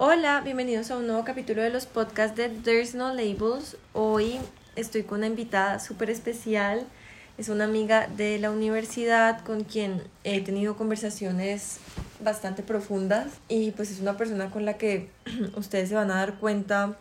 Hola, 0.00 0.42
bienvenidos 0.42 0.92
a 0.92 0.96
un 0.96 1.08
nuevo 1.08 1.24
capítulo 1.24 1.60
de 1.60 1.70
los 1.70 1.86
podcasts 1.86 2.36
de 2.36 2.50
There's 2.50 2.94
No 2.94 3.12
Labels. 3.12 3.76
Hoy 3.92 4.38
estoy 4.76 5.02
con 5.02 5.18
una 5.18 5.26
invitada 5.26 5.80
súper 5.80 6.08
especial. 6.08 6.86
Es 7.36 7.48
una 7.48 7.64
amiga 7.64 8.06
de 8.06 8.38
la 8.38 8.52
universidad 8.52 9.42
con 9.44 9.64
quien 9.64 10.00
he 10.22 10.40
tenido 10.40 10.76
conversaciones 10.76 11.80
bastante 12.20 12.62
profundas 12.62 13.26
y 13.48 13.72
pues 13.72 13.90
es 13.90 13.98
una 13.98 14.16
persona 14.16 14.52
con 14.52 14.64
la 14.64 14.74
que 14.74 15.08
ustedes 15.56 15.88
se 15.88 15.96
van 15.96 16.12
a 16.12 16.18
dar 16.18 16.38
cuenta 16.38 16.96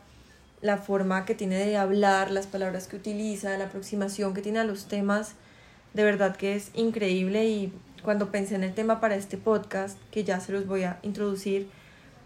la 0.62 0.78
forma 0.78 1.24
que 1.26 1.36
tiene 1.36 1.64
de 1.64 1.78
hablar, 1.78 2.32
las 2.32 2.48
palabras 2.48 2.88
que 2.88 2.96
utiliza, 2.96 3.56
la 3.60 3.66
aproximación 3.66 4.34
que 4.34 4.42
tiene 4.42 4.58
a 4.58 4.64
los 4.64 4.88
temas. 4.88 5.36
De 5.94 6.04
verdad 6.04 6.36
que 6.36 6.56
es 6.56 6.72
increíble 6.74 7.46
y 7.46 7.72
cuando 8.02 8.32
pensé 8.32 8.56
en 8.56 8.64
el 8.64 8.74
tema 8.74 9.00
para 9.00 9.16
este 9.16 9.38
podcast, 9.38 10.00
que 10.10 10.24
ya 10.24 10.40
se 10.40 10.52
los 10.52 10.66
voy 10.66 10.82
a 10.82 10.98
introducir, 11.04 11.70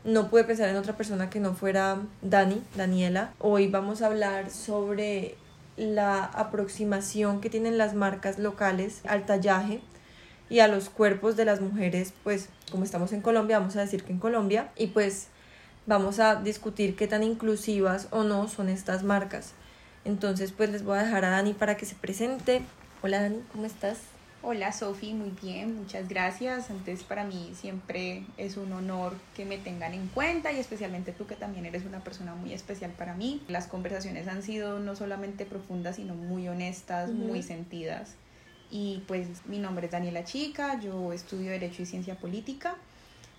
no 0.03 0.29
pude 0.29 0.43
pensar 0.43 0.69
en 0.69 0.77
otra 0.77 0.97
persona 0.97 1.29
que 1.29 1.39
no 1.39 1.53
fuera 1.53 1.99
Dani, 2.21 2.61
Daniela. 2.75 3.33
Hoy 3.39 3.67
vamos 3.67 4.01
a 4.01 4.07
hablar 4.07 4.49
sobre 4.49 5.35
la 5.77 6.23
aproximación 6.23 7.39
que 7.39 7.49
tienen 7.49 7.77
las 7.77 7.93
marcas 7.93 8.39
locales 8.39 9.01
al 9.07 9.25
tallaje 9.25 9.81
y 10.49 10.59
a 10.59 10.67
los 10.67 10.89
cuerpos 10.89 11.37
de 11.37 11.45
las 11.45 11.61
mujeres, 11.61 12.13
pues 12.23 12.49
como 12.71 12.83
estamos 12.83 13.13
en 13.13 13.21
Colombia, 13.21 13.59
vamos 13.59 13.75
a 13.75 13.81
decir 13.81 14.03
que 14.03 14.11
en 14.11 14.19
Colombia, 14.19 14.71
y 14.75 14.87
pues 14.87 15.27
vamos 15.85 16.19
a 16.19 16.35
discutir 16.35 16.95
qué 16.95 17.07
tan 17.07 17.23
inclusivas 17.23 18.07
o 18.11 18.23
no 18.23 18.47
son 18.47 18.69
estas 18.69 19.03
marcas. 19.03 19.53
Entonces, 20.03 20.51
pues 20.51 20.69
les 20.71 20.83
voy 20.83 20.97
a 20.97 21.03
dejar 21.03 21.25
a 21.25 21.29
Dani 21.29 21.53
para 21.53 21.77
que 21.77 21.85
se 21.85 21.95
presente. 21.95 22.63
Hola 23.01 23.21
Dani, 23.21 23.41
¿cómo 23.51 23.65
estás? 23.65 24.10
Hola 24.43 24.71
Sofi, 24.71 25.13
muy 25.13 25.29
bien, 25.39 25.75
muchas 25.77 26.09
gracias. 26.09 26.71
Antes 26.71 27.03
para 27.03 27.23
mí 27.23 27.51
siempre 27.53 28.25
es 28.37 28.57
un 28.57 28.73
honor 28.73 29.13
que 29.35 29.45
me 29.45 29.59
tengan 29.59 29.93
en 29.93 30.07
cuenta 30.07 30.51
y 30.51 30.57
especialmente 30.57 31.11
tú 31.11 31.27
que 31.27 31.35
también 31.35 31.67
eres 31.67 31.85
una 31.85 32.03
persona 32.03 32.33
muy 32.33 32.51
especial 32.51 32.89
para 32.89 33.13
mí. 33.13 33.43
Las 33.47 33.67
conversaciones 33.67 34.27
han 34.27 34.41
sido 34.41 34.79
no 34.79 34.95
solamente 34.95 35.45
profundas, 35.45 35.97
sino 35.97 36.15
muy 36.15 36.47
honestas, 36.47 37.11
muy 37.11 37.43
sentidas. 37.43 38.15
Y 38.71 39.03
pues 39.07 39.45
mi 39.45 39.59
nombre 39.59 39.85
es 39.85 39.91
Daniela 39.91 40.23
Chica, 40.23 40.79
yo 40.79 41.13
estudio 41.13 41.51
Derecho 41.51 41.83
y 41.83 41.85
Ciencia 41.85 42.15
Política. 42.15 42.73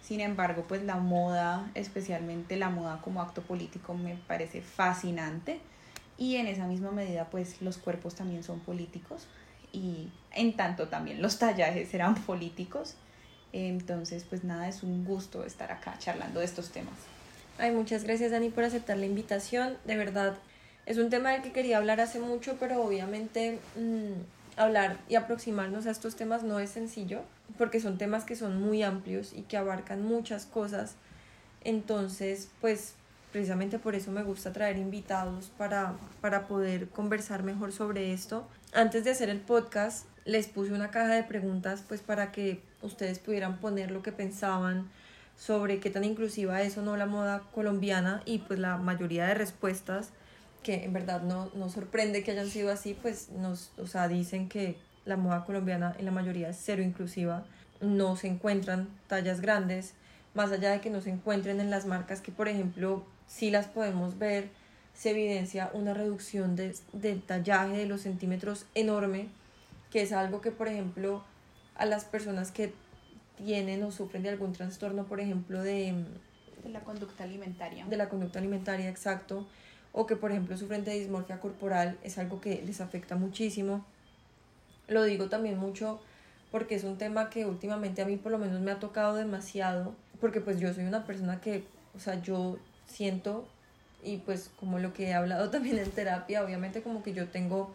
Sin 0.02 0.20
embargo, 0.20 0.66
pues 0.68 0.84
la 0.84 0.98
moda, 0.98 1.68
especialmente 1.74 2.56
la 2.56 2.70
moda 2.70 3.00
como 3.02 3.22
acto 3.22 3.42
político, 3.42 3.94
me 3.94 4.14
parece 4.28 4.62
fascinante. 4.62 5.58
Y 6.16 6.36
en 6.36 6.46
esa 6.46 6.68
misma 6.68 6.92
medida, 6.92 7.28
pues 7.28 7.60
los 7.60 7.76
cuerpos 7.76 8.14
también 8.14 8.44
son 8.44 8.60
políticos 8.60 9.26
y 9.72 10.10
en 10.34 10.56
tanto 10.56 10.88
también 10.88 11.22
los 11.22 11.38
tallajes 11.38 11.92
eran 11.94 12.14
políticos. 12.14 12.94
Entonces, 13.52 14.24
pues 14.28 14.44
nada, 14.44 14.68
es 14.68 14.82
un 14.82 15.04
gusto 15.04 15.44
estar 15.44 15.70
acá 15.72 15.96
charlando 15.98 16.40
de 16.40 16.46
estos 16.46 16.70
temas. 16.70 16.94
Ay, 17.58 17.70
muchas 17.70 18.04
gracias 18.04 18.30
Dani 18.30 18.48
por 18.48 18.64
aceptar 18.64 18.96
la 18.96 19.06
invitación. 19.06 19.76
De 19.84 19.96
verdad, 19.96 20.36
es 20.86 20.98
un 20.98 21.10
tema 21.10 21.30
del 21.30 21.42
que 21.42 21.52
quería 21.52 21.78
hablar 21.78 22.00
hace 22.00 22.18
mucho, 22.18 22.56
pero 22.58 22.82
obviamente 22.82 23.58
mm, 23.76 24.60
hablar 24.60 24.98
y 25.08 25.16
aproximarnos 25.16 25.86
a 25.86 25.90
estos 25.90 26.16
temas 26.16 26.42
no 26.42 26.58
es 26.58 26.70
sencillo, 26.70 27.22
porque 27.58 27.80
son 27.80 27.98
temas 27.98 28.24
que 28.24 28.36
son 28.36 28.60
muy 28.60 28.82
amplios 28.82 29.32
y 29.32 29.42
que 29.42 29.56
abarcan 29.56 30.02
muchas 30.02 30.46
cosas. 30.46 30.94
Entonces, 31.62 32.48
pues 32.60 32.94
precisamente 33.32 33.78
por 33.78 33.94
eso 33.94 34.10
me 34.10 34.22
gusta 34.22 34.52
traer 34.52 34.76
invitados 34.76 35.50
para, 35.56 35.94
para 36.20 36.46
poder 36.46 36.88
conversar 36.88 37.42
mejor 37.42 37.72
sobre 37.72 38.12
esto. 38.12 38.46
Antes 38.74 39.04
de 39.04 39.10
hacer 39.10 39.28
el 39.28 39.40
podcast, 39.40 40.06
les 40.24 40.46
puse 40.48 40.72
una 40.72 40.90
caja 40.90 41.14
de 41.14 41.22
preguntas 41.22 41.84
pues 41.86 42.00
para 42.00 42.32
que 42.32 42.62
ustedes 42.82 43.18
pudieran 43.18 43.58
poner 43.58 43.90
lo 43.90 44.02
que 44.02 44.12
pensaban 44.12 44.90
sobre 45.36 45.80
qué 45.80 45.90
tan 45.90 46.04
inclusiva 46.04 46.62
es 46.62 46.76
o 46.78 46.82
no 46.82 46.96
la 46.96 47.06
moda 47.06 47.42
colombiana 47.54 48.22
y 48.24 48.38
pues 48.38 48.58
la 48.58 48.76
mayoría 48.76 49.26
de 49.26 49.34
respuestas 49.34 50.10
que 50.62 50.84
en 50.84 50.92
verdad 50.92 51.22
no, 51.22 51.50
no 51.54 51.68
sorprende 51.68 52.22
que 52.22 52.30
hayan 52.30 52.48
sido 52.48 52.70
así, 52.70 52.94
pues 52.94 53.30
nos, 53.30 53.72
o 53.78 53.86
sea, 53.86 54.06
dicen 54.06 54.48
que 54.48 54.76
la 55.04 55.16
moda 55.16 55.44
colombiana 55.44 55.94
en 55.98 56.04
la 56.04 56.12
mayoría 56.12 56.50
es 56.50 56.58
cero 56.62 56.82
inclusiva, 56.82 57.44
no 57.80 58.14
se 58.14 58.28
encuentran 58.28 58.88
tallas 59.08 59.40
grandes, 59.40 59.94
más 60.34 60.52
allá 60.52 60.70
de 60.70 60.80
que 60.80 60.90
no 60.90 61.00
se 61.00 61.10
encuentren 61.10 61.58
en 61.58 61.70
las 61.70 61.86
marcas 61.86 62.20
que 62.20 62.30
por 62.30 62.46
ejemplo 62.46 63.04
si 63.26 63.50
las 63.50 63.66
podemos 63.66 64.18
ver, 64.18 64.50
se 64.94 65.10
evidencia 65.10 65.70
una 65.72 65.94
reducción 65.94 66.54
de, 66.54 66.76
del 66.92 67.22
tallaje 67.22 67.78
de 67.78 67.86
los 67.86 68.02
centímetros 68.02 68.66
enorme, 68.74 69.28
que 69.92 70.02
es 70.02 70.12
algo 70.12 70.40
que, 70.40 70.50
por 70.50 70.68
ejemplo, 70.68 71.22
a 71.76 71.86
las 71.86 72.04
personas 72.04 72.50
que 72.50 72.72
tienen 73.36 73.82
o 73.84 73.90
sufren 73.92 74.22
de 74.22 74.30
algún 74.30 74.52
trastorno, 74.52 75.04
por 75.04 75.20
ejemplo, 75.20 75.62
de, 75.62 75.94
de 76.64 76.68
la 76.70 76.80
conducta 76.80 77.24
alimentaria. 77.24 77.84
De 77.86 77.96
la 77.96 78.08
conducta 78.08 78.38
alimentaria, 78.38 78.88
exacto. 78.88 79.46
O 79.92 80.06
que, 80.06 80.16
por 80.16 80.30
ejemplo, 80.30 80.56
sufren 80.56 80.84
de 80.84 80.98
dismorfia 80.98 81.38
corporal, 81.38 81.98
es 82.02 82.18
algo 82.18 82.40
que 82.40 82.62
les 82.62 82.80
afecta 82.80 83.16
muchísimo. 83.16 83.84
Lo 84.88 85.04
digo 85.04 85.28
también 85.28 85.58
mucho 85.58 86.00
porque 86.52 86.74
es 86.74 86.84
un 86.84 86.98
tema 86.98 87.30
que 87.30 87.46
últimamente 87.46 88.02
a 88.02 88.04
mí 88.04 88.16
por 88.16 88.30
lo 88.30 88.38
menos 88.38 88.60
me 88.60 88.70
ha 88.70 88.78
tocado 88.78 89.16
demasiado, 89.16 89.94
porque 90.20 90.40
pues 90.40 90.60
yo 90.60 90.72
soy 90.72 90.84
una 90.84 91.06
persona 91.06 91.40
que, 91.40 91.64
o 91.96 91.98
sea, 91.98 92.20
yo 92.20 92.58
siento 92.86 93.48
y 94.04 94.18
pues 94.18 94.50
como 94.60 94.78
lo 94.78 94.92
que 94.92 95.08
he 95.08 95.14
hablado 95.14 95.50
también 95.50 95.78
en 95.78 95.90
terapia, 95.90 96.44
obviamente 96.44 96.82
como 96.82 97.02
que 97.02 97.14
yo 97.14 97.28
tengo, 97.28 97.72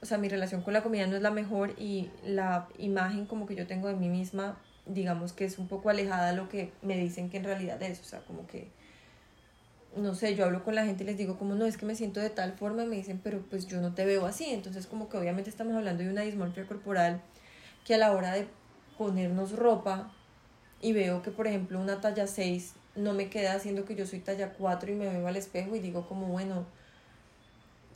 o 0.00 0.06
sea, 0.06 0.18
mi 0.18 0.28
relación 0.28 0.62
con 0.62 0.72
la 0.72 0.82
comida 0.82 1.06
no 1.06 1.16
es 1.16 1.22
la 1.22 1.30
mejor 1.30 1.74
y 1.78 2.10
la 2.24 2.68
imagen 2.78 3.26
como 3.26 3.46
que 3.46 3.54
yo 3.54 3.66
tengo 3.66 3.88
de 3.88 3.94
mí 3.94 4.08
misma, 4.08 4.58
digamos 4.86 5.32
que 5.32 5.44
es 5.44 5.58
un 5.58 5.68
poco 5.68 5.90
alejada 5.90 6.30
a 6.30 6.32
lo 6.32 6.48
que 6.48 6.72
me 6.82 6.96
dicen 6.96 7.30
que 7.30 7.38
en 7.38 7.44
realidad 7.44 7.82
es, 7.82 8.00
o 8.00 8.04
sea, 8.04 8.20
como 8.20 8.46
que, 8.46 8.68
no 9.96 10.14
sé, 10.14 10.34
yo 10.34 10.44
hablo 10.44 10.64
con 10.64 10.74
la 10.74 10.84
gente 10.84 11.04
y 11.04 11.06
les 11.06 11.16
digo 11.16 11.38
como 11.38 11.54
no, 11.54 11.66
es 11.66 11.76
que 11.76 11.86
me 11.86 11.94
siento 11.94 12.20
de 12.20 12.30
tal 12.30 12.52
forma 12.52 12.84
y 12.84 12.86
me 12.86 12.96
dicen, 12.96 13.20
pero 13.22 13.40
pues 13.50 13.66
yo 13.66 13.80
no 13.80 13.94
te 13.94 14.04
veo 14.04 14.26
así, 14.26 14.46
entonces 14.46 14.86
como 14.86 15.08
que 15.08 15.16
obviamente 15.16 15.50
estamos 15.50 15.74
hablando 15.74 16.02
de 16.02 16.10
una 16.10 16.22
dismorfia 16.22 16.66
corporal 16.66 17.20
que 17.84 17.94
a 17.94 17.98
la 17.98 18.12
hora 18.12 18.32
de 18.32 18.46
ponernos 18.96 19.52
ropa 19.52 20.12
y 20.80 20.92
veo 20.92 21.22
que 21.22 21.30
por 21.30 21.46
ejemplo 21.46 21.80
una 21.80 22.00
talla 22.00 22.26
6 22.26 22.74
no 22.96 23.14
me 23.14 23.30
queda 23.30 23.54
haciendo 23.54 23.84
que 23.84 23.94
yo 23.94 24.06
soy 24.06 24.20
talla 24.20 24.52
4 24.52 24.90
y 24.90 24.94
me 24.94 25.08
veo 25.08 25.26
al 25.26 25.36
espejo 25.36 25.74
y 25.76 25.80
digo 25.80 26.06
como, 26.08 26.26
bueno, 26.26 26.66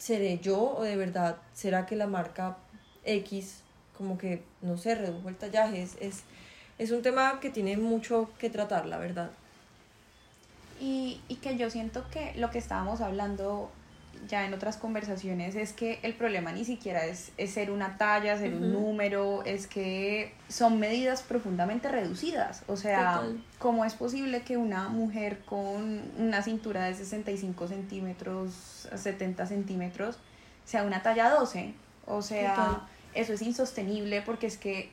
¿seré 0.03 0.41
yo 0.41 0.75
o 0.77 0.83
de 0.83 0.97
verdad 0.97 1.37
será 1.55 1.87
que 1.87 1.95
la 1.95 2.09
marca 2.09 2.57
X 3.05 3.61
como 3.97 4.19
que, 4.19 4.43
no 4.61 4.77
sé, 4.77 4.97
redujo 4.97 5.29
el 5.29 5.37
tallaje? 5.37 5.81
Es, 5.81 5.97
es, 6.01 6.25
es 6.79 6.91
un 6.91 7.03
tema 7.03 7.39
que 7.39 7.51
tiene 7.51 7.77
mucho 7.77 8.29
que 8.41 8.51
tratar, 8.51 8.87
la 8.87 8.99
verdad. 8.99 9.31
Y, 10.81 11.21
y 11.29 11.37
que 11.37 11.57
yo 11.57 11.71
siento 11.71 12.05
que 12.11 12.35
lo 12.35 12.51
que 12.51 12.59
estábamos 12.59 13.01
hablando 13.01 13.71
ya 14.29 14.45
en 14.45 14.55
otras 14.55 14.77
conversaciones 14.77 15.55
es 15.55 15.73
que 15.73 15.99
el 16.03 16.15
problema 16.15 16.53
ni 16.53 16.65
siquiera 16.65 17.05
es, 17.05 17.33
es 17.37 17.53
ser 17.53 17.71
una 17.71 17.97
talla, 17.97 18.39
ser 18.39 18.55
un 18.55 18.73
número, 18.73 19.43
es 19.45 19.67
que 19.67 20.35
son 20.49 20.79
medidas 20.79 21.23
profundamente 21.23 21.89
reducidas. 21.89 22.63
O 22.67 22.77
sea, 22.77 23.23
¿cómo 23.59 23.85
es 23.85 23.95
posible 23.95 24.43
que 24.43 24.57
una 24.57 24.89
mujer 24.89 25.41
con 25.45 26.03
una 26.19 26.43
cintura 26.43 26.85
de 26.85 26.95
65 26.95 27.69
centímetros 27.69 28.89
a 28.93 28.97
70 28.97 29.47
centímetros 29.47 30.19
sea 30.65 30.85
una 30.85 31.03
talla 31.03 31.31
12? 31.31 31.75
O 32.07 32.23
sea, 32.23 32.87
eso 33.15 33.33
es 33.33 33.43
insostenible 33.43 34.23
porque 34.23 34.47
es 34.47 34.57
que 34.57 34.91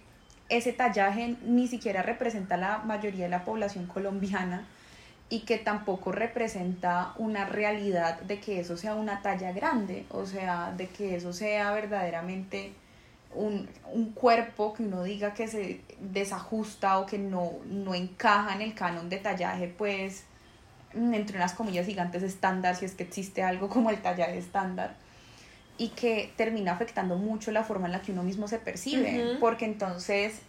ese 0.50 0.74
tallaje 0.74 1.36
ni 1.46 1.68
siquiera 1.68 2.02
representa 2.02 2.58
la 2.58 2.80
mayoría 2.80 3.26
de 3.26 3.30
la 3.30 3.46
población 3.46 3.86
colombiana 3.86 4.66
y 5.30 5.42
que 5.42 5.58
tampoco 5.58 6.12
representa 6.12 7.14
una 7.18 7.46
realidad 7.46 8.20
de 8.22 8.40
que 8.40 8.60
eso 8.60 8.78
sea 8.78 8.96
una 8.96 9.22
talla 9.22 9.52
grande, 9.52 10.06
o 10.10 10.26
sea, 10.26 10.74
de 10.76 10.88
que 10.88 11.16
eso 11.16 11.34
sea 11.34 11.72
verdaderamente 11.72 12.74
un, 13.36 13.70
un 13.94 14.12
cuerpo 14.12 14.74
que 14.74 14.84
uno 14.84 15.04
diga 15.04 15.36
que 15.36 15.48
se 15.48 15.82
desajusta 16.00 16.98
o 16.98 17.06
que 17.06 17.20
no, 17.20 17.52
no 17.66 17.94
encaja 17.94 18.56
en 18.56 18.62
el 18.62 18.74
canon 18.74 19.08
de 19.08 19.18
tallaje, 19.18 19.68
pues 19.68 20.24
entre 20.94 21.38
unas 21.38 21.54
comillas 21.54 21.86
gigantes 21.86 22.24
estándar, 22.24 22.75
si 22.75 22.86
es 22.86 22.96
que 22.96 23.04
existe 23.04 23.44
algo 23.44 23.70
como 23.70 23.92
el 23.92 24.02
tallaje 24.02 24.40
estándar, 24.40 24.96
y 25.78 25.90
que 25.90 26.34
termina 26.36 26.74
afectando 26.74 27.18
mucho 27.18 27.52
la 27.52 27.64
forma 27.64 27.86
en 27.86 27.94
la 27.94 28.02
que 28.02 28.12
uno 28.12 28.24
mismo 28.24 28.48
se 28.48 28.58
percibe, 28.58 29.38
porque 29.40 29.66
entonces 29.66 30.42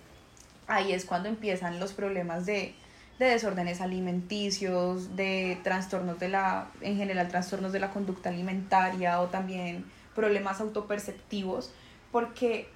ahí 0.66 0.92
es 0.92 1.04
cuando 1.04 1.28
empiezan 1.28 1.78
los 1.78 1.92
problemas 1.92 2.46
de 2.46 2.74
de 3.20 3.26
desórdenes 3.26 3.82
alimenticios, 3.82 5.14
de 5.14 5.60
trastornos 5.62 6.18
de 6.18 6.30
la, 6.30 6.68
en 6.80 6.96
general 6.96 7.28
trastornos 7.28 7.70
de 7.70 7.78
la 7.78 7.90
conducta 7.90 8.30
alimentaria 8.30 9.20
o 9.20 9.26
también 9.26 9.84
problemas 10.14 10.62
autoperceptivos, 10.62 11.70
porque 12.12 12.66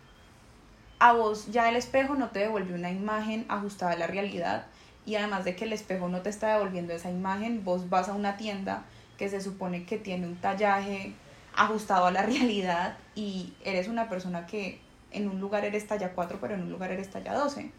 a 0.99 1.15
vos 1.15 1.51
ya 1.51 1.71
el 1.71 1.77
espejo 1.77 2.15
no 2.15 2.29
te 2.29 2.41
devuelve 2.41 2.75
una 2.75 2.91
imagen 2.91 3.47
ajustada 3.49 3.93
a 3.93 3.97
la 3.97 4.07
realidad 4.07 4.67
y 5.07 5.15
además 5.15 5.47
de 5.47 5.57
que 5.57 5.65
el 5.65 5.73
espejo 5.73 6.11
no 6.11 6.21
te 6.21 6.29
está 6.29 6.53
devolviendo 6.53 6.93
esa 6.93 7.11
imagen, 7.11 7.65
vos 7.65 7.89
vas 7.89 8.11
a 8.11 8.13
una 8.13 8.37
tienda 8.37 8.85
que 9.17 9.31
se 9.31 9.41
supone 9.41 9.87
que 9.87 9.97
tiene 9.97 10.27
un 10.27 10.37
tallaje 10.37 11.15
ajustado 11.57 12.05
a 12.05 12.11
la 12.11 12.21
realidad 12.27 12.99
y 13.15 13.55
eres 13.65 13.89
una 13.89 14.11
persona 14.11 14.45
que 14.45 14.79
en 15.15 15.29
un 15.29 15.41
lugar 15.41 15.65
eres 15.65 15.87
talla 15.87 16.13
4, 16.13 16.39
pero 16.41 16.55
en 16.55 16.63
un 16.63 16.71
lugar 16.71 16.91
eres 16.91 17.11
talla 17.11 17.35
12. 17.35 17.71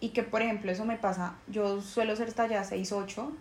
Y 0.00 0.08
que, 0.10 0.22
por 0.22 0.42
ejemplo, 0.42 0.70
eso 0.70 0.84
me 0.84 0.96
pasa, 0.96 1.36
yo 1.46 1.80
suelo 1.80 2.16
ser 2.16 2.32
talla 2.32 2.64
6, 2.64 2.92
8 2.92 3.32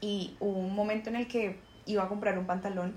y 0.00 0.36
hubo 0.40 0.58
un 0.58 0.74
momento 0.74 1.08
en 1.10 1.16
el 1.16 1.28
que 1.28 1.56
iba 1.86 2.02
a 2.02 2.08
comprar 2.08 2.38
un 2.38 2.46
pantalón 2.46 2.94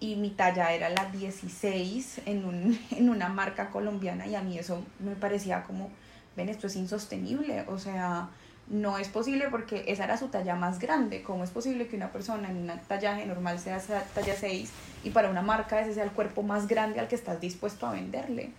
y 0.00 0.16
mi 0.16 0.30
talla 0.30 0.72
era 0.72 0.88
la 0.90 1.06
16 1.06 2.22
en, 2.26 2.44
un, 2.44 2.78
en 2.90 3.10
una 3.10 3.28
marca 3.28 3.70
colombiana 3.70 4.26
y 4.26 4.34
a 4.34 4.42
mí 4.42 4.58
eso 4.58 4.82
me 5.00 5.16
parecía 5.16 5.64
como, 5.64 5.90
ven, 6.36 6.48
esto 6.48 6.68
es 6.68 6.76
insostenible, 6.76 7.64
o 7.68 7.78
sea, 7.78 8.30
no 8.68 8.98
es 8.98 9.08
posible 9.08 9.48
porque 9.50 9.84
esa 9.88 10.04
era 10.04 10.16
su 10.16 10.28
talla 10.28 10.54
más 10.54 10.78
grande, 10.78 11.22
¿cómo 11.22 11.42
es 11.42 11.50
posible 11.50 11.88
que 11.88 11.96
una 11.96 12.12
persona 12.12 12.50
en 12.50 12.70
un 12.70 12.80
tallaje 12.86 13.26
normal 13.26 13.58
sea 13.58 13.80
talla 14.14 14.34
6 14.36 14.70
y 15.04 15.10
para 15.10 15.30
una 15.30 15.42
marca 15.42 15.80
ese 15.80 15.94
sea 15.94 16.04
el 16.04 16.12
cuerpo 16.12 16.42
más 16.42 16.68
grande 16.68 17.00
al 17.00 17.08
que 17.08 17.14
estás 17.14 17.40
dispuesto 17.40 17.86
a 17.86 17.92
venderle? 17.92 18.52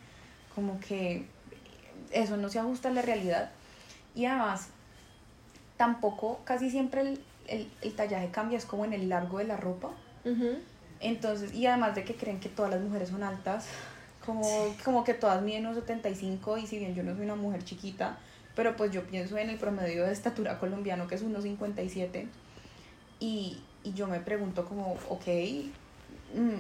Como 0.60 0.78
que 0.82 1.24
eso 2.12 2.36
no 2.36 2.50
se 2.50 2.60
ajusta 2.60 2.90
a 2.90 2.92
la 2.92 3.02
realidad. 3.02 3.50
Y 4.14 4.26
además 4.26 4.68
tampoco 5.78 6.42
casi 6.44 6.70
siempre 6.70 7.00
el, 7.00 7.22
el, 7.48 7.72
el 7.82 7.96
tallaje 7.96 8.30
cambia, 8.30 8.58
es 8.58 8.66
como 8.66 8.84
en 8.84 8.92
el 8.92 9.08
largo 9.08 9.38
de 9.38 9.46
la 9.46 9.56
ropa. 9.56 9.92
Entonces, 11.00 11.54
y 11.54 11.66
además 11.66 11.96
de 11.96 12.04
que 12.04 12.16
creen 12.16 12.42
que 12.42 12.50
todas 12.50 12.72
las 12.72 12.82
mujeres 12.82 13.08
son 13.08 13.24
altas, 13.24 13.68
como, 14.26 14.76
como 14.84 15.06
que 15.06 15.14
todas 15.14 15.42
miden 15.42 15.66
unos 15.66 15.78
75 15.78 16.58
y 16.58 16.68
si 16.68 16.78
bien 16.78 16.94
yo 16.94 17.04
no 17.04 17.16
soy 17.16 17.24
una 17.24 17.36
mujer 17.36 17.64
chiquita, 17.64 18.18
pero 18.54 18.76
pues 18.76 18.92
yo 18.92 19.04
pienso 19.04 19.38
en 19.38 19.50
el 19.50 19.58
promedio 19.58 20.06
de 20.06 20.12
estatura 20.12 20.60
colombiano 20.60 21.08
que 21.08 21.16
es 21.16 21.24
1,57 21.24 22.28
y, 23.22 23.64
y 23.86 23.94
yo 23.94 24.08
me 24.08 24.20
pregunto 24.20 24.66
como, 24.66 24.98
ok, 25.08 25.24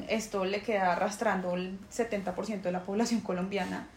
esto 0.08 0.46
le 0.46 0.62
queda 0.62 0.94
arrastrando 0.94 1.54
el 1.56 1.78
70% 1.92 2.62
de 2.62 2.72
la 2.72 2.84
población 2.84 3.22
colombiana 3.22 3.88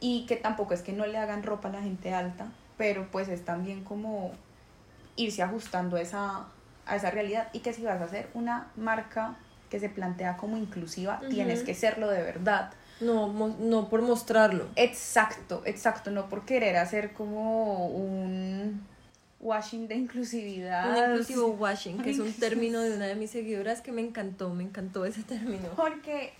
y 0.00 0.26
que 0.26 0.36
tampoco 0.36 0.74
es 0.74 0.82
que 0.82 0.92
no 0.92 1.06
le 1.06 1.18
hagan 1.18 1.42
ropa 1.42 1.68
a 1.68 1.72
la 1.72 1.82
gente 1.82 2.14
alta, 2.14 2.48
pero 2.76 3.08
pues 3.10 3.28
es 3.28 3.44
también 3.44 3.84
como 3.84 4.32
irse 5.16 5.42
ajustando 5.42 5.96
a 5.96 6.00
esa, 6.00 6.46
a 6.86 6.96
esa 6.96 7.10
realidad 7.10 7.48
y 7.52 7.60
que 7.60 7.72
si 7.72 7.82
vas 7.82 8.00
a 8.00 8.04
hacer 8.04 8.30
una 8.34 8.68
marca 8.76 9.36
que 9.68 9.78
se 9.78 9.88
plantea 9.88 10.36
como 10.36 10.56
inclusiva, 10.56 11.20
tienes 11.30 11.62
que 11.62 11.74
serlo 11.74 12.08
de 12.08 12.22
verdad. 12.22 12.72
No, 13.00 13.32
no 13.32 13.88
por 13.88 14.02
mostrarlo. 14.02 14.66
Exacto, 14.76 15.62
exacto, 15.64 16.10
no 16.10 16.28
por 16.28 16.44
querer 16.44 16.76
hacer 16.76 17.12
como 17.12 17.86
un 17.86 18.84
washing 19.40 19.88
de 19.88 19.96
inclusividad. 19.96 20.90
Un 20.90 21.12
inclusivo 21.12 21.48
washing, 21.48 22.02
que 22.02 22.10
es 22.10 22.18
un 22.18 22.32
término 22.32 22.80
de 22.80 22.94
una 22.94 23.06
de 23.06 23.14
mis 23.14 23.30
seguidoras 23.30 23.80
que 23.80 23.90
me 23.90 24.02
encantó, 24.02 24.50
me 24.50 24.62
encantó 24.62 25.04
ese 25.04 25.22
término. 25.22 25.68
Porque 25.76 26.32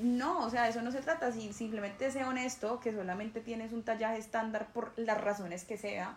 no, 0.00 0.46
o 0.46 0.50
sea, 0.50 0.68
eso 0.68 0.82
no 0.82 0.92
se 0.92 1.00
trata, 1.00 1.32
si 1.32 1.52
simplemente 1.52 2.10
sé 2.10 2.24
honesto, 2.24 2.80
que 2.80 2.92
solamente 2.92 3.40
tienes 3.40 3.72
un 3.72 3.82
tallaje 3.82 4.18
estándar 4.18 4.68
por 4.72 4.92
las 4.96 5.20
razones 5.20 5.64
que 5.64 5.76
sea, 5.76 6.16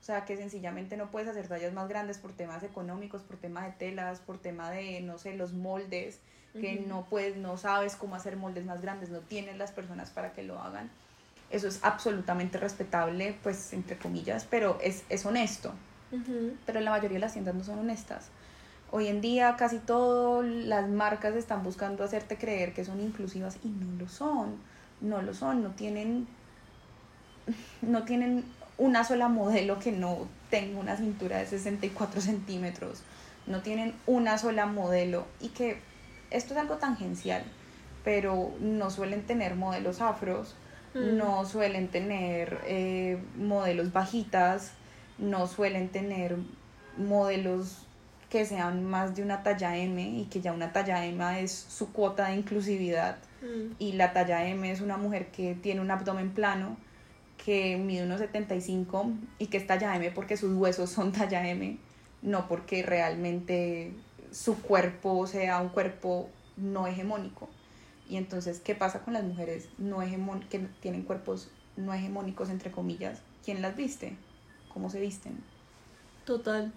o 0.00 0.04
sea, 0.04 0.24
que 0.24 0.36
sencillamente 0.36 0.96
no 0.96 1.10
puedes 1.10 1.28
hacer 1.28 1.48
tallas 1.48 1.72
más 1.72 1.88
grandes 1.88 2.18
por 2.18 2.32
temas 2.32 2.62
económicos, 2.62 3.22
por 3.22 3.36
tema 3.36 3.64
de 3.64 3.72
telas, 3.72 4.20
por 4.20 4.38
tema 4.38 4.70
de, 4.70 5.00
no 5.00 5.18
sé, 5.18 5.34
los 5.34 5.52
moldes, 5.52 6.18
que 6.52 6.84
no 6.86 7.06
puedes, 7.08 7.38
no 7.38 7.56
sabes 7.56 7.96
cómo 7.96 8.14
hacer 8.14 8.36
moldes 8.36 8.66
más 8.66 8.82
grandes, 8.82 9.08
no 9.08 9.20
tienes 9.20 9.56
las 9.56 9.70
personas 9.72 10.10
para 10.10 10.34
que 10.34 10.42
lo 10.42 10.60
hagan. 10.60 10.90
Eso 11.52 11.68
es 11.68 11.78
absolutamente 11.82 12.58
respetable, 12.58 13.36
pues, 13.42 13.72
entre 13.72 13.96
comillas, 13.96 14.46
pero 14.50 14.78
es, 14.82 15.04
es 15.08 15.24
honesto. 15.24 15.72
Pero 16.66 16.80
la 16.80 16.90
mayoría 16.90 17.14
de 17.14 17.20
las 17.20 17.32
tiendas 17.32 17.54
no 17.54 17.64
son 17.64 17.78
honestas. 17.78 18.28
Hoy 18.90 19.06
en 19.06 19.22
día 19.22 19.56
casi 19.56 19.78
todas 19.78 20.44
las 20.44 20.86
marcas 20.88 21.34
están 21.36 21.62
buscando 21.62 22.04
hacerte 22.04 22.36
creer 22.36 22.74
que 22.74 22.84
son 22.84 23.00
inclusivas 23.00 23.56
y 23.64 23.68
no 23.68 23.86
lo 23.98 24.08
son. 24.08 24.56
No 25.00 25.22
lo 25.22 25.32
son, 25.32 25.62
no 25.62 25.70
tienen 25.70 26.26
no 27.80 28.04
tienen 28.04 28.44
una 28.78 29.04
sola 29.04 29.28
modelo 29.28 29.78
que 29.78 29.92
no 29.92 30.26
tenga 30.50 30.80
una 30.80 30.96
cintura 30.96 31.38
de 31.38 31.46
64 31.46 32.20
centímetros, 32.20 33.02
no 33.46 33.62
tienen 33.62 33.94
una 34.06 34.38
sola 34.38 34.66
modelo 34.66 35.26
y 35.40 35.48
que 35.48 35.78
esto 36.30 36.54
es 36.54 36.60
algo 36.60 36.76
tangencial, 36.76 37.44
pero 38.04 38.52
no 38.60 38.90
suelen 38.90 39.22
tener 39.22 39.54
modelos 39.54 40.00
afros, 40.00 40.54
mm. 40.94 41.16
no 41.16 41.44
suelen 41.44 41.88
tener 41.88 42.60
eh, 42.66 43.18
modelos 43.36 43.92
bajitas, 43.92 44.72
no 45.18 45.46
suelen 45.46 45.88
tener 45.88 46.36
modelos 46.96 47.86
que 48.28 48.46
sean 48.46 48.84
más 48.84 49.14
de 49.14 49.22
una 49.22 49.42
talla 49.42 49.76
M 49.76 50.02
y 50.02 50.24
que 50.24 50.40
ya 50.40 50.52
una 50.52 50.72
talla 50.72 51.04
M 51.04 51.42
es 51.42 51.52
su 51.52 51.92
cuota 51.92 52.28
de 52.28 52.36
inclusividad 52.36 53.18
mm. 53.42 53.74
y 53.78 53.92
la 53.92 54.12
talla 54.12 54.48
M 54.48 54.70
es 54.70 54.80
una 54.80 54.96
mujer 54.96 55.26
que 55.26 55.54
tiene 55.54 55.80
un 55.80 55.90
abdomen 55.90 56.30
plano 56.30 56.76
que 57.44 57.76
mide 57.76 58.04
unos 58.04 58.20
75 58.20 59.10
y 59.38 59.46
que 59.46 59.58
es 59.58 59.66
talla 59.66 59.94
M 59.96 60.10
porque 60.12 60.36
sus 60.36 60.54
huesos 60.54 60.90
son 60.90 61.12
talla 61.12 61.46
M, 61.48 61.76
no 62.22 62.48
porque 62.48 62.82
realmente 62.82 63.92
su 64.30 64.60
cuerpo 64.62 65.26
sea 65.26 65.60
un 65.60 65.68
cuerpo 65.68 66.30
no 66.56 66.86
hegemónico. 66.86 67.48
Y 68.12 68.18
entonces, 68.18 68.60
¿qué 68.60 68.74
pasa 68.74 69.04
con 69.04 69.14
las 69.14 69.24
mujeres 69.24 69.70
no 69.78 70.00
que 70.50 70.58
tienen 70.82 71.02
cuerpos 71.02 71.48
no 71.78 71.94
hegemónicos, 71.94 72.50
entre 72.50 72.70
comillas? 72.70 73.22
¿Quién 73.42 73.62
las 73.62 73.74
viste? 73.74 74.18
¿Cómo 74.70 74.90
se 74.90 75.00
visten? 75.00 75.42
Total. 76.26 76.74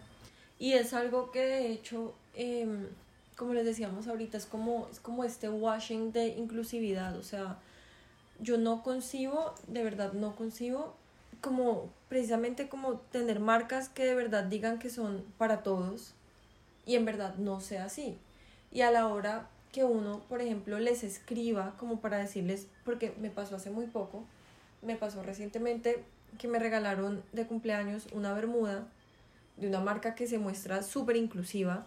Y 0.60 0.72
es 0.76 0.94
algo 0.94 1.32
que 1.32 1.42
de 1.42 1.72
hecho, 1.74 2.16
em, 2.36 2.88
como 3.36 3.54
les 3.54 3.66
decíamos 3.66 4.08
ahorita, 4.08 4.38
es 4.38 4.46
como, 4.46 4.88
es 4.90 5.02
como 5.02 5.26
este 5.26 5.50
washing 5.50 6.14
de 6.14 6.28
inclusividad. 6.28 7.18
O 7.18 7.22
sea, 7.22 7.60
yo 8.40 8.58
no 8.58 8.82
concibo, 8.82 9.56
de 9.68 9.84
verdad 9.84 10.14
no 10.14 10.38
concibo, 10.38 10.96
como 11.42 11.90
precisamente 12.08 12.70
como 12.70 13.00
tener 13.12 13.42
marcas 13.42 13.90
que 13.90 14.06
de 14.06 14.16
verdad 14.16 14.46
digan 14.46 14.80
que 14.80 14.90
son 14.90 15.26
para 15.38 15.64
todos 15.64 16.14
y 16.86 16.96
en 16.96 17.04
verdad 17.04 17.36
no 17.36 17.60
sea 17.60 17.84
así. 17.84 18.18
Y 18.72 18.84
a 18.84 18.92
la 18.92 19.08
hora 19.10 19.50
que 19.76 19.84
uno, 19.84 20.22
por 20.30 20.42
ejemplo, 20.42 20.80
les 20.80 21.04
escriba 21.04 21.76
como 21.78 22.00
para 22.00 22.18
decirles, 22.18 22.68
porque 22.86 23.14
me 23.20 23.30
pasó 23.30 23.58
hace 23.58 23.70
muy 23.70 23.88
poco, 23.88 24.24
me 24.82 24.96
pasó 24.96 25.22
recientemente 25.22 26.02
que 26.38 26.48
me 26.48 26.60
regalaron 26.60 27.22
de 27.34 27.46
cumpleaños 27.46 28.08
una 28.14 28.32
bermuda 28.32 28.88
de 29.58 29.68
una 29.68 29.82
marca 29.82 30.16
que 30.16 30.28
se 30.28 30.38
muestra 30.38 30.82
súper 30.82 31.18
inclusiva 31.18 31.86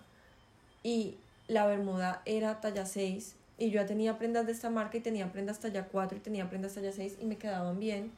y 0.83 1.17
la 1.47 1.67
bermuda 1.67 2.21
era 2.27 2.61
talla 2.61 2.85
6 2.85 3.37
y 3.57 3.71
yo 3.71 3.81
ya 3.81 3.87
tenía 3.87 4.19
prendas 4.19 4.45
de 4.45 4.53
esta 4.53 4.69
marca 4.69 4.99
y 4.99 5.01
tenía 5.01 5.33
prendas 5.33 5.59
talla 5.59 5.89
4 5.89 6.19
y 6.19 6.21
tenía 6.21 6.51
prendas 6.51 6.75
talla 6.75 6.93
6 6.93 7.17
y 7.23 7.25
me 7.25 7.39
quedaban 7.39 7.81
bien. 7.81 8.13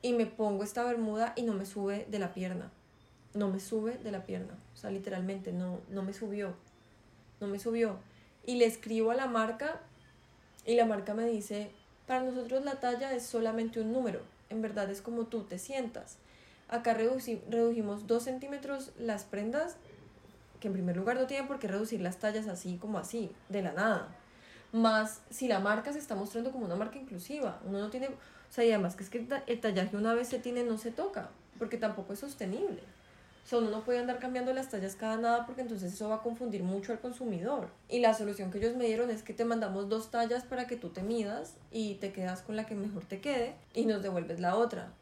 Y 0.00 0.14
me 0.14 0.24
pongo 0.24 0.64
esta 0.64 0.82
bermuda 0.82 1.34
y 1.36 1.42
no 1.42 1.52
me 1.52 1.66
sube 1.66 2.06
de 2.10 2.18
la 2.18 2.32
pierna. 2.32 2.70
No 3.34 3.50
me 3.50 3.60
sube 3.60 3.98
de 3.98 4.10
la 4.10 4.24
pierna. 4.24 4.54
O 4.72 4.76
sea, 4.78 4.90
literalmente 4.90 5.52
no, 5.52 5.80
no 5.90 6.02
me 6.02 6.14
subió. 6.14 6.54
No 7.40 7.48
me 7.48 7.58
subió. 7.58 7.98
Y 8.46 8.56
le 8.56 8.66
escribo 8.66 9.10
a 9.10 9.14
la 9.14 9.26
marca 9.26 9.80
y 10.66 10.74
la 10.74 10.86
marca 10.86 11.14
me 11.14 11.26
dice, 11.26 11.70
para 12.06 12.22
nosotros 12.22 12.64
la 12.64 12.80
talla 12.80 13.12
es 13.14 13.24
solamente 13.24 13.80
un 13.80 13.92
número. 13.92 14.20
En 14.50 14.62
verdad 14.62 14.90
es 14.90 15.00
como 15.00 15.26
tú 15.26 15.44
te 15.44 15.58
sientas. 15.58 16.18
Acá 16.68 16.94
redujimos 16.94 18.06
2 18.06 18.22
centímetros 18.22 18.92
las 18.98 19.24
prendas, 19.24 19.76
que 20.60 20.68
en 20.68 20.74
primer 20.74 20.96
lugar 20.96 21.16
no 21.16 21.26
tienen 21.26 21.46
por 21.46 21.58
qué 21.58 21.68
reducir 21.68 22.00
las 22.00 22.18
tallas 22.18 22.48
así 22.48 22.78
como 22.78 22.98
así, 22.98 23.30
de 23.48 23.62
la 23.62 23.72
nada 23.72 24.08
más 24.74 25.20
si 25.30 25.46
la 25.46 25.60
marca 25.60 25.92
se 25.92 26.00
está 26.00 26.16
mostrando 26.16 26.50
como 26.50 26.66
una 26.66 26.74
marca 26.74 26.98
inclusiva. 26.98 27.60
Uno 27.64 27.78
no 27.78 27.90
tiene, 27.90 28.08
o 28.08 28.12
sea, 28.50 28.64
y 28.64 28.72
además 28.72 28.96
que 28.96 29.04
es 29.04 29.10
que 29.10 29.26
el 29.46 29.60
tallaje 29.60 29.96
una 29.96 30.14
vez 30.14 30.28
se 30.28 30.40
tiene 30.40 30.64
no 30.64 30.78
se 30.78 30.90
toca, 30.90 31.30
porque 31.58 31.76
tampoco 31.76 32.12
es 32.12 32.18
sostenible. 32.18 32.82
O 33.52 33.58
uno 33.58 33.70
no 33.70 33.84
puede 33.84 33.98
andar 33.98 34.18
cambiando 34.18 34.52
las 34.52 34.70
tallas 34.70 34.96
cada 34.96 35.16
nada 35.16 35.46
porque 35.46 35.60
entonces 35.60 35.92
eso 35.92 36.08
va 36.08 36.16
a 36.16 36.22
confundir 36.22 36.62
mucho 36.62 36.92
al 36.92 37.00
consumidor. 37.00 37.68
Y 37.88 38.00
la 38.00 38.14
solución 38.14 38.50
que 38.50 38.58
ellos 38.58 38.74
me 38.74 38.86
dieron 38.86 39.10
es 39.10 39.22
que 39.22 39.34
te 39.34 39.44
mandamos 39.44 39.88
dos 39.88 40.10
tallas 40.10 40.44
para 40.44 40.66
que 40.66 40.76
tú 40.76 40.88
te 40.88 41.02
midas 41.02 41.54
y 41.70 41.94
te 41.96 42.12
quedas 42.12 42.42
con 42.42 42.56
la 42.56 42.66
que 42.66 42.74
mejor 42.74 43.04
te 43.04 43.20
quede 43.20 43.54
y 43.74 43.84
nos 43.84 44.02
devuelves 44.02 44.40
la 44.40 44.56
otra. 44.56 44.92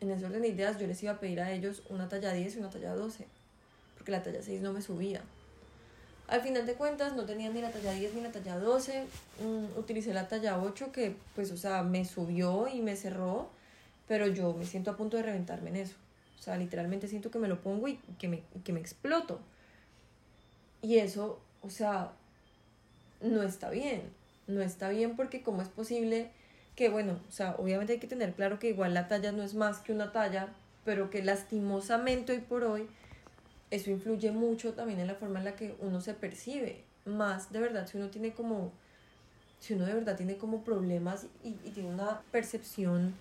En 0.00 0.10
ese 0.10 0.26
orden 0.26 0.42
de 0.42 0.48
ideas 0.48 0.78
yo 0.78 0.86
les 0.86 1.02
iba 1.02 1.12
a 1.12 1.20
pedir 1.20 1.40
a 1.40 1.52
ellos 1.52 1.82
una 1.88 2.08
talla 2.08 2.32
10 2.32 2.56
y 2.56 2.58
una 2.58 2.70
talla 2.70 2.94
12, 2.94 3.26
porque 3.96 4.12
la 4.12 4.22
talla 4.22 4.42
6 4.42 4.60
no 4.60 4.72
me 4.72 4.82
subía. 4.82 5.22
Al 6.28 6.42
final 6.42 6.66
de 6.66 6.74
cuentas 6.74 7.14
no 7.14 7.24
tenía 7.24 7.50
ni 7.50 7.60
la 7.60 7.70
talla 7.70 7.92
10 7.92 8.14
ni 8.14 8.20
la 8.20 8.30
talla 8.30 8.58
12, 8.58 9.04
mm, 9.40 9.78
utilicé 9.78 10.12
la 10.12 10.28
talla 10.28 10.58
8 10.58 10.92
que 10.92 11.16
pues 11.34 11.50
o 11.50 11.56
sea 11.56 11.82
me 11.82 12.04
subió 12.04 12.68
y 12.68 12.82
me 12.82 12.96
cerró, 12.96 13.48
pero 14.06 14.26
yo 14.26 14.52
me 14.52 14.66
siento 14.66 14.90
a 14.90 14.96
punto 14.96 15.16
de 15.16 15.22
reventarme 15.22 15.70
en 15.70 15.76
eso. 15.76 15.94
O 16.44 16.46
sea, 16.46 16.58
literalmente 16.58 17.08
siento 17.08 17.30
que 17.30 17.38
me 17.38 17.48
lo 17.48 17.62
pongo 17.62 17.88
y 17.88 17.96
que 18.18 18.28
me, 18.28 18.42
que 18.64 18.74
me 18.74 18.80
exploto. 18.80 19.40
Y 20.82 20.98
eso, 20.98 21.40
o 21.62 21.70
sea, 21.70 22.12
no 23.22 23.42
está 23.42 23.70
bien. 23.70 24.02
No 24.46 24.60
está 24.60 24.90
bien 24.90 25.16
porque 25.16 25.42
cómo 25.42 25.62
es 25.62 25.70
posible 25.70 26.28
que, 26.76 26.90
bueno, 26.90 27.18
o 27.30 27.32
sea, 27.32 27.56
obviamente 27.56 27.94
hay 27.94 27.98
que 27.98 28.06
tener 28.06 28.34
claro 28.34 28.58
que 28.58 28.68
igual 28.68 28.92
la 28.92 29.08
talla 29.08 29.32
no 29.32 29.42
es 29.42 29.54
más 29.54 29.78
que 29.78 29.94
una 29.94 30.12
talla, 30.12 30.50
pero 30.84 31.08
que 31.08 31.24
lastimosamente 31.24 32.32
hoy 32.32 32.40
por 32.40 32.64
hoy 32.64 32.88
eso 33.70 33.90
influye 33.90 34.30
mucho 34.30 34.74
también 34.74 35.00
en 35.00 35.06
la 35.06 35.14
forma 35.14 35.38
en 35.38 35.46
la 35.46 35.56
que 35.56 35.74
uno 35.80 36.02
se 36.02 36.12
percibe. 36.12 36.84
Más 37.06 37.52
de 37.52 37.60
verdad, 37.60 37.86
si 37.86 37.96
uno 37.96 38.08
tiene 38.08 38.34
como, 38.34 38.70
si 39.60 39.72
uno 39.72 39.86
de 39.86 39.94
verdad 39.94 40.14
tiene 40.14 40.36
como 40.36 40.62
problemas 40.62 41.24
y, 41.42 41.52
tiene 41.70 41.88
una 41.88 42.20
percepción, 42.32 43.14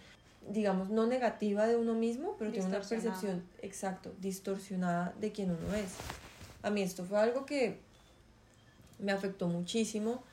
digamos, 0.49 0.89
no 0.89 1.07
negativa 1.07 1.67
de 1.67 1.75
uno 1.75 1.93
mismo, 1.93 2.35
pero 2.37 2.51
tiene 2.51 2.67
una 2.67 2.81
percepción, 2.81 3.43
exacto, 3.61 4.13
distorsionada 4.19 5.13
de 5.19 5.31
quien 5.31 5.51
uno 5.51 5.75
es. 5.75 5.93
A 6.61 6.69
mí 6.69 6.81
esto 6.81 7.05
fue 7.05 7.19
algo 7.19 7.45
que 7.45 7.79
me 8.99 9.11
afectó 9.11 9.47
muchísimo 9.47 10.23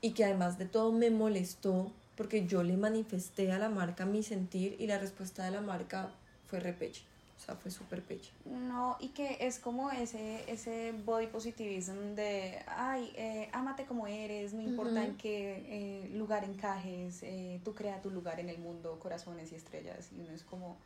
y 0.00 0.12
que 0.12 0.24
además 0.24 0.58
de 0.58 0.66
todo 0.66 0.92
me 0.92 1.10
molestó 1.10 1.90
porque 2.16 2.46
yo 2.46 2.62
le 2.62 2.76
manifesté 2.76 3.50
a 3.52 3.58
la 3.58 3.68
marca 3.68 4.06
mi 4.06 4.22
sentir 4.22 4.76
y 4.78 4.86
la 4.86 4.98
respuesta 4.98 5.44
de 5.44 5.50
la 5.50 5.60
marca 5.60 6.10
fue 6.46 6.60
repeche. 6.60 7.02
O 7.36 7.40
sea, 7.46 7.56
fue 7.56 7.70
súper 7.70 8.02
pecho. 8.02 8.32
No, 8.44 8.96
y 9.00 9.08
que 9.08 9.38
es 9.40 9.58
como 9.58 9.90
ese, 9.90 10.50
ese 10.50 10.94
body 11.04 11.26
positivism 11.26 12.14
de, 12.14 12.62
ay, 12.66 13.12
eh, 13.16 13.50
ámate 13.52 13.84
como 13.84 14.06
eres, 14.06 14.54
no 14.54 14.62
importa 14.62 15.04
en 15.04 15.16
qué 15.16 15.64
eh, 15.68 16.08
lugar 16.14 16.44
encajes, 16.44 17.22
eh, 17.22 17.60
tú 17.64 17.74
crea 17.74 18.00
tu 18.00 18.10
lugar 18.10 18.40
en 18.40 18.48
el 18.48 18.58
mundo, 18.58 18.98
corazones 18.98 19.52
y 19.52 19.56
estrellas. 19.56 20.08
Y 20.16 20.20
uno 20.20 20.30
es 20.32 20.42
como, 20.42 20.76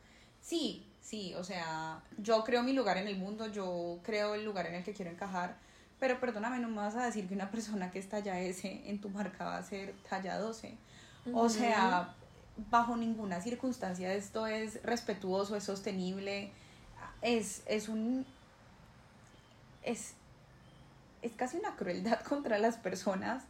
sí, 0.40 0.86
sí, 1.00 1.34
o 1.34 1.44
sea, 1.44 2.02
yo 2.16 2.42
creo 2.44 2.62
mi 2.62 2.72
lugar 2.72 2.96
en 2.96 3.08
el 3.08 3.16
mundo, 3.16 3.46
yo 3.46 4.00
creo 4.02 4.34
el 4.34 4.44
lugar 4.44 4.66
en 4.66 4.74
el 4.74 4.84
que 4.84 4.94
quiero 4.94 5.10
encajar, 5.10 5.58
pero 6.00 6.18
perdóname, 6.18 6.58
no 6.60 6.68
me 6.68 6.76
vas 6.76 6.96
a 6.96 7.04
decir 7.04 7.28
que 7.28 7.34
una 7.34 7.50
persona 7.50 7.90
que 7.90 7.98
es 7.98 8.08
talla 8.08 8.40
S 8.40 8.82
en 8.86 9.00
tu 9.00 9.10
marca 9.10 9.44
va 9.44 9.58
a 9.58 9.62
ser 9.62 9.94
talla 10.08 10.38
12. 10.38 10.76
O 11.32 11.48
sea, 11.48 12.14
bajo 12.70 12.96
ninguna 12.96 13.40
circunstancia 13.40 14.12
esto 14.12 14.46
es 14.46 14.82
respetuoso, 14.82 15.56
es 15.56 15.64
sostenible, 15.64 16.50
es, 17.22 17.62
es 17.66 17.88
un... 17.88 18.26
Es, 19.82 20.14
es 21.22 21.32
casi 21.32 21.56
una 21.56 21.76
crueldad 21.76 22.20
contra 22.28 22.58
las 22.58 22.76
personas 22.76 23.44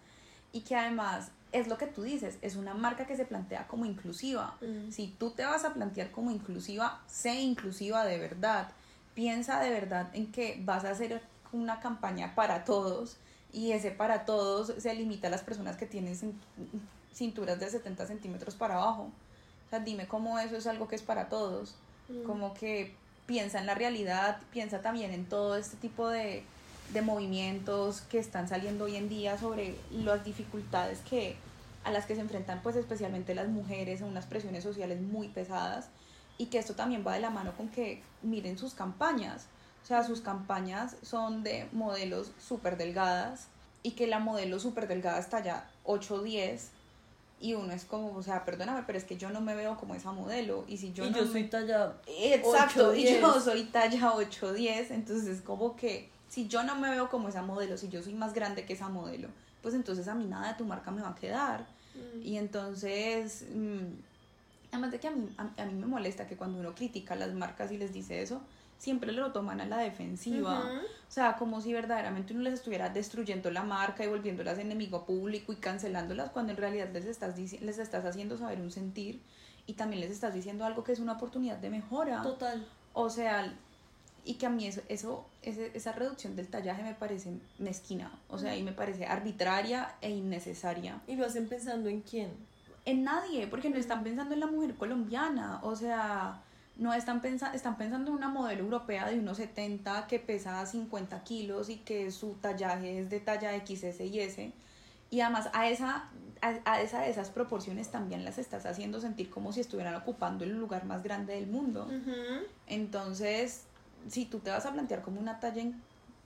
y 0.52 0.60
que 0.60 0.76
además 0.76 1.30
es 1.52 1.66
lo 1.66 1.78
que 1.78 1.86
tú 1.86 2.02
dices, 2.02 2.38
es 2.42 2.56
una 2.56 2.74
marca 2.74 3.06
que 3.06 3.16
se 3.16 3.24
plantea 3.24 3.66
como 3.66 3.86
inclusiva. 3.86 4.56
Mm. 4.60 4.90
Si 4.90 5.08
tú 5.18 5.30
te 5.30 5.44
vas 5.44 5.64
a 5.64 5.74
plantear 5.74 6.10
como 6.10 6.30
inclusiva, 6.30 7.00
sé 7.06 7.34
inclusiva 7.34 8.04
de 8.04 8.18
verdad. 8.18 8.68
Piensa 9.14 9.60
de 9.60 9.70
verdad 9.70 10.10
en 10.12 10.30
que 10.30 10.60
vas 10.64 10.84
a 10.84 10.90
hacer 10.90 11.22
una 11.52 11.80
campaña 11.80 12.34
para 12.34 12.64
todos 12.64 13.16
y 13.52 13.72
ese 13.72 13.90
para 13.90 14.26
todos 14.26 14.74
se 14.78 14.94
limita 14.94 15.28
a 15.28 15.30
las 15.30 15.42
personas 15.42 15.76
que 15.76 15.86
tienen 15.86 16.14
cinturas 17.12 17.58
de 17.60 17.70
70 17.70 18.06
centímetros 18.06 18.54
para 18.54 18.74
abajo. 18.74 19.10
O 19.66 19.70
sea, 19.70 19.80
dime 19.80 20.06
cómo 20.06 20.38
eso 20.38 20.56
es 20.56 20.66
algo 20.66 20.88
que 20.88 20.96
es 20.96 21.02
para 21.02 21.28
todos. 21.28 21.74
Mm. 22.08 22.22
Como 22.24 22.54
que 22.54 22.94
piensa 23.26 23.58
en 23.58 23.66
la 23.66 23.74
realidad, 23.74 24.40
piensa 24.52 24.80
también 24.80 25.12
en 25.12 25.26
todo 25.26 25.56
este 25.56 25.76
tipo 25.76 26.08
de, 26.08 26.42
de 26.92 27.02
movimientos 27.02 28.00
que 28.02 28.18
están 28.18 28.48
saliendo 28.48 28.84
hoy 28.84 28.96
en 28.96 29.08
día 29.08 29.36
sobre 29.36 29.74
las 29.90 30.24
dificultades 30.24 31.00
que 31.00 31.36
a 31.84 31.90
las 31.90 32.06
que 32.06 32.14
se 32.14 32.20
enfrentan 32.20 32.60
pues 32.62 32.76
especialmente 32.76 33.34
las 33.34 33.48
mujeres 33.48 34.00
en 34.00 34.08
unas 34.08 34.26
presiones 34.26 34.64
sociales 34.64 35.00
muy 35.00 35.28
pesadas 35.28 35.88
y 36.36 36.46
que 36.46 36.58
esto 36.58 36.74
también 36.74 37.04
va 37.06 37.14
de 37.14 37.20
la 37.20 37.30
mano 37.30 37.52
con 37.56 37.68
que 37.68 38.02
miren 38.22 38.58
sus 38.58 38.74
campañas. 38.74 39.46
O 39.82 39.86
sea, 39.86 40.04
sus 40.04 40.20
campañas 40.20 40.96
son 41.02 41.42
de 41.42 41.68
modelos 41.72 42.32
súper 42.38 42.76
delgadas 42.76 43.48
y 43.82 43.92
que 43.92 44.06
la 44.06 44.18
modelo 44.18 44.60
súper 44.60 44.86
delgada 44.86 45.18
está 45.18 45.42
ya 45.42 45.70
8 45.84 46.22
10 46.22 46.70
y 47.40 47.54
uno 47.54 47.72
es 47.72 47.84
como, 47.84 48.14
o 48.16 48.22
sea, 48.22 48.44
perdóname, 48.44 48.82
pero 48.86 48.98
es 48.98 49.04
que 49.04 49.16
yo 49.16 49.30
no 49.30 49.40
me 49.40 49.54
veo 49.54 49.76
como 49.76 49.94
esa 49.94 50.12
modelo 50.12 50.64
y 50.66 50.76
si 50.76 50.92
yo 50.92 51.06
y 51.06 51.12
yo 51.12 51.26
soy 51.26 51.44
talla 51.44 51.94
Exacto, 52.06 52.94
y 52.94 53.04
yo 53.04 53.40
soy 53.40 53.64
talla 53.64 54.14
8 54.14 54.52
10, 54.52 54.90
entonces 54.90 55.40
como 55.42 55.76
que 55.76 56.10
si 56.28 56.48
yo 56.48 56.62
no 56.62 56.74
me 56.76 56.90
veo 56.90 57.08
como 57.08 57.28
esa 57.28 57.42
modelo, 57.42 57.76
si 57.76 57.88
yo 57.88 58.02
soy 58.02 58.14
más 58.14 58.34
grande 58.34 58.64
que 58.64 58.72
esa 58.72 58.88
modelo, 58.88 59.28
pues 59.62 59.74
entonces 59.74 60.08
a 60.08 60.14
mí 60.14 60.24
nada 60.24 60.48
de 60.48 60.58
tu 60.58 60.64
marca 60.64 60.90
me 60.90 61.02
va 61.02 61.10
a 61.10 61.14
quedar. 61.14 61.66
Mm. 61.94 62.22
Y 62.22 62.38
entonces, 62.38 63.44
mm, 63.54 63.86
además 64.72 64.90
de 64.90 65.00
que 65.00 65.08
a 65.08 65.10
mí, 65.12 65.28
a 65.36 65.64
mí 65.64 65.74
me 65.74 65.86
molesta 65.86 66.26
que 66.26 66.36
cuando 66.36 66.58
uno 66.58 66.74
critica 66.74 67.14
a 67.14 67.16
las 67.16 67.32
marcas 67.34 67.72
y 67.72 67.78
les 67.78 67.92
dice 67.92 68.20
eso, 68.20 68.42
siempre 68.78 69.12
lo 69.12 69.32
toman 69.32 69.60
a 69.60 69.66
la 69.66 69.78
defensiva. 69.78 70.82
O 71.08 71.10
sea, 71.10 71.36
como 71.36 71.60
si 71.60 71.72
verdaderamente 71.72 72.32
uno 72.32 72.42
les 72.42 72.54
estuviera 72.54 72.88
destruyendo 72.88 73.50
la 73.50 73.64
marca 73.64 74.04
y 74.04 74.08
volviéndolas 74.08 74.58
enemigo 74.58 75.04
público 75.04 75.52
y 75.52 75.56
cancelándolas 75.56 76.30
cuando 76.30 76.52
en 76.52 76.58
realidad 76.58 76.88
les 76.92 77.04
estás, 77.04 77.36
les 77.38 77.78
estás 77.78 78.04
haciendo 78.04 78.36
saber 78.38 78.60
un 78.60 78.70
sentir 78.70 79.20
y 79.66 79.74
también 79.74 80.00
les 80.00 80.10
estás 80.10 80.32
diciendo 80.32 80.64
algo 80.64 80.84
que 80.84 80.92
es 80.92 81.00
una 81.00 81.14
oportunidad 81.14 81.58
de 81.58 81.70
mejora. 81.70 82.22
Total. 82.22 82.66
O 82.94 83.10
sea, 83.10 83.52
y 84.24 84.34
que 84.34 84.46
a 84.46 84.50
mí 84.50 84.66
eso, 84.66 84.82
eso 84.88 85.26
esa 85.42 85.92
reducción 85.92 86.36
del 86.36 86.48
tallaje 86.48 86.82
me 86.82 86.94
parece 86.94 87.32
mezquina, 87.58 88.12
o 88.28 88.38
sea, 88.38 88.56
y 88.56 88.62
me 88.62 88.72
parece 88.72 89.06
arbitraria 89.06 89.94
e 90.00 90.10
innecesaria. 90.10 91.00
¿Y 91.06 91.16
lo 91.16 91.26
hacen 91.26 91.48
pensando 91.48 91.88
en 91.88 92.02
quién? 92.02 92.30
En 92.84 93.04
nadie, 93.04 93.46
porque 93.46 93.70
no 93.70 93.76
están 93.76 94.02
pensando 94.04 94.34
en 94.34 94.40
la 94.40 94.46
mujer 94.46 94.74
colombiana, 94.74 95.60
o 95.62 95.74
sea, 95.76 96.42
no 96.78 96.94
están, 96.94 97.20
pensando 97.20 97.56
están 97.56 97.76
pensando 97.76 98.10
en 98.10 98.16
una 98.16 98.28
modelo 98.28 98.62
europea 98.62 99.08
de 99.08 99.18
unos 99.18 99.36
70 99.38 100.06
que 100.06 100.20
pesa 100.20 100.64
50 100.64 101.22
kilos 101.24 101.68
y 101.68 101.78
que 101.78 102.10
su 102.12 102.34
tallaje 102.34 103.00
es 103.00 103.10
de 103.10 103.20
talla 103.20 103.50
XS 103.58 104.00
y 104.00 104.20
S. 104.20 104.52
Y 105.10 105.20
además 105.20 105.50
a, 105.52 105.68
esa, 105.68 106.08
a, 106.40 106.80
esa, 106.80 107.06
esas 107.06 107.30
proporciones 107.30 107.90
también 107.90 108.24
las 108.24 108.38
estás 108.38 108.64
haciendo 108.64 109.00
sentir 109.00 109.28
como 109.28 109.52
si 109.52 109.60
estuvieran 109.60 109.96
ocupando 109.96 110.44
el 110.44 110.56
lugar 110.56 110.84
más 110.84 111.02
grande 111.02 111.34
del 111.34 111.48
mundo. 111.48 111.88
Entonces, 112.66 113.64
si 114.08 114.26
tú 114.26 114.38
te 114.38 114.50
vas 114.50 114.64
a 114.64 114.72
plantear 114.72 115.02
como 115.02 115.18
una 115.18 115.40
talla, 115.40 115.64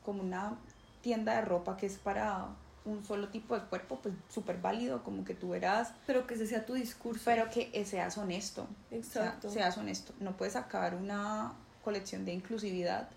como 0.04 0.23
una 0.23 0.59
tienda 1.00 1.37
de 1.37 1.42
ropa 1.42 1.76
que 1.76 1.87
es 1.87 1.97
para 1.97 2.49
un 2.85 3.05
solo 3.05 3.29
tipo 3.29 3.55
de 3.55 3.65
cuerpo, 3.67 4.01
pues 4.03 4.15
súper 4.29 4.59
válido, 4.59 5.03
como 5.03 5.25
que 5.25 5.35
tú 5.35 5.51
verás. 5.51 5.93
Pero 6.07 6.27
que 6.27 6.35
ese 6.35 6.47
sea 6.47 6.67
tu 6.67 6.75
discurso. 6.75 7.23
Pero 7.25 7.49
que 7.51 7.85
seas 7.85 8.19
honesto. 8.19 8.67
Exacto. 8.91 9.51
seas 9.51 9.77
honesto. 9.79 10.12
No 10.21 10.37
puedes 10.37 10.55
sacar 10.55 10.95
una 10.95 11.53
colección 11.85 12.25
de 12.25 12.33
inclusividad 12.33 13.09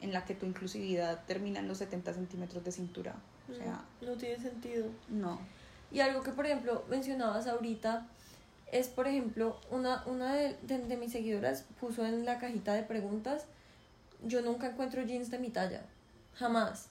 en 0.00 0.12
la 0.12 0.24
que 0.24 0.34
tu 0.34 0.46
inclusividad 0.46 1.24
termina 1.26 1.60
en 1.60 1.68
los 1.68 1.78
70 1.78 2.14
centímetros 2.14 2.64
de 2.64 2.72
cintura. 2.72 3.14
O 3.50 3.54
sea, 3.54 3.82
no 4.00 4.12
tiene 4.12 4.40
sentido. 4.40 4.86
No. 5.08 5.40
Y 5.90 6.00
algo 6.00 6.22
que, 6.22 6.30
por 6.30 6.46
ejemplo, 6.46 6.84
mencionabas 6.88 7.46
ahorita 7.46 8.06
es, 8.70 8.88
por 8.88 9.06
ejemplo, 9.06 9.60
una, 9.70 10.02
una 10.06 10.34
de, 10.34 10.56
de 10.62 10.96
mis 10.96 11.12
seguidoras 11.12 11.64
puso 11.80 12.06
en 12.06 12.24
la 12.24 12.38
cajita 12.38 12.72
de 12.72 12.82
preguntas, 12.82 13.44
yo 14.24 14.40
nunca 14.42 14.68
encuentro 14.68 15.02
jeans 15.02 15.30
de 15.30 15.38
mi 15.38 15.50
talla. 15.50 15.82
Jamás 16.34 16.88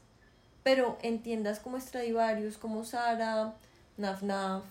pero 0.64 0.98
en 1.02 1.22
tiendas 1.24 1.60
como 1.60 1.80
Stradivarius, 1.80 2.58
como 2.58 2.84
Zara, 2.84 3.54
Naf 3.98 4.22
Naf, 4.22 4.64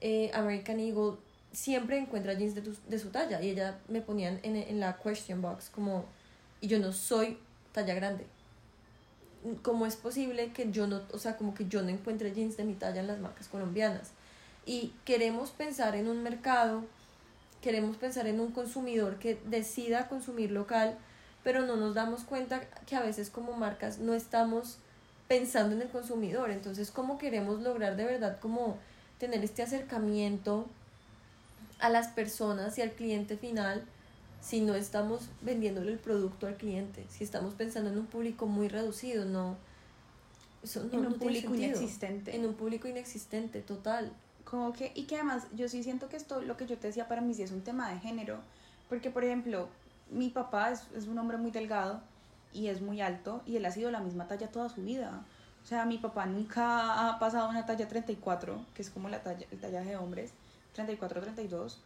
eh, 0.00 0.30
American 0.34 0.80
Eagle, 0.80 1.16
siempre 1.52 1.98
encuentra 1.98 2.34
jeans 2.34 2.54
de, 2.54 2.62
de 2.62 2.98
su 2.98 3.10
talla. 3.10 3.40
Y 3.40 3.50
ella 3.50 3.78
me 3.88 4.00
ponían 4.00 4.40
en, 4.42 4.56
en 4.56 4.80
la 4.80 4.96
question 4.98 5.40
box 5.42 5.70
como, 5.70 6.04
y 6.60 6.68
yo 6.68 6.78
no 6.78 6.92
soy 6.92 7.38
talla 7.72 7.94
grande. 7.94 8.26
¿Cómo 9.62 9.86
es 9.86 9.94
posible 9.94 10.52
que 10.52 10.70
yo 10.72 10.86
no, 10.86 11.02
o 11.12 11.18
sea, 11.18 11.36
como 11.36 11.54
que 11.54 11.66
yo 11.68 11.82
no 11.82 11.88
encuentre 11.90 12.32
jeans 12.32 12.56
de 12.56 12.64
mi 12.64 12.74
talla 12.74 13.00
en 13.00 13.06
las 13.06 13.20
marcas 13.20 13.48
colombianas? 13.48 14.10
Y 14.66 14.92
queremos 15.04 15.50
pensar 15.50 15.94
en 15.94 16.08
un 16.08 16.22
mercado, 16.22 16.82
queremos 17.62 17.96
pensar 17.96 18.26
en 18.26 18.40
un 18.40 18.50
consumidor 18.50 19.18
que 19.18 19.40
decida 19.46 20.08
consumir 20.08 20.50
local, 20.50 20.98
pero 21.44 21.64
no 21.64 21.76
nos 21.76 21.94
damos 21.94 22.24
cuenta 22.24 22.60
que 22.84 22.96
a 22.96 23.00
veces 23.00 23.30
como 23.30 23.52
marcas 23.52 23.98
no 23.98 24.12
estamos 24.12 24.78
pensando 25.28 25.76
en 25.76 25.82
el 25.82 25.88
consumidor. 25.88 26.50
Entonces, 26.50 26.90
¿cómo 26.90 27.18
queremos 27.18 27.60
lograr 27.60 27.96
de 27.96 28.04
verdad 28.04 28.38
como 28.40 28.78
tener 29.18 29.44
este 29.44 29.62
acercamiento 29.62 30.66
a 31.78 31.90
las 31.90 32.08
personas 32.08 32.76
y 32.78 32.82
al 32.82 32.92
cliente 32.92 33.36
final 33.36 33.84
si 34.40 34.60
no 34.60 34.74
estamos 34.74 35.28
vendiéndole 35.42 35.92
el 35.92 35.98
producto 35.98 36.46
al 36.46 36.56
cliente? 36.56 37.04
Si 37.10 37.22
estamos 37.22 37.54
pensando 37.54 37.90
en 37.90 37.98
un 37.98 38.06
público 38.06 38.46
muy 38.46 38.68
reducido, 38.68 39.26
no... 39.26 39.56
en 40.74 41.06
un 41.06 41.14
público 41.14 41.54
inexistente. 41.54 42.34
En 42.34 42.46
un 42.46 42.54
público 42.54 42.88
inexistente, 42.88 43.60
total. 43.60 44.10
Como 44.44 44.72
que, 44.72 44.92
y 44.94 45.04
que 45.04 45.16
además 45.16 45.46
yo 45.54 45.68
sí 45.68 45.82
siento 45.82 46.08
que 46.08 46.16
esto, 46.16 46.40
lo 46.40 46.56
que 46.56 46.66
yo 46.66 46.78
te 46.78 46.86
decía 46.86 47.06
para 47.06 47.20
mí 47.20 47.34
sí 47.34 47.42
es 47.42 47.52
un 47.52 47.60
tema 47.60 47.90
de 47.90 48.00
género, 48.00 48.38
porque 48.88 49.10
por 49.10 49.22
ejemplo, 49.22 49.68
mi 50.10 50.30
papá 50.30 50.70
es, 50.70 50.84
es 50.96 51.06
un 51.06 51.18
hombre 51.18 51.36
muy 51.36 51.50
delgado, 51.50 52.00
y 52.52 52.68
es 52.68 52.80
muy 52.80 53.00
alto 53.00 53.42
y 53.46 53.56
él 53.56 53.64
ha 53.66 53.70
sido 53.70 53.90
la 53.90 54.00
misma 54.00 54.26
talla 54.26 54.48
toda 54.48 54.68
su 54.68 54.82
vida. 54.82 55.24
O 55.62 55.66
sea, 55.66 55.84
mi 55.84 55.98
papá 55.98 56.26
nunca 56.26 57.08
ha 57.08 57.18
pasado 57.18 57.48
una 57.48 57.66
talla 57.66 57.88
34, 57.88 58.64
que 58.74 58.82
es 58.82 58.90
como 58.90 59.08
la 59.08 59.22
talla, 59.22 59.46
el 59.50 59.60
tallaje 59.60 59.90
de 59.90 59.96
hombres, 59.96 60.32
34, 60.72 61.20
32. 61.20 61.80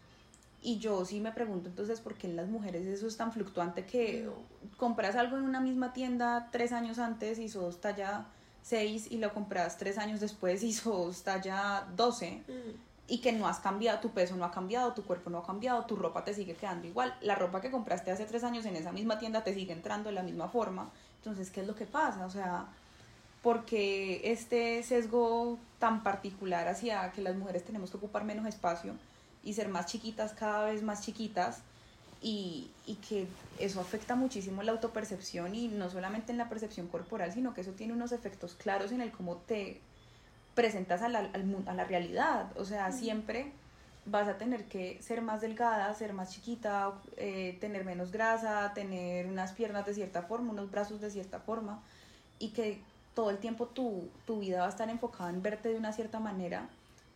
Y 0.62 0.78
yo 0.78 1.04
sí 1.04 1.20
me 1.20 1.32
pregunto 1.32 1.68
entonces 1.68 2.00
por 2.00 2.14
qué 2.14 2.28
en 2.28 2.36
las 2.36 2.48
mujeres 2.48 2.86
eso 2.86 3.08
es 3.08 3.16
tan 3.16 3.32
fluctuante 3.32 3.84
que 3.84 4.28
compras 4.76 5.16
algo 5.16 5.36
en 5.36 5.42
una 5.42 5.60
misma 5.60 5.92
tienda 5.92 6.48
tres 6.52 6.70
años 6.72 7.00
antes 7.00 7.40
y 7.40 7.48
sos 7.48 7.80
talla 7.80 8.26
6 8.62 9.10
y 9.10 9.18
lo 9.18 9.34
compras 9.34 9.76
tres 9.76 9.98
años 9.98 10.20
después 10.20 10.62
y 10.62 10.72
sos 10.72 11.24
talla 11.24 11.88
12 11.96 12.42
y 13.08 13.18
que 13.18 13.32
no 13.32 13.46
has 13.46 13.58
cambiado, 13.58 14.00
tu 14.00 14.10
peso 14.10 14.36
no 14.36 14.44
ha 14.44 14.50
cambiado, 14.50 14.94
tu 14.94 15.04
cuerpo 15.04 15.28
no 15.28 15.38
ha 15.38 15.46
cambiado, 15.46 15.84
tu 15.86 15.96
ropa 15.96 16.24
te 16.24 16.34
sigue 16.34 16.54
quedando 16.54 16.86
igual. 16.86 17.14
La 17.20 17.34
ropa 17.34 17.60
que 17.60 17.70
compraste 17.70 18.10
hace 18.10 18.24
tres 18.24 18.44
años 18.44 18.64
en 18.64 18.76
esa 18.76 18.92
misma 18.92 19.18
tienda 19.18 19.42
te 19.44 19.54
sigue 19.54 19.72
entrando 19.72 20.08
de 20.08 20.14
la 20.14 20.22
misma 20.22 20.48
forma. 20.48 20.90
Entonces, 21.16 21.50
¿qué 21.50 21.60
es 21.62 21.66
lo 21.66 21.74
que 21.74 21.86
pasa? 21.86 22.24
O 22.24 22.30
sea, 22.30 22.66
porque 23.42 24.20
este 24.24 24.82
sesgo 24.82 25.58
tan 25.78 26.02
particular 26.02 26.68
hacia 26.68 27.10
que 27.12 27.22
las 27.22 27.36
mujeres 27.36 27.64
tenemos 27.64 27.90
que 27.90 27.96
ocupar 27.96 28.24
menos 28.24 28.46
espacio 28.46 28.94
y 29.42 29.54
ser 29.54 29.68
más 29.68 29.86
chiquitas, 29.86 30.32
cada 30.32 30.66
vez 30.66 30.82
más 30.82 31.02
chiquitas, 31.02 31.62
y, 32.24 32.70
y, 32.86 32.94
que 32.96 33.26
eso 33.58 33.80
afecta 33.80 34.14
muchísimo 34.14 34.62
la 34.62 34.70
autopercepción 34.70 35.56
y 35.56 35.66
no 35.66 35.90
solamente 35.90 36.30
en 36.30 36.38
la 36.38 36.48
percepción 36.48 36.86
corporal, 36.86 37.32
sino 37.32 37.52
que 37.52 37.62
eso 37.62 37.72
tiene 37.72 37.94
unos 37.94 38.12
efectos 38.12 38.54
claros 38.54 38.92
en 38.92 39.00
el 39.00 39.10
cómo 39.10 39.38
te 39.38 39.80
presentas 40.54 41.02
a 41.02 41.08
la, 41.08 41.30
a 41.66 41.74
la 41.74 41.84
realidad. 41.84 42.50
O 42.56 42.64
sea, 42.64 42.92
siempre 42.92 43.52
vas 44.04 44.28
a 44.28 44.38
tener 44.38 44.64
que 44.64 45.00
ser 45.00 45.22
más 45.22 45.40
delgada, 45.40 45.92
ser 45.94 46.12
más 46.12 46.30
chiquita, 46.30 46.92
eh, 47.16 47.56
tener 47.60 47.84
menos 47.84 48.10
grasa, 48.10 48.72
tener 48.74 49.26
unas 49.26 49.52
piernas 49.52 49.86
de 49.86 49.94
cierta 49.94 50.22
forma, 50.22 50.52
unos 50.52 50.70
brazos 50.70 51.00
de 51.00 51.10
cierta 51.10 51.38
forma, 51.40 51.80
y 52.38 52.48
que 52.48 52.80
todo 53.14 53.30
el 53.30 53.38
tiempo 53.38 53.66
tu, 53.66 54.08
tu 54.26 54.40
vida 54.40 54.60
va 54.60 54.66
a 54.66 54.70
estar 54.70 54.88
enfocada 54.88 55.30
en 55.30 55.42
verte 55.42 55.68
de 55.68 55.76
una 55.76 55.92
cierta 55.92 56.18
manera 56.18 56.68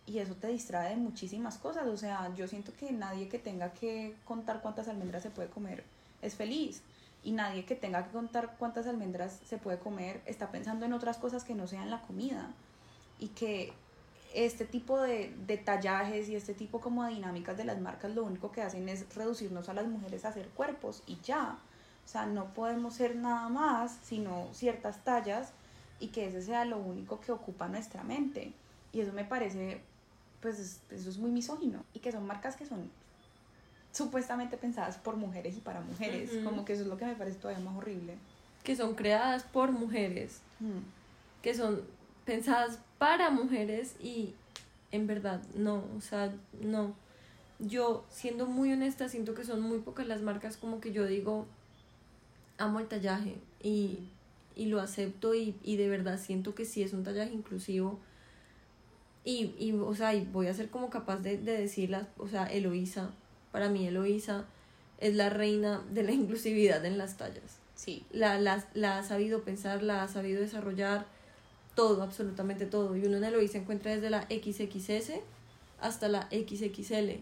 y 0.07 0.21
eso 0.21 0.35
te 0.35 0.49
distrae 0.49 0.90
de 0.90 0.97
muchísimas 0.97 1.59
cosas. 1.59 1.87
O 1.88 1.97
sea, 1.97 2.33
yo 2.37 2.47
siento 2.47 2.73
que 2.78 2.93
nadie 2.93 3.28
que 3.28 3.38
tenga 3.38 3.73
que 3.73 4.14
contar 4.25 4.62
cuántas 4.62 4.88
almendras 4.88 5.23
se 5.23 5.31
puede 5.31 5.49
comer 5.49 5.85
es 6.23 6.37
feliz. 6.37 6.83
Y 7.25 7.33
nadie 7.33 7.64
que 7.64 7.75
tenga 7.75 8.05
que 8.05 8.12
contar 8.12 8.55
cuántas 8.57 8.87
almendras 8.87 9.40
se 9.45 9.59
puede 9.59 9.78
comer 9.78 10.23
está 10.26 10.52
pensando 10.52 10.87
en 10.87 10.93
otras 10.93 11.16
cosas 11.19 11.43
que 11.43 11.57
no 11.57 11.66
sean 11.66 11.90
la 11.90 12.02
comida. 12.02 12.52
Y 13.18 13.28
que 13.28 13.73
este 14.35 14.64
tipo 14.64 15.00
de 15.00 15.35
detallajes 15.46 16.28
y 16.28 16.37
este 16.37 16.54
tipo 16.54 16.80
como 16.80 17.04
de 17.04 17.14
dinámicas 17.14 17.56
de 17.56 17.64
las 17.64 17.80
marcas 17.80 18.14
lo 18.14 18.25
único 18.25 18.52
que 18.52 18.62
hacen 18.62 18.88
es 18.88 19.14
reducirnos 19.14 19.68
a 19.68 19.75
las 19.75 19.87
mujeres 19.87 20.25
a 20.25 20.28
hacer 20.28 20.49
cuerpos 20.49 21.02
y 21.06 21.18
ya. 21.23 21.58
O 22.04 22.08
sea, 22.08 22.26
no 22.26 22.52
podemos 22.52 22.94
ser 22.94 23.16
nada 23.16 23.49
más 23.49 23.99
sino 24.02 24.49
ciertas 24.52 25.02
tallas 25.04 25.52
y 25.99 26.08
que 26.08 26.26
ese 26.26 26.42
sea 26.42 26.64
lo 26.64 26.78
único 26.78 27.20
que 27.20 27.32
ocupa 27.32 27.68
nuestra 27.68 28.02
mente. 28.04 28.52
Y 28.92 29.00
eso 29.00 29.12
me 29.12 29.25
parece 29.25 29.80
pues 30.40 30.80
eso 30.90 31.11
es 31.11 31.18
muy 31.18 31.30
misógino 31.30 31.85
y 31.92 32.00
que 32.00 32.12
son 32.12 32.26
marcas 32.26 32.56
que 32.56 32.66
son 32.66 32.90
supuestamente 33.92 34.56
pensadas 34.56 34.99
por 34.99 35.16
mujeres 35.16 35.56
y 35.56 35.61
para 35.61 35.80
mujeres, 35.80 36.30
como 36.44 36.64
que 36.64 36.75
eso 36.75 36.82
es 36.82 36.88
lo 36.88 36.99
que 36.99 37.06
me 37.06 37.14
parece 37.14 37.38
todavía 37.38 37.64
más 37.64 37.76
horrible. 37.76 38.14
Que 38.62 38.76
son 38.76 38.94
creadas 38.94 39.42
por 39.44 39.73
mujeres, 39.73 40.40
que 41.42 41.54
son 41.54 41.80
pensadas 42.26 42.78
para 42.99 43.31
mujeres 43.31 43.95
y 44.03 44.35
en 44.93 45.07
verdad 45.07 45.43
no, 45.55 45.85
o 45.97 46.00
sea, 46.00 46.33
no. 46.61 46.95
Yo, 47.59 48.05
siendo 48.11 48.47
muy 48.47 48.73
honesta, 48.73 49.09
siento 49.09 49.35
que 49.35 49.45
son 49.45 49.62
muy 49.62 49.79
pocas 49.79 50.07
las 50.07 50.21
marcas 50.21 50.57
como 50.57 50.81
que 50.81 50.93
yo 50.93 51.07
digo, 51.07 51.47
amo 52.59 52.81
el 52.81 52.87
tallaje 52.87 53.37
y, 53.62 54.00
y 54.55 54.67
lo 54.67 54.81
acepto 54.81 55.35
y, 55.35 55.57
y 55.62 55.76
de 55.76 55.88
verdad 55.88 56.19
siento 56.19 56.55
que 56.55 56.65
sí 56.65 56.83
es 56.83 56.93
un 56.93 57.05
tallaje 57.05 57.33
inclusivo 57.33 57.99
y, 59.25 59.55
y, 59.59 59.73
o 59.73 59.95
sea, 59.95 60.15
y 60.15 60.25
voy 60.25 60.47
a 60.47 60.55
ser 60.55 60.69
como 60.69 60.88
capaz 60.88 61.17
de, 61.17 61.37
de 61.37 61.59
decirlas, 61.61 62.07
o 62.17 62.29
sea, 62.29 62.45
Eloísa, 62.45 63.11
para 63.50 63.69
mí 63.69 63.87
Eloísa 63.87 64.45
es 64.99 65.17
la 65.17 65.31
reina 65.31 65.83
de 65.91 66.05
la 66.05 66.12
inclusividad 66.12 66.85
en 66.85 66.97
las 66.97 67.17
tallas. 67.17 67.59
Sí. 67.75 68.07
La, 68.12 68.38
la, 68.38 68.65
la 68.75 68.99
ha 68.99 69.03
sabido 69.03 69.43
pensar, 69.43 69.83
la 69.83 70.05
ha 70.05 70.09
sabido 70.09 70.41
desarrollar, 70.41 71.07
todo, 71.76 72.02
absolutamente 72.02 72.66
todo. 72.66 72.97
Y 72.97 73.06
uno 73.06 73.18
en 73.18 73.25
Eloísa 73.25 73.59
encuentra 73.59 73.95
desde 73.95 74.11
la 74.11 74.23
XXS 74.23 75.21
hasta 75.80 76.09
la 76.09 76.23
XXL. 76.33 77.21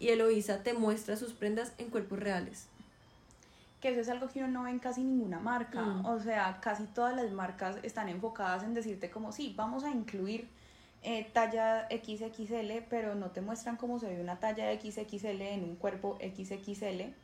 Y 0.00 0.08
Eloísa 0.08 0.62
te 0.62 0.74
muestra 0.74 1.16
sus 1.16 1.32
prendas 1.32 1.72
en 1.78 1.88
cuerpos 1.88 2.18
reales. 2.18 2.66
Que 3.80 3.90
eso 3.90 4.00
es 4.00 4.08
algo 4.10 4.28
que 4.28 4.40
uno 4.40 4.48
no 4.48 4.62
ve 4.64 4.70
en 4.70 4.80
casi 4.80 5.02
ninguna 5.02 5.38
marca. 5.38 5.80
Mm. 5.80 6.04
O 6.04 6.20
sea, 6.20 6.58
casi 6.60 6.84
todas 6.84 7.16
las 7.16 7.30
marcas 7.30 7.76
están 7.82 8.10
enfocadas 8.10 8.64
en 8.64 8.74
decirte 8.74 9.10
como, 9.10 9.32
sí, 9.32 9.54
vamos 9.56 9.84
a 9.84 9.90
incluir 9.90 10.46
eh, 11.02 11.30
talla 11.32 11.88
XXL, 11.90 12.84
pero 12.90 13.14
no 13.14 13.30
te 13.30 13.40
muestran 13.40 13.76
cómo 13.76 13.98
se 13.98 14.08
ve 14.08 14.20
una 14.20 14.40
talla 14.40 14.72
XXL 14.78 15.40
en 15.40 15.64
un 15.64 15.76
cuerpo 15.76 16.18
XXL 16.20 17.14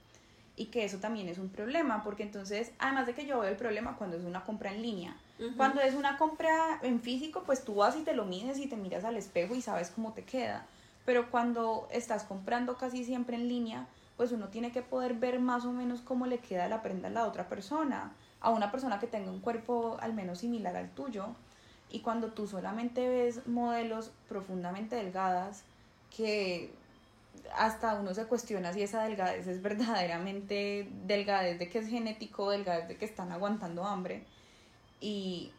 y 0.56 0.66
que 0.66 0.84
eso 0.84 0.98
también 0.98 1.28
es 1.28 1.38
un 1.38 1.48
problema, 1.48 2.02
porque 2.04 2.22
entonces, 2.22 2.70
además 2.78 3.06
de 3.06 3.14
que 3.14 3.26
yo 3.26 3.40
veo 3.40 3.50
el 3.50 3.56
problema 3.56 3.96
cuando 3.96 4.16
es 4.16 4.24
una 4.24 4.44
compra 4.44 4.72
en 4.72 4.82
línea, 4.82 5.16
cuando 5.56 5.80
es 5.80 5.94
una 5.94 6.16
compra 6.16 6.78
en 6.82 7.00
físico, 7.00 7.42
pues 7.44 7.64
tú 7.64 7.74
vas 7.76 7.96
y 7.96 8.02
te 8.02 8.14
lo 8.14 8.24
mides 8.24 8.58
y 8.58 8.68
te 8.68 8.76
miras 8.76 9.04
al 9.04 9.16
espejo 9.16 9.54
y 9.54 9.62
sabes 9.62 9.90
cómo 9.90 10.12
te 10.12 10.24
queda, 10.24 10.66
pero 11.04 11.30
cuando 11.30 11.88
estás 11.90 12.24
comprando 12.24 12.76
casi 12.76 13.04
siempre 13.04 13.36
en 13.36 13.48
línea, 13.48 13.86
pues 14.16 14.32
uno 14.32 14.48
tiene 14.48 14.70
que 14.70 14.82
poder 14.82 15.14
ver 15.14 15.40
más 15.40 15.64
o 15.64 15.72
menos 15.72 16.00
cómo 16.00 16.26
le 16.26 16.38
queda 16.38 16.68
la 16.68 16.82
prenda 16.82 17.08
a 17.08 17.10
la 17.10 17.26
otra 17.26 17.48
persona, 17.48 18.12
a 18.40 18.50
una 18.50 18.70
persona 18.70 19.00
que 19.00 19.06
tenga 19.06 19.30
un 19.30 19.40
cuerpo 19.40 19.96
al 20.00 20.14
menos 20.14 20.38
similar 20.38 20.76
al 20.76 20.90
tuyo. 20.90 21.28
Y 21.90 22.00
cuando 22.00 22.28
tú 22.28 22.46
solamente 22.46 23.08
ves 23.08 23.46
modelos 23.46 24.10
profundamente 24.28 24.96
delgadas, 24.96 25.64
que 26.16 26.72
hasta 27.56 27.94
uno 27.94 28.14
se 28.14 28.26
cuestiona 28.26 28.72
si 28.72 28.82
esa 28.82 29.02
delgadez 29.02 29.46
es 29.46 29.62
verdaderamente 29.62 30.88
delgadez 31.06 31.58
de 31.58 31.68
que 31.68 31.78
es 31.78 31.88
genético, 31.88 32.50
delgadez 32.50 32.88
de 32.88 32.96
que 32.96 33.04
están 33.04 33.32
aguantando 33.32 33.84
hambre. 33.84 34.24
Y 35.00 35.52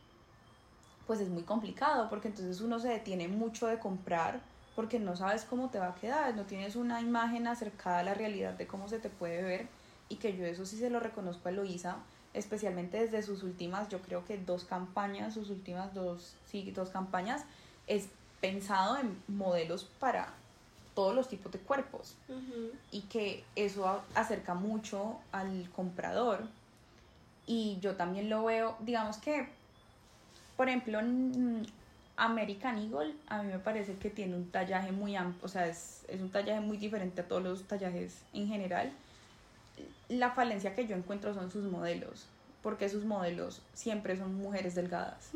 pues 1.07 1.19
es 1.19 1.29
muy 1.29 1.43
complicado 1.43 2.09
porque 2.09 2.29
entonces 2.29 2.61
uno 2.61 2.79
se 2.79 2.89
detiene 2.89 3.27
mucho 3.27 3.67
de 3.67 3.79
comprar 3.79 4.41
porque 4.75 4.99
no 4.99 5.15
sabes 5.15 5.45
cómo 5.45 5.69
te 5.69 5.79
va 5.79 5.89
a 5.89 5.95
quedar, 5.95 6.35
no 6.35 6.43
tienes 6.43 6.75
una 6.75 6.99
imagen 6.99 7.47
acercada 7.47 7.99
a 7.99 8.03
la 8.03 8.13
realidad 8.13 8.53
de 8.53 8.67
cómo 8.67 8.89
se 8.89 8.99
te 8.99 9.09
puede 9.09 9.41
ver 9.41 9.67
y 10.09 10.15
que 10.15 10.35
yo 10.35 10.45
eso 10.45 10.65
sí 10.65 10.77
se 10.77 10.89
lo 10.89 10.99
reconozco 10.99 11.47
a 11.47 11.51
Eloisa 11.51 11.97
especialmente 12.35 12.99
desde 12.99 13.23
sus 13.23 13.43
últimas, 13.43 13.87
yo 13.89 14.01
creo 14.01 14.25
que 14.25 14.37
dos 14.37 14.65
campañas, 14.65 15.33
sus 15.33 15.49
últimas 15.49 15.93
dos, 15.93 16.35
sí, 16.45 16.69
dos 16.71 16.89
campañas, 16.89 17.45
es 17.87 18.09
pensado 18.41 18.97
en 18.97 19.17
modelos 19.27 19.85
para 19.99 20.33
todos 20.93 21.15
los 21.15 21.29
tipos 21.29 21.51
de 21.51 21.59
cuerpos. 21.59 22.15
Y 22.91 23.01
que 23.03 23.43
eso 23.55 24.01
acerca 24.15 24.53
mucho 24.53 25.17
al 25.31 25.69
comprador 25.71 26.43
y 27.47 27.77
yo 27.81 27.95
también 27.95 28.29
lo 28.29 28.43
veo, 28.45 28.77
digamos 28.81 29.17
que, 29.17 29.47
por 30.57 30.67
ejemplo, 30.67 30.99
en 30.99 31.65
American 32.17 32.77
Eagle 32.77 33.15
a 33.27 33.43
mí 33.43 33.51
me 33.51 33.59
parece 33.59 33.95
que 33.95 34.09
tiene 34.09 34.35
un 34.35 34.49
tallaje 34.51 34.91
muy 34.91 35.15
amplio, 35.15 35.45
o 35.45 35.47
sea, 35.47 35.67
es, 35.67 36.05
es 36.07 36.21
un 36.21 36.29
tallaje 36.29 36.61
muy 36.61 36.77
diferente 36.77 37.21
a 37.21 37.27
todos 37.27 37.43
los 37.43 37.63
tallajes 37.63 38.21
en 38.33 38.47
general 38.47 38.91
la 40.09 40.31
falencia 40.31 40.75
que 40.75 40.87
yo 40.87 40.95
encuentro 40.95 41.33
son 41.33 41.51
sus 41.51 41.65
modelos, 41.65 42.27
porque 42.61 42.89
sus 42.89 43.05
modelos 43.05 43.61
siempre 43.73 44.17
son 44.17 44.35
mujeres 44.35 44.75
delgadas. 44.75 45.31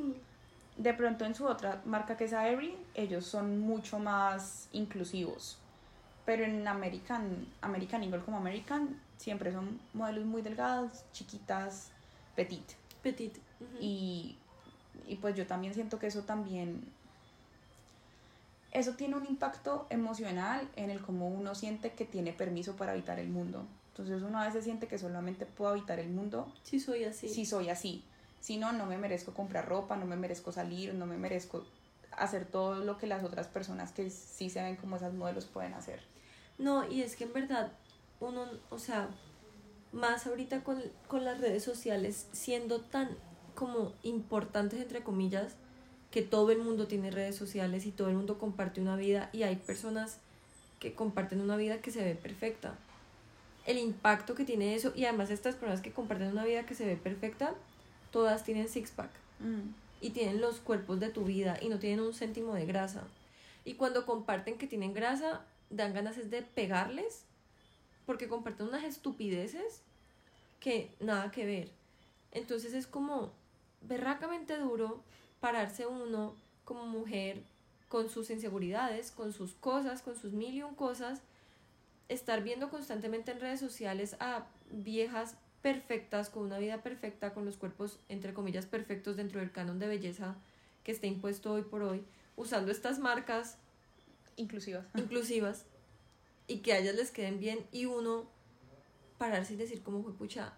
De 0.78 0.94
pronto 0.94 1.26
en 1.26 1.36
su 1.36 1.46
otra 1.46 1.82
marca 1.86 2.16
que 2.18 2.26
es 2.26 2.34
Aerie, 2.34 2.78
ellos 2.94 3.26
son 3.26 3.60
mucho 3.60 4.00
más 4.00 4.70
inclusivos. 4.72 5.58
Pero 6.26 6.44
en 6.44 6.68
American, 6.68 7.48
American 7.62 8.04
Eagle 8.04 8.22
como 8.22 8.38
American, 8.38 9.00
siempre 9.18 9.52
son 9.52 9.80
modelos 9.94 10.26
muy 10.26 10.42
delgadas, 10.42 11.06
chiquitas, 11.12 11.92
petit. 12.44 12.66
Petit. 13.02 13.38
y, 13.80 14.38
y 15.08 15.16
pues 15.18 15.36
yo 15.36 15.46
también 15.46 15.74
siento 15.74 16.00
que 16.00 16.08
eso 16.08 16.24
también 16.24 16.84
eso 18.72 18.94
tiene 18.94 19.16
un 19.16 19.26
impacto 19.26 19.88
emocional 19.90 20.68
en 20.76 20.90
el 20.90 21.02
cómo 21.02 21.28
uno 21.28 21.56
siente 21.56 21.94
que 21.94 22.06
tiene 22.06 22.34
permiso 22.34 22.76
para 22.76 22.92
habitar 22.92 23.20
el 23.20 23.30
mundo. 23.30 23.66
Entonces 23.90 24.22
uno 24.22 24.40
a 24.40 24.46
veces 24.46 24.64
siente 24.64 24.88
que 24.88 24.98
solamente 24.98 25.46
puedo 25.46 25.72
habitar 25.72 26.00
el 26.00 26.10
mundo. 26.10 26.52
Si 26.64 26.80
soy 26.80 27.04
así. 27.04 27.28
Si 27.30 27.46
soy 27.46 27.70
así. 27.70 28.04
Si 28.40 28.58
no, 28.58 28.72
no 28.72 28.86
me 28.86 28.98
merezco 28.98 29.34
comprar 29.34 29.68
ropa, 29.68 29.98
no 29.98 30.06
me 30.06 30.16
merezco 30.16 30.52
salir, 30.52 30.94
no 30.94 31.06
me 31.06 31.18
merezco 31.18 31.66
hacer 32.12 32.46
todo 32.46 32.76
lo 32.76 32.98
que 32.98 33.08
las 33.08 33.24
otras 33.24 33.48
personas 33.48 33.92
que 33.92 34.10
sí 34.10 34.50
se 34.50 34.62
ven 34.62 34.76
como 34.76 34.98
esas 34.98 35.14
modelos 35.14 35.46
pueden 35.46 35.74
hacer. 35.74 36.02
No, 36.58 36.90
y 36.90 37.02
es 37.02 37.16
que 37.16 37.24
en 37.24 37.34
verdad 37.34 37.72
uno, 38.20 38.46
o 38.70 38.78
sea, 38.78 39.10
más 39.92 40.28
ahorita 40.28 40.64
con, 40.64 40.82
con 41.08 41.26
las 41.26 41.40
redes 41.40 41.64
sociales 41.64 42.28
siendo 42.32 42.82
tan 42.82 43.10
como 43.56 43.94
importantes 44.04 44.80
entre 44.80 45.04
comillas, 45.04 45.56
que 46.12 46.22
todo 46.22 46.52
el 46.52 46.60
mundo 46.60 46.88
tiene 46.88 47.12
redes 47.12 47.36
sociales 47.36 47.86
y 47.86 47.92
todo 47.92 48.10
el 48.10 48.16
mundo 48.16 48.40
comparte 48.40 48.82
una 48.82 48.96
vida 48.96 49.30
y 49.34 49.44
hay 49.44 49.58
personas 49.58 50.20
que 50.80 50.94
comparten 50.94 51.42
una 51.42 51.58
vida 51.58 51.82
que 51.82 51.92
se 51.92 52.04
ve 52.04 52.16
perfecta 52.16 52.76
el 53.70 53.78
impacto 53.78 54.34
que 54.34 54.46
tiene 54.46 54.74
eso 54.74 54.92
y 54.96 55.06
además 55.06 55.30
estas 55.30 55.54
personas 55.54 55.82
que 55.82 55.92
comparten 55.92 56.32
una 56.32 56.44
vida 56.44 56.66
que 56.66 56.74
se 56.74 56.88
ve 56.88 56.96
perfecta, 56.96 57.54
todas 58.12 58.44
tienen 58.44 58.68
six-pack 58.68 59.12
mm. 59.40 59.70
y 60.02 60.10
tienen 60.10 60.42
los 60.42 60.60
cuerpos 60.60 61.00
de 61.00 61.10
tu 61.10 61.24
vida 61.24 61.58
y 61.62 61.70
no 61.70 61.78
tienen 61.78 62.00
un 62.00 62.16
céntimo 62.16 62.56
de 62.56 62.66
grasa. 62.66 63.04
Y 63.66 63.76
cuando 63.76 64.08
comparten 64.08 64.58
que 64.58 64.66
tienen 64.66 64.96
grasa, 64.96 65.42
dan 65.70 65.94
ganas 65.94 66.32
de 66.32 66.42
pegarles 66.42 67.26
porque 68.10 68.28
comparten 68.28 68.70
unas 68.70 68.86
estupideces 68.86 69.84
que 70.60 70.90
nada 71.00 71.30
que 71.30 71.46
ver. 71.46 71.70
Entonces 72.32 72.74
es 72.74 72.88
como 72.88 73.32
berracamente 73.82 74.58
duro 74.58 75.04
pararse 75.40 75.86
uno 75.86 76.36
como 76.66 76.88
mujer 76.88 77.44
con 77.88 78.10
sus 78.10 78.32
inseguridades, 78.32 79.12
con 79.12 79.32
sus 79.32 79.54
cosas, 79.54 80.02
con 80.02 80.16
sus 80.16 80.34
mil 80.34 80.56
y 80.56 80.64
un 80.64 80.74
cosas 80.74 81.22
estar 82.08 82.42
viendo 82.42 82.72
constantemente 82.72 83.30
en 83.30 83.42
redes 83.42 83.60
sociales 83.60 84.16
a 84.20 84.48
viejas 84.72 85.36
perfectas, 85.62 86.32
con 86.32 86.42
una 86.46 86.58
vida 86.58 86.82
perfecta, 86.82 87.36
con 87.36 87.46
los 87.46 87.58
cuerpos, 87.58 88.00
entre 88.10 88.34
comillas, 88.34 88.66
perfectos 88.66 89.18
dentro 89.18 89.40
del 89.40 89.52
canon 89.52 89.78
de 89.78 89.88
belleza 89.88 90.36
que 90.84 90.92
está 90.92 91.06
impuesto 91.06 91.54
hoy 91.54 91.62
por 91.62 91.84
hoy, 91.84 92.04
usando 92.36 92.72
estas 92.72 92.98
marcas 92.98 93.60
inclusivas. 94.36 94.88
Inclusivas 94.96 95.68
y 96.50 96.58
que 96.58 96.74
a 96.74 96.80
ellas 96.80 96.96
les 96.96 97.12
queden 97.12 97.40
bien 97.40 97.60
y 97.72 97.86
uno 97.86 98.28
pararse 99.18 99.54
y 99.54 99.58
decir 99.58 99.82
como 99.82 100.04
fue 100.04 100.14
pucha, 100.14 100.54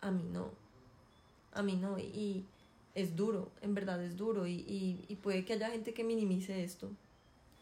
a 0.00 0.10
mí 0.10 0.22
no, 0.30 0.50
a 1.52 1.62
mí 1.62 1.74
no, 1.74 1.98
y, 1.98 2.44
es 2.94 3.16
duro, 3.16 3.50
en 3.62 3.74
verdad 3.74 4.04
es 4.04 4.18
duro, 4.18 4.46
y, 4.46 5.06
y, 5.08 5.16
puede 5.22 5.46
que 5.46 5.54
haya 5.54 5.70
gente 5.70 5.94
que 5.94 6.04
minimice 6.04 6.62
esto 6.62 6.90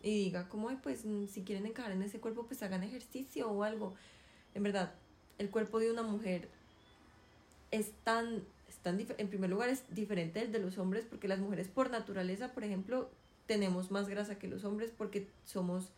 y 0.03 0.25
diga 0.25 0.49
como, 0.49 0.77
pues 0.83 1.05
mm, 1.05 1.27
si 1.29 1.43
quieren 1.43 1.67
encajar 1.67 1.93
en 1.93 2.03
ese 2.03 2.19
cuerpo, 2.19 2.47
pues 2.47 2.65
hagan 2.65 2.83
ejercicio 2.83 3.49
o 3.49 3.63
algo. 3.63 3.95
En 4.55 4.65
verdad, 4.65 4.93
el 5.39 5.51
cuerpo 5.51 5.79
de 5.79 5.93
una 5.93 6.03
mujer 6.03 6.49
es 7.71 7.93
tan, 8.03 8.43
es 8.69 8.77
tan 8.83 8.99
en 8.99 9.29
primer 9.29 9.51
lugar 9.51 9.69
es 9.69 9.85
diferente 9.95 10.41
del 10.41 10.51
de 10.51 10.59
los 10.59 10.79
hombres 10.79 11.07
porque 11.09 11.29
las 11.29 11.39
mujeres 11.39 11.69
por 11.69 11.91
naturaleza, 11.91 12.53
por 12.53 12.65
ejemplo, 12.65 13.09
tenemos 13.47 13.93
más 13.93 14.09
grasa 14.09 14.37
que 14.37 14.49
los 14.49 14.65
hombres 14.65 14.91
porque 14.97 15.29
somos 15.45 15.93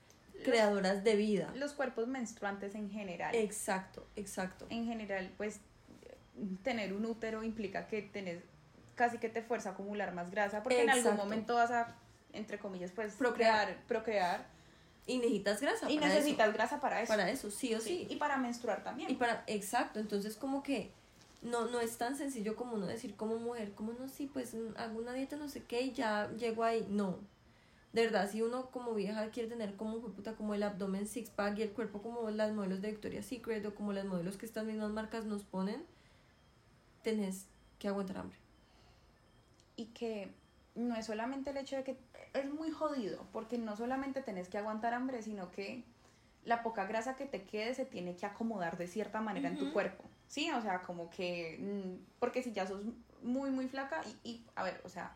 creadoras 0.45 1.05
de 1.05 1.16
vida. 1.16 1.53
Los 1.55 1.73
cuerpos 1.73 2.09
menstruantes 2.09 2.75
en 2.75 2.90
general. 2.90 3.35
Exacto, 3.35 4.07
exacto. 4.16 4.66
En 4.71 4.87
general, 4.87 5.33
pues 5.37 5.61
tener 6.62 6.92
un 6.92 7.05
útero 7.05 7.42
implica 7.42 7.87
que 7.87 8.03
tenés 8.03 8.42
casi 8.95 9.18
que 9.18 9.29
te 9.29 9.42
fuerza 9.42 9.71
a 9.71 9.73
acumular 9.73 10.14
más 10.14 10.31
grasa 10.31 10.62
porque 10.62 10.83
en 10.83 10.90
algún 10.90 11.16
momento 11.16 11.55
vas 11.55 11.71
a, 11.71 11.97
entre 12.33 12.59
comillas, 12.59 12.90
pues 12.92 13.14
procrear, 13.14 13.77
procrear. 13.87 14.47
Y 15.07 15.18
necesitas 15.18 15.61
grasa. 15.61 15.90
Y 15.90 15.99
necesitas 15.99 16.53
grasa 16.53 16.81
para 16.81 17.03
eso. 17.03 17.09
Para 17.09 17.29
eso, 17.29 17.51
sí 17.51 17.75
o 17.75 17.81
sí. 17.81 18.07
Y 18.09 18.16
para 18.16 18.37
menstruar 18.37 18.85
también. 18.85 19.11
Y 19.11 19.14
para, 19.14 19.42
exacto, 19.49 19.99
entonces 19.99 20.37
como 20.37 20.62
que 20.62 20.92
no, 21.42 21.66
no 21.66 21.81
es 21.81 21.99
tan 21.99 22.16
sencillo 22.16 22.55
como 22.55 22.77
uno 22.77 22.87
decir 22.87 23.16
como 23.16 23.37
mujer, 23.37 23.73
como 23.73 23.92
no, 23.92 24.09
sí, 24.09 24.31
pues 24.33 24.55
hago 24.77 24.99
una 24.99 25.12
dieta, 25.12 25.37
no 25.37 25.49
sé 25.49 25.64
qué, 25.64 25.83
y 25.83 25.92
ya 25.92 26.31
llego 26.38 26.62
ahí. 26.62 26.87
No, 26.88 27.18
de 27.92 28.07
verdad, 28.07 28.31
si 28.31 28.40
uno 28.40 28.70
como 28.70 28.94
vieja 28.94 29.31
quiere 29.31 29.48
tener 29.48 29.76
como, 29.76 30.00
puta, 30.00 30.35
como 30.35 30.55
el 30.55 30.62
abdomen 30.62 31.07
six 31.07 31.28
pack 31.31 31.59
y 31.59 31.62
el 31.62 31.72
cuerpo 31.72 32.00
como 32.00 32.31
las 32.31 32.52
modelos 32.52 32.81
de 32.81 32.90
Victoria's 32.90 33.26
Secret 33.26 33.64
o 33.66 33.74
como 33.74 33.92
las 33.92 34.07
modelos 34.07 34.38
que 34.38 34.46
estas 34.46 34.64
mismas 34.64 34.90
marcas 34.90 35.26
nos 35.26 35.44
ponen, 35.44 35.85
tenés 37.02 37.46
que 37.78 37.88
aguantar 37.88 38.18
hambre. 38.18 38.38
Y 39.76 39.87
que 39.87 40.31
no 40.74 40.96
es 40.96 41.07
solamente 41.07 41.50
el 41.50 41.59
hecho 41.59 41.76
de 41.76 41.85
que 41.85 41.98
es 42.33 42.50
muy 42.50 42.70
jodido, 42.70 43.26
porque 43.31 43.59
no 43.59 43.76
solamente 43.76 44.22
tenés 44.22 44.48
que 44.48 44.57
aguantar 44.57 44.94
hambre, 44.94 45.22
sino 45.22 45.50
que 45.50 45.85
la 46.44 46.62
poca 46.62 46.87
grasa 46.87 47.14
que 47.16 47.26
te 47.26 47.44
quede 47.44 47.74
se 47.74 47.85
tiene 47.85 48.16
que 48.16 48.24
acomodar 48.24 48.78
de 48.78 48.87
cierta 48.87 49.20
manera 49.20 49.48
en 49.48 49.59
tu 49.59 49.70
cuerpo. 49.72 50.05
Sí, 50.28 50.50
o 50.50 50.62
sea, 50.62 50.83
como 50.83 51.11
que, 51.11 51.59
mm, 51.61 52.18
porque 52.18 52.42
si 52.42 52.52
ya 52.52 52.66
sos 52.66 52.85
muy, 53.22 53.50
muy 53.50 53.68
flaca 53.68 54.00
y, 54.24 54.31
y 54.31 54.46
a 54.55 54.62
ver, 54.62 54.81
o 54.85 54.88
sea, 54.88 55.14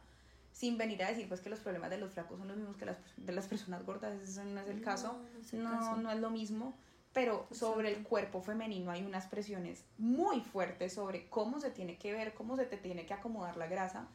sin 0.56 0.78
venir 0.78 1.04
a 1.04 1.08
decir 1.08 1.28
pues 1.28 1.42
que 1.42 1.50
los 1.50 1.60
problemas 1.60 1.90
de 1.90 1.98
los 1.98 2.12
flacos 2.12 2.38
son 2.38 2.48
los 2.48 2.56
mismos 2.56 2.76
que 2.78 2.86
las 2.86 2.96
de 3.18 3.32
las 3.32 3.46
personas 3.46 3.84
gordas, 3.84 4.18
eso 4.22 4.42
no 4.42 4.60
es 4.60 4.68
el 4.68 4.80
caso, 4.80 5.20
no, 5.52 5.96
no, 5.98 6.10
es 6.10 6.18
lo 6.18 6.30
mismo, 6.30 6.74
pero 7.12 7.46
sobre 7.50 7.94
el 7.94 8.02
cuerpo 8.02 8.40
femenino 8.40 8.90
hay 8.90 9.04
unas 9.04 9.26
presiones 9.26 9.84
muy 9.98 10.40
fuertes 10.40 10.94
sobre 10.94 11.28
cómo 11.28 11.60
se 11.60 11.70
tiene 11.70 11.98
que 11.98 12.14
ver, 12.14 12.32
cómo 12.32 12.56
se 12.56 12.64
te 12.64 12.78
tiene 12.78 13.04
que 13.04 13.12
acomodar 13.12 13.58
la 13.58 13.66
grasa 13.66 14.08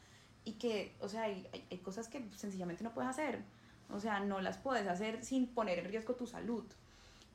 y 0.43 0.53
que, 0.53 0.95
o 0.99 1.07
sea, 1.07 1.23
hay, 1.23 1.47
hay, 1.69 1.77
cosas 1.77 2.07
que 2.07 2.27
sencillamente 2.35 2.83
no 2.83 2.91
puedes 2.91 3.11
hacer, 3.11 3.43
o 3.91 3.99
sea, 3.99 4.19
no 4.19 4.41
las 4.41 4.57
puedes 4.57 4.87
hacer 4.87 5.23
sin 5.23 5.45
poner 5.45 5.77
en 5.77 5.85
riesgo 5.85 6.15
tu 6.15 6.25
salud. 6.25 6.65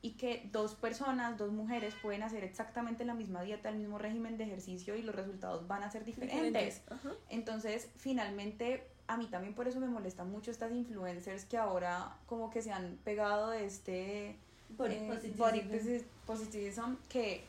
Y 0.02 0.12
que 0.12 0.48
dos 0.52 0.74
personas, 0.74 1.38
dos 1.38 1.52
mujeres 1.52 1.94
pueden 2.02 2.22
hacer 2.22 2.44
exactamente 2.44 3.04
la 3.04 3.14
misma 3.14 3.42
dieta, 3.42 3.68
el 3.68 3.76
mismo 3.76 3.98
régimen 3.98 4.36
de 4.36 4.44
ejercicio 4.44 4.94
y 4.94 5.02
los 5.02 5.14
resultados 5.14 5.66
van 5.66 5.82
a 5.82 5.90
ser 5.90 6.04
diferentes. 6.04 6.82
Entonces, 7.28 7.88
finalmente, 7.96 8.86
a 9.08 9.16
mí 9.16 9.26
también 9.26 9.54
por 9.54 9.68
eso 9.68 9.80
me 9.80 9.88
molestan 9.88 10.30
mucho 10.30 10.50
estas 10.50 10.72
influencers 10.72 11.44
que 11.44 11.56
ahora 11.56 12.16
como 12.26 12.50
que 12.50 12.62
se 12.62 12.72
han 12.72 12.98
pegado 13.04 13.50
de 13.50 13.64
este 13.64 14.36
body, 14.70 14.94
eh, 14.94 16.04
positivism 16.26 16.96
que 17.08 17.44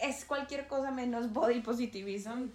es 0.00 0.24
cualquier 0.24 0.66
cosa 0.66 0.90
menos 0.90 1.32
body 1.32 1.60
positivism. 1.60 2.48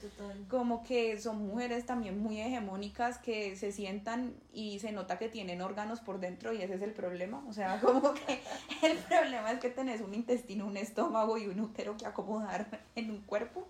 Como 0.49 0.83
que 0.83 1.19
son 1.19 1.45
mujeres 1.47 1.85
también 1.85 2.19
muy 2.19 2.39
hegemónicas 2.39 3.17
que 3.17 3.55
se 3.55 3.71
sientan 3.71 4.33
y 4.53 4.79
se 4.79 4.91
nota 4.91 5.17
que 5.17 5.29
tienen 5.29 5.61
órganos 5.61 5.99
por 5.99 6.19
dentro 6.19 6.53
y 6.53 6.61
ese 6.61 6.75
es 6.75 6.81
el 6.81 6.91
problema. 6.91 7.43
O 7.47 7.53
sea, 7.53 7.79
como 7.81 8.13
que 8.13 8.41
el 8.81 8.97
problema 8.97 9.51
es 9.51 9.59
que 9.59 9.69
tenés 9.69 10.01
un 10.01 10.13
intestino, 10.13 10.65
un 10.65 10.77
estómago 10.77 11.37
y 11.37 11.47
un 11.47 11.59
útero 11.59 11.97
que 11.97 12.05
acomodar 12.05 12.81
en 12.95 13.11
un 13.11 13.21
cuerpo. 13.21 13.67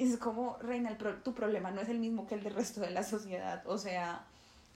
Y 0.00 0.10
es 0.10 0.16
como, 0.16 0.56
Reina, 0.62 0.96
tu 1.22 1.34
problema 1.34 1.70
no 1.70 1.82
es 1.82 1.88
el 1.90 1.98
mismo 1.98 2.26
que 2.26 2.34
el 2.34 2.42
del 2.42 2.54
resto 2.54 2.80
de 2.80 2.90
la 2.90 3.02
sociedad. 3.02 3.62
O 3.66 3.76
sea, 3.76 4.24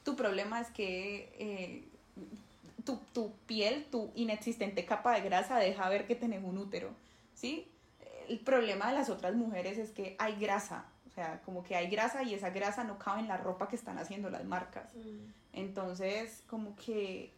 tu 0.04 0.16
problema 0.16 0.60
es 0.60 0.70
que 0.70 1.32
eh, 1.38 1.88
tu, 2.84 2.98
tu 3.14 3.32
piel, 3.46 3.86
tu 3.90 4.10
inexistente 4.14 4.84
capa 4.84 5.14
de 5.14 5.22
grasa 5.22 5.56
deja 5.58 5.88
ver 5.88 6.06
que 6.06 6.14
tenés 6.14 6.44
un 6.44 6.58
útero. 6.58 6.90
¿Sí? 7.34 7.66
el 8.28 8.38
problema 8.40 8.88
de 8.88 8.94
las 8.94 9.10
otras 9.10 9.34
mujeres 9.34 9.78
es 9.78 9.90
que 9.90 10.16
hay 10.18 10.36
grasa, 10.36 10.86
o 11.06 11.10
sea, 11.10 11.40
como 11.44 11.62
que 11.62 11.76
hay 11.76 11.88
grasa 11.88 12.22
y 12.22 12.34
esa 12.34 12.50
grasa 12.50 12.84
no 12.84 12.98
cabe 12.98 13.20
en 13.20 13.28
la 13.28 13.36
ropa 13.36 13.68
que 13.68 13.76
están 13.76 13.98
haciendo 13.98 14.30
las 14.30 14.44
marcas. 14.44 14.94
Mm. 14.94 15.32
Entonces, 15.52 16.42
como 16.48 16.74
que 16.76 17.32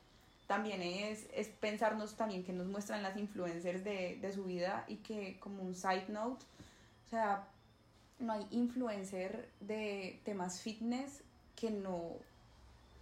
también 0.46 0.83
es, 0.83 1.27
es 1.35 1.49
pensarnos 1.49 2.14
también 2.14 2.44
que 2.44 2.53
nos 2.53 2.66
muestran 2.66 3.03
las 3.03 3.16
influencers 3.16 3.83
de, 3.83 4.18
de 4.20 4.33
su 4.33 4.44
vida 4.44 4.85
y 4.87 4.96
que 4.96 5.38
como 5.40 5.62
un 5.62 5.75
side 5.75 6.07
note, 6.09 6.44
o 7.07 7.11
sea, 7.11 7.46
no 8.18 8.33
hay 8.33 8.46
influencer 8.50 9.48
de 9.61 10.20
temas 10.24 10.61
fitness 10.61 11.22
que 11.55 11.70
no 11.70 12.12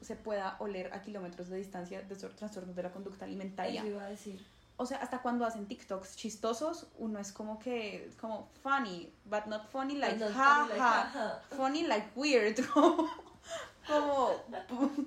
se 0.01 0.17
pueda 0.17 0.57
oler 0.59 0.93
a 0.93 1.03
kilómetros 1.03 1.49
de 1.49 1.57
distancia 1.57 2.03
de 2.03 2.15
trastornos 2.17 2.77
de 2.77 2.83
la 2.83 2.93
conducta 2.93 3.25
alimentaria. 3.25 3.81
Eso 3.81 3.91
iba 3.91 4.05
a 4.05 4.11
decir 4.11 4.55
o 4.77 4.87
sea, 4.87 4.99
hasta 4.99 5.23
cuando 5.23 5.47
hacen 5.47 5.67
TikToks 5.67 6.17
chistosos, 6.17 6.89
uno 6.99 7.21
es 7.21 7.33
como 7.33 7.59
que, 7.59 8.11
como 8.21 8.49
funny, 8.63 9.13
but 9.25 9.47
not 9.47 9.69
funny 9.71 9.95
like 9.95 10.23
ha, 10.25 11.41
funny, 11.57 11.85
like, 11.85 12.09
weird, 12.17 12.59
como, 12.75 14.33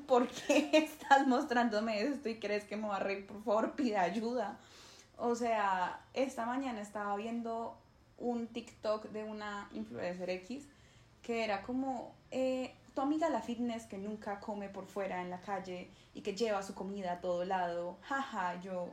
¿por 0.07 0.27
qué 0.29 0.69
estás 0.73 1.27
mostrándome 1.27 2.01
esto 2.01 2.29
y 2.29 2.39
crees 2.39 2.63
que 2.63 2.77
me 2.77 2.87
va 2.87 2.95
a 2.95 2.99
reír? 2.99 3.27
Por 3.27 3.43
favor, 3.43 3.73
pide 3.73 3.97
ayuda. 3.97 4.57
O 5.17 5.35
sea, 5.35 5.99
esta 6.13 6.45
mañana 6.45 6.79
estaba 6.79 7.15
viendo 7.17 7.75
un 8.17 8.47
TikTok 8.47 9.09
de 9.09 9.23
una 9.23 9.69
influencer 9.73 10.29
X 10.29 10.65
que 11.21 11.43
era 11.43 11.61
como, 11.61 12.13
eh, 12.31 12.73
tu 12.95 13.01
amiga 13.01 13.29
la 13.29 13.41
fitness 13.41 13.85
que 13.85 13.97
nunca 13.97 14.39
come 14.39 14.69
por 14.69 14.85
fuera 14.85 15.21
en 15.21 15.29
la 15.29 15.41
calle 15.41 15.89
y 16.13 16.21
que 16.21 16.35
lleva 16.35 16.63
su 16.63 16.73
comida 16.73 17.13
a 17.13 17.21
todo 17.21 17.45
lado, 17.45 17.97
jaja, 18.01 18.59
yo 18.61 18.89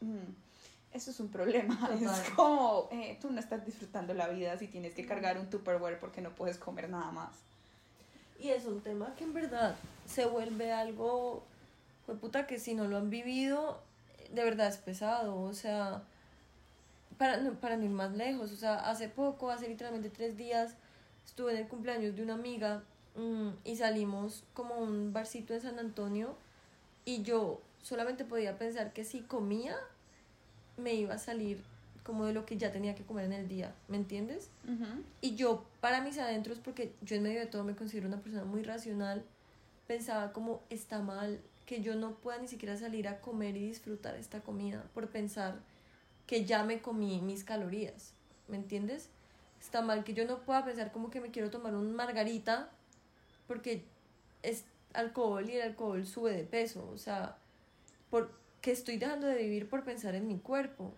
Mm, 0.00 0.32
eso 0.92 1.10
es 1.10 1.20
un 1.20 1.28
problema. 1.28 1.78
Es 2.00 2.30
como, 2.30 2.88
eh, 2.90 3.18
tú 3.20 3.30
no 3.30 3.40
estás 3.40 3.64
disfrutando 3.64 4.14
la 4.14 4.28
vida 4.28 4.58
si 4.58 4.66
tienes 4.66 4.94
que 4.94 5.06
cargar 5.06 5.38
un 5.38 5.48
Tupperware 5.48 5.98
porque 5.98 6.20
no 6.20 6.30
puedes 6.30 6.58
comer 6.58 6.88
nada 6.88 7.10
más. 7.12 7.30
Y 8.38 8.48
es 8.48 8.64
un 8.64 8.80
tema 8.80 9.14
que 9.16 9.24
en 9.24 9.34
verdad 9.34 9.76
se 10.06 10.24
vuelve 10.24 10.72
algo, 10.72 11.44
fue 12.06 12.16
puta 12.16 12.46
que 12.46 12.58
si 12.58 12.74
no 12.74 12.86
lo 12.86 12.96
han 12.96 13.10
vivido, 13.10 13.80
de 14.32 14.42
verdad 14.42 14.68
es 14.68 14.78
pesado. 14.78 15.38
O 15.42 15.52
sea, 15.52 16.02
para, 17.20 17.38
para 17.60 17.76
no 17.76 17.84
ir 17.84 17.90
más 17.90 18.16
lejos, 18.16 18.50
o 18.50 18.56
sea, 18.56 18.76
hace 18.76 19.10
poco, 19.10 19.50
hace 19.50 19.68
literalmente 19.68 20.08
tres 20.08 20.38
días, 20.38 20.74
estuve 21.26 21.52
en 21.52 21.58
el 21.58 21.68
cumpleaños 21.68 22.16
de 22.16 22.22
una 22.22 22.32
amiga 22.32 22.82
mm, 23.14 23.50
y 23.62 23.76
salimos 23.76 24.42
como 24.54 24.76
a 24.76 24.78
un 24.78 25.12
barcito 25.12 25.52
en 25.52 25.60
San 25.60 25.78
Antonio 25.78 26.34
y 27.04 27.22
yo 27.22 27.60
solamente 27.82 28.24
podía 28.24 28.56
pensar 28.56 28.94
que 28.94 29.04
si 29.04 29.20
comía, 29.20 29.76
me 30.78 30.94
iba 30.94 31.12
a 31.12 31.18
salir 31.18 31.62
como 32.04 32.24
de 32.24 32.32
lo 32.32 32.46
que 32.46 32.56
ya 32.56 32.72
tenía 32.72 32.94
que 32.94 33.04
comer 33.04 33.26
en 33.26 33.34
el 33.34 33.48
día, 33.48 33.74
¿me 33.88 33.98
entiendes? 33.98 34.48
Y 35.20 35.34
yo, 35.34 35.66
para 35.82 36.00
mis 36.00 36.16
adentros, 36.16 36.58
porque 36.58 36.94
yo 37.02 37.16
en 37.16 37.24
medio 37.24 37.40
de 37.40 37.46
todo 37.46 37.64
me 37.64 37.76
considero 37.76 38.08
una 38.08 38.22
persona 38.22 38.46
muy 38.46 38.62
racional, 38.62 39.22
pensaba 39.86 40.32
como 40.32 40.62
está 40.70 41.02
mal 41.02 41.38
que 41.66 41.82
yo 41.82 41.96
no 41.96 42.14
pueda 42.14 42.38
ni 42.38 42.48
siquiera 42.48 42.78
salir 42.78 43.08
a 43.08 43.20
comer 43.20 43.58
y 43.58 43.66
disfrutar 43.66 44.14
esta 44.14 44.40
comida 44.40 44.82
por 44.94 45.08
pensar 45.08 45.60
que 46.30 46.44
ya 46.44 46.62
me 46.62 46.80
comí 46.80 47.20
mis 47.20 47.42
calorías, 47.42 48.12
¿me 48.46 48.56
entiendes? 48.56 49.08
Está 49.60 49.82
mal 49.82 50.04
que 50.04 50.14
yo 50.14 50.24
no 50.26 50.38
pueda 50.44 50.64
pensar 50.64 50.92
como 50.92 51.10
que 51.10 51.20
me 51.20 51.32
quiero 51.32 51.50
tomar 51.50 51.74
un 51.74 51.92
margarita 51.92 52.70
porque 53.48 53.82
es 54.44 54.64
alcohol 54.92 55.50
y 55.50 55.56
el 55.56 55.62
alcohol 55.62 56.06
sube 56.06 56.30
de 56.32 56.44
peso, 56.44 56.88
o 56.94 56.98
sea, 56.98 57.36
porque 58.10 58.70
estoy 58.70 58.96
dejando 58.96 59.26
de 59.26 59.38
vivir 59.38 59.68
por 59.68 59.82
pensar 59.82 60.14
en 60.14 60.28
mi 60.28 60.38
cuerpo. 60.38 60.94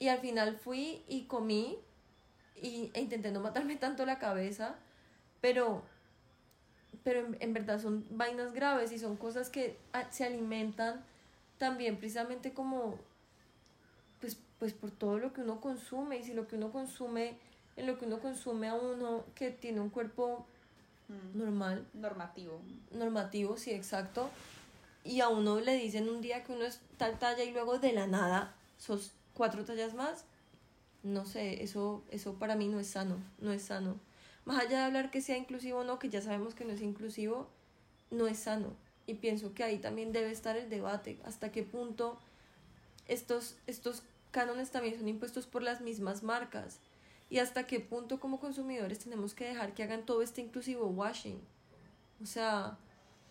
Y 0.00 0.08
al 0.08 0.18
final 0.18 0.56
fui 0.56 1.04
y 1.06 1.26
comí 1.26 1.78
y, 2.60 2.90
e 2.92 3.02
intenté 3.02 3.30
no 3.30 3.38
matarme 3.38 3.76
tanto 3.86 4.04
la 4.04 4.18
cabeza, 4.18 4.74
pero, 5.40 5.84
pero 7.04 7.24
en, 7.38 7.52
verdad 7.52 7.80
son 7.80 8.04
vainas 8.10 8.52
graves 8.52 8.90
y 8.90 8.98
son 8.98 9.16
cosas 9.16 9.48
que 9.48 9.78
se 10.10 10.24
alimentan 10.24 11.04
también 11.56 11.98
precisamente 11.98 12.52
como, 12.52 12.98
pues, 14.72 14.72
por 14.74 14.90
todo 14.90 15.18
lo 15.18 15.32
que 15.32 15.42
uno 15.42 15.60
consume 15.60 16.18
y 16.18 16.24
si 16.24 16.34
lo 16.34 16.46
que 16.46 16.56
uno 16.56 16.72
consume, 16.72 17.38
en 17.76 17.86
lo 17.86 17.98
que 17.98 18.06
uno 18.06 18.20
consume 18.20 18.68
a 18.68 18.74
uno 18.74 19.24
que 19.34 19.50
tiene 19.50 19.80
un 19.80 19.90
cuerpo 19.90 20.46
mm. 21.08 21.38
normal. 21.38 21.86
Normativo. 21.94 22.60
Normativo, 22.92 23.56
sí, 23.56 23.72
exacto 23.72 24.30
y 25.04 25.20
a 25.20 25.28
uno 25.28 25.60
le 25.60 25.76
dicen 25.76 26.08
un 26.08 26.22
día 26.22 26.42
que 26.42 26.52
uno 26.52 26.64
es 26.64 26.80
tal 26.96 27.18
talla 27.18 27.44
y 27.44 27.52
luego 27.52 27.78
de 27.78 27.92
la 27.92 28.06
nada 28.06 28.54
sos 28.78 29.12
cuatro 29.34 29.64
tallas 29.64 29.94
más, 29.94 30.24
no 31.02 31.26
sé, 31.26 31.62
eso, 31.62 32.02
eso 32.10 32.34
para 32.34 32.56
mí 32.56 32.66
no 32.68 32.80
es 32.80 32.88
sano, 32.88 33.18
no 33.38 33.52
es 33.52 33.62
sano. 33.62 34.00
Más 34.46 34.60
allá 34.60 34.78
de 34.78 34.84
hablar 34.84 35.10
que 35.10 35.20
sea 35.20 35.36
inclusivo 35.36 35.80
o 35.80 35.84
no, 35.84 35.98
que 35.98 36.08
ya 36.08 36.22
sabemos 36.22 36.54
que 36.54 36.64
no 36.64 36.72
es 36.72 36.80
inclusivo, 36.80 37.48
no 38.10 38.26
es 38.26 38.38
sano. 38.38 38.74
Y 39.06 39.14
pienso 39.14 39.52
que 39.52 39.64
ahí 39.64 39.78
también 39.78 40.12
debe 40.12 40.30
estar 40.30 40.56
el 40.56 40.70
debate, 40.70 41.18
hasta 41.24 41.52
qué 41.52 41.62
punto 41.62 42.18
estos, 43.06 43.56
estos 43.66 44.02
cánones 44.34 44.72
también 44.72 44.98
son 44.98 45.06
impuestos 45.06 45.46
por 45.46 45.62
las 45.62 45.80
mismas 45.80 46.24
marcas 46.24 46.80
y 47.30 47.38
hasta 47.38 47.68
qué 47.68 47.78
punto 47.78 48.18
como 48.18 48.40
consumidores 48.40 48.98
tenemos 48.98 49.32
que 49.32 49.46
dejar 49.46 49.74
que 49.74 49.84
hagan 49.84 50.04
todo 50.04 50.22
este 50.22 50.40
inclusivo 50.40 50.86
washing. 50.88 51.40
O 52.20 52.26
sea, 52.26 52.76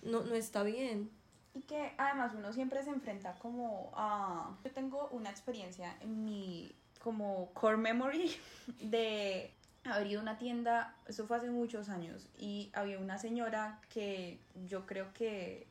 no, 0.02 0.24
no 0.24 0.34
está 0.34 0.63
bien. 0.63 1.12
Y 1.54 1.62
que 1.63 1.92
además 1.98 2.32
uno 2.36 2.54
siempre 2.54 2.82
se 2.84 2.89
enfrenta 2.89 3.34
como 3.39 3.92
a... 3.96 4.58
Yo 4.63 4.72
tengo 4.72 5.10
una 5.10 5.30
experiencia 5.30 5.94
en 6.00 6.24
mi 6.24 6.74
como 7.04 7.50
core 7.54 7.76
memory 7.76 8.34
de 8.80 9.52
haber 9.84 10.18
una 10.18 10.38
tienda, 10.38 10.96
eso 11.06 11.28
fue 11.28 11.36
hace 11.36 11.50
muchos 11.50 11.89
años, 11.89 12.30
y 12.38 12.72
había 12.72 12.98
una 12.98 13.18
señora 13.18 13.82
que 13.89 14.39
yo 14.66 14.86
creo 14.86 15.13
que 15.13 15.68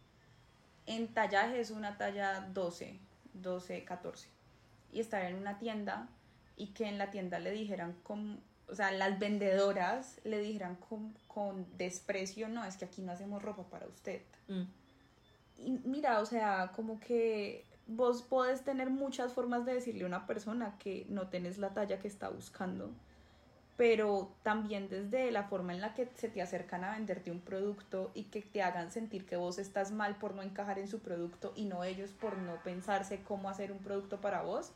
en 0.84 1.08
tallaje 1.08 1.58
es 1.58 1.70
una 1.70 1.96
talla 1.96 2.46
12, 2.52 3.00
12, 3.32 3.84
14, 3.84 4.28
y 4.92 5.00
estaba 5.00 5.26
en 5.28 5.36
una 5.36 5.58
tienda 5.58 6.08
y 6.56 6.68
que 6.68 6.86
en 6.86 6.98
la 6.98 7.10
tienda 7.10 7.38
le 7.38 7.50
dijeran 7.50 7.94
con, 8.02 8.40
o 8.68 8.74
sea, 8.74 8.92
las 8.92 9.18
vendedoras 9.18 10.20
le 10.24 10.38
dijeran 10.38 10.76
con, 10.76 11.14
con 11.26 11.66
desprecio, 11.76 12.48
no, 12.48 12.64
es 12.64 12.76
que 12.76 12.84
aquí 12.84 13.02
no 13.02 13.12
hacemos 13.12 13.42
ropa 13.42 13.64
para 13.64 13.86
usted. 13.86 14.22
Mm. 14.48 14.62
Y 15.58 15.70
mira, 15.84 16.20
o 16.20 16.26
sea, 16.26 16.72
como 16.74 17.00
que 17.00 17.64
vos 17.86 18.22
podés 18.22 18.62
tener 18.62 18.90
muchas 18.90 19.32
formas 19.32 19.64
de 19.64 19.74
decirle 19.74 20.04
a 20.04 20.06
una 20.06 20.26
persona 20.26 20.76
que 20.78 21.06
no 21.08 21.28
tenés 21.28 21.58
la 21.58 21.70
talla 21.70 21.98
que 21.98 22.08
está 22.08 22.28
buscando, 22.28 22.90
pero 23.76 24.30
también 24.42 24.88
desde 24.88 25.30
la 25.30 25.44
forma 25.44 25.72
en 25.72 25.80
la 25.80 25.94
que 25.94 26.08
se 26.14 26.28
te 26.28 26.42
acercan 26.42 26.84
a 26.84 26.92
venderte 26.92 27.30
un 27.30 27.40
producto 27.40 28.10
y 28.14 28.24
que 28.24 28.42
te 28.42 28.62
hagan 28.62 28.90
sentir 28.90 29.26
que 29.26 29.36
vos 29.36 29.58
estás 29.58 29.90
mal 29.90 30.16
por 30.16 30.34
no 30.34 30.42
encajar 30.42 30.78
en 30.78 30.88
su 30.88 31.00
producto 31.00 31.52
y 31.56 31.64
no 31.64 31.82
ellos 31.82 32.10
por 32.10 32.36
no 32.38 32.56
pensarse 32.62 33.22
cómo 33.22 33.48
hacer 33.48 33.72
un 33.72 33.78
producto 33.78 34.20
para 34.20 34.42
vos, 34.42 34.72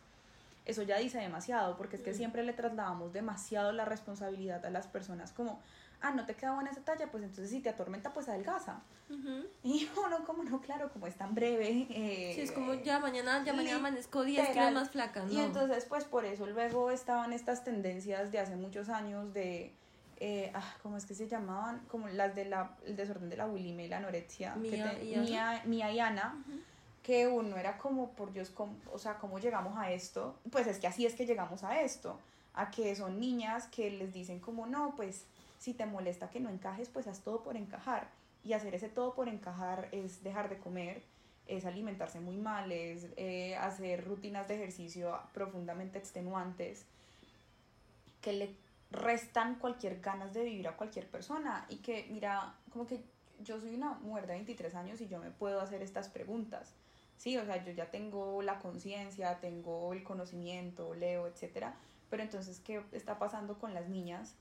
eso 0.66 0.82
ya 0.82 0.98
dice 0.98 1.18
demasiado, 1.18 1.76
porque 1.76 1.96
es 1.96 2.02
que 2.02 2.10
mm. 2.10 2.16
siempre 2.16 2.42
le 2.42 2.52
trasladamos 2.52 3.12
demasiado 3.12 3.72
la 3.72 3.84
responsabilidad 3.84 4.66
a 4.66 4.70
las 4.70 4.88
personas 4.88 5.32
como, 5.32 5.60
ah, 6.00 6.10
no 6.10 6.26
te 6.26 6.34
queda 6.34 6.54
buena 6.54 6.70
esa 6.70 6.82
talla, 6.82 7.08
pues 7.10 7.22
entonces 7.22 7.50
si 7.50 7.60
te 7.60 7.68
atormenta, 7.68 8.12
pues 8.12 8.28
adelgaza. 8.28 8.80
Y 9.62 9.88
uno 10.06 10.24
como 10.24 10.42
no, 10.42 10.60
claro, 10.60 10.90
como 10.92 11.06
es 11.06 11.16
tan 11.16 11.34
breve. 11.34 11.86
Eh, 11.88 12.32
sí, 12.34 12.40
es 12.40 12.52
como 12.52 12.74
ya 12.74 12.98
mañana, 12.98 13.44
ya 13.44 13.52
mañana 13.52 13.78
amanezco 13.78 14.24
10 14.24 14.50
kilos 14.50 14.72
más 14.72 14.90
flaca, 14.90 15.24
¿no? 15.24 15.32
Y 15.32 15.38
entonces, 15.38 15.84
pues 15.84 16.04
por 16.04 16.24
eso 16.24 16.46
luego 16.46 16.90
estaban 16.90 17.32
estas 17.32 17.62
tendencias 17.62 18.32
de 18.32 18.40
hace 18.40 18.56
muchos 18.56 18.88
años 18.88 19.32
de... 19.32 19.72
Eh, 20.18 20.50
ah, 20.54 20.74
¿cómo 20.82 20.96
es 20.96 21.04
que 21.04 21.14
se 21.14 21.28
llamaban? 21.28 21.80
Como 21.88 22.08
las 22.08 22.34
del 22.34 22.52
desorden 22.88 23.28
de 23.28 23.36
la 23.36 23.44
bulimia 23.44 23.84
y 23.84 23.88
la 23.88 23.98
anorexia. 23.98 24.54
Mía, 24.56 24.98
y, 25.02 25.14
Ana. 25.14 25.62
Mía, 25.66 25.92
y 25.92 26.00
Ana 26.00 26.42
que 27.06 27.28
uno 27.28 27.56
era 27.56 27.78
como, 27.78 28.10
por 28.14 28.32
Dios, 28.32 28.52
o 28.92 28.98
sea, 28.98 29.16
¿cómo 29.18 29.38
llegamos 29.38 29.78
a 29.78 29.92
esto? 29.92 30.40
Pues 30.50 30.66
es 30.66 30.80
que 30.80 30.88
así 30.88 31.06
es 31.06 31.14
que 31.14 31.24
llegamos 31.24 31.62
a 31.62 31.80
esto, 31.80 32.18
a 32.52 32.72
que 32.72 32.96
son 32.96 33.20
niñas 33.20 33.68
que 33.68 33.92
les 33.92 34.12
dicen 34.12 34.40
como, 34.40 34.66
no, 34.66 34.92
pues 34.96 35.24
si 35.60 35.72
te 35.72 35.86
molesta 35.86 36.30
que 36.30 36.40
no 36.40 36.50
encajes, 36.50 36.88
pues 36.88 37.06
haz 37.06 37.20
todo 37.20 37.44
por 37.44 37.56
encajar. 37.56 38.08
Y 38.42 38.54
hacer 38.54 38.74
ese 38.74 38.88
todo 38.88 39.14
por 39.14 39.28
encajar 39.28 39.88
es 39.92 40.24
dejar 40.24 40.48
de 40.48 40.58
comer, 40.58 41.00
es 41.46 41.64
alimentarse 41.64 42.18
muy 42.18 42.38
mal, 42.38 42.72
es 42.72 43.06
eh, 43.16 43.54
hacer 43.54 44.04
rutinas 44.04 44.48
de 44.48 44.56
ejercicio 44.56 45.16
profundamente 45.32 45.98
extenuantes 45.98 46.86
que 48.20 48.32
le 48.32 48.56
restan 48.90 49.60
cualquier 49.60 50.00
ganas 50.00 50.34
de 50.34 50.42
vivir 50.42 50.66
a 50.66 50.76
cualquier 50.76 51.06
persona 51.08 51.66
y 51.68 51.76
que, 51.76 52.08
mira, 52.10 52.56
como 52.72 52.84
que 52.84 53.00
yo 53.44 53.60
soy 53.60 53.76
una 53.76 53.92
mujer 53.92 54.26
de 54.26 54.32
23 54.32 54.74
años 54.74 55.00
y 55.00 55.06
yo 55.06 55.20
me 55.20 55.30
puedo 55.30 55.60
hacer 55.60 55.82
estas 55.82 56.08
preguntas 56.08 56.74
Sí, 57.16 57.36
o 57.38 57.44
sea, 57.44 57.64
yo 57.64 57.72
ya 57.72 57.90
tengo 57.90 58.42
la 58.42 58.58
conciencia, 58.58 59.40
tengo 59.40 59.92
el 59.92 60.02
conocimiento, 60.04 60.94
leo, 60.94 61.26
etcétera, 61.26 61.74
pero 62.10 62.22
entonces, 62.22 62.60
¿qué 62.60 62.82
está 62.92 63.18
pasando 63.18 63.58
con 63.58 63.74
las 63.74 63.88
niñas 63.88 64.34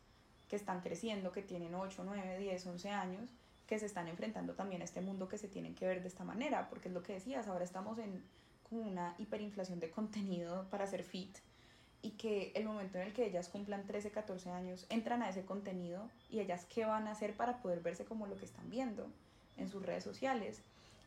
que 0.49 0.55
están 0.55 0.81
creciendo, 0.81 1.31
que 1.31 1.41
tienen 1.41 1.73
8, 1.73 2.03
9, 2.05 2.37
10, 2.37 2.67
11 2.67 2.89
años, 2.89 3.29
que 3.65 3.79
se 3.79 3.85
están 3.85 4.07
enfrentando 4.07 4.53
también 4.53 4.81
a 4.81 4.85
este 4.85 5.01
mundo 5.01 5.27
que 5.27 5.37
se 5.37 5.47
tienen 5.47 5.73
que 5.73 5.87
ver 5.87 6.01
de 6.01 6.07
esta 6.07 6.23
manera? 6.23 6.69
Porque 6.69 6.89
es 6.89 6.93
lo 6.93 7.01
que 7.01 7.13
decías, 7.13 7.47
ahora 7.47 7.63
estamos 7.63 7.97
en 7.97 8.23
como 8.69 8.81
una 8.81 9.15
hiperinflación 9.19 9.79
de 9.79 9.91
contenido 9.91 10.67
para 10.69 10.87
ser 10.87 11.03
fit 11.03 11.37
y 12.01 12.11
que 12.11 12.51
el 12.55 12.65
momento 12.65 12.99
en 12.99 13.07
el 13.07 13.13
que 13.13 13.25
ellas 13.25 13.49
cumplan 13.49 13.85
13, 13.85 14.11
14 14.11 14.51
años, 14.51 14.85
entran 14.89 15.23
a 15.23 15.29
ese 15.29 15.43
contenido 15.43 16.09
y 16.29 16.39
ellas 16.39 16.65
qué 16.65 16.85
van 16.85 17.07
a 17.07 17.11
hacer 17.11 17.35
para 17.35 17.61
poder 17.61 17.79
verse 17.81 18.05
como 18.05 18.27
lo 18.27 18.37
que 18.37 18.45
están 18.45 18.69
viendo 18.69 19.07
en 19.57 19.69
sus 19.69 19.83
redes 19.83 20.03
sociales 20.03 20.61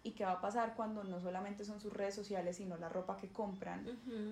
y 0.08 0.12
qué 0.12 0.24
va 0.24 0.32
a 0.32 0.40
pasar 0.40 0.74
cuando 0.74 1.04
no 1.04 1.20
solamente 1.20 1.64
son 1.64 1.80
sus 1.80 1.92
redes 1.92 2.14
sociales, 2.14 2.56
sino 2.56 2.76
la 2.76 2.88
ropa 2.88 3.16
que 3.16 3.28
compran, 3.28 3.86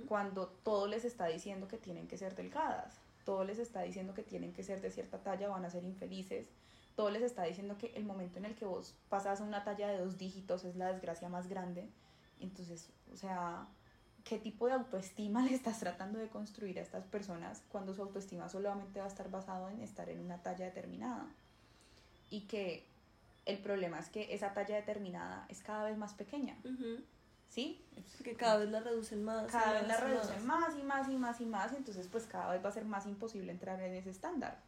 cuando 0.09 0.49
todo 0.49 0.87
les 0.87 1.05
está 1.05 1.27
diciendo 1.27 1.69
que 1.69 1.77
tienen 1.77 2.09
que 2.09 2.17
ser 2.17 2.35
delgadas, 2.35 2.99
todo 3.25 3.45
les 3.45 3.59
está 3.59 3.83
diciendo 3.83 4.15
que 4.15 4.23
tienen 4.23 4.53
que 4.53 4.62
ser 4.62 4.81
de 4.81 4.91
cierta 4.91 5.19
talla, 5.19 5.49
van 5.49 5.65
a 5.65 5.71
ser 5.71 5.85
infelices, 5.85 6.49
todo 6.95 7.11
les 7.11 7.23
está 7.23 7.43
diciendo 7.43 7.77
que 7.77 7.93
el 7.95 8.05
momento 8.05 8.39
en 8.39 8.47
el 8.47 8.55
que 8.55 8.65
vos 8.65 8.95
pasas 9.11 9.41
a 9.41 9.45
una 9.45 9.65
talla 9.65 9.89
de 9.89 9.99
dos 9.99 10.17
dígitos 10.17 10.65
es 10.65 10.77
la 10.77 10.93
desgracia 10.93 11.29
más 11.29 11.47
grande. 11.47 11.91
Entonces, 12.41 12.89
o 13.12 13.17
sea, 13.17 13.67
¿qué 14.25 14.39
tipo 14.39 14.67
de 14.67 14.73
autoestima 14.73 15.43
le 15.45 15.55
estás 15.55 15.79
tratando 15.79 16.19
de 16.19 16.29
construir 16.29 16.79
a 16.79 16.83
estas 16.83 17.05
personas 17.05 17.62
cuando 17.69 17.93
su 17.93 18.01
autoestima 18.01 18.49
solamente 18.49 19.01
va 19.01 19.05
a 19.05 19.09
estar 19.09 19.31
basado 19.31 19.69
en 19.69 19.83
estar 19.83 20.09
en 20.09 20.21
una 20.21 20.43
talla 20.43 20.65
determinada? 20.65 21.27
Y 22.31 22.43
que 22.43 22.87
el 23.47 23.59
problema 23.59 24.01
es 24.01 24.11
que 24.11 24.35
esa 24.35 24.53
talla 24.53 24.77
determinada 24.77 25.47
es 25.49 25.63
cada 25.63 25.85
vez 25.85 25.97
más 25.97 26.15
pequeña. 26.15 26.59
¿Sí? 27.49 27.83
Que 28.23 28.35
cada 28.35 28.59
vez 28.59 28.69
la 28.69 28.81
reducen 28.81 29.25
más. 29.25 29.51
Cada 29.51 29.73
vez 29.73 29.87
la 29.87 29.99
reducen 29.99 30.45
más. 30.47 30.77
y 30.77 30.83
más 30.83 31.09
y 31.09 31.17
más 31.17 31.41
y 31.41 31.47
más, 31.47 31.73
entonces 31.73 32.09
pues 32.09 32.27
cada 32.27 32.53
vez 32.53 32.63
va 32.63 32.69
a 32.69 32.73
ser 32.73 32.85
más 32.85 33.07
imposible 33.07 33.53
entrar 33.53 33.81
en 33.81 33.95
ese 33.95 34.11
estándar. 34.11 34.61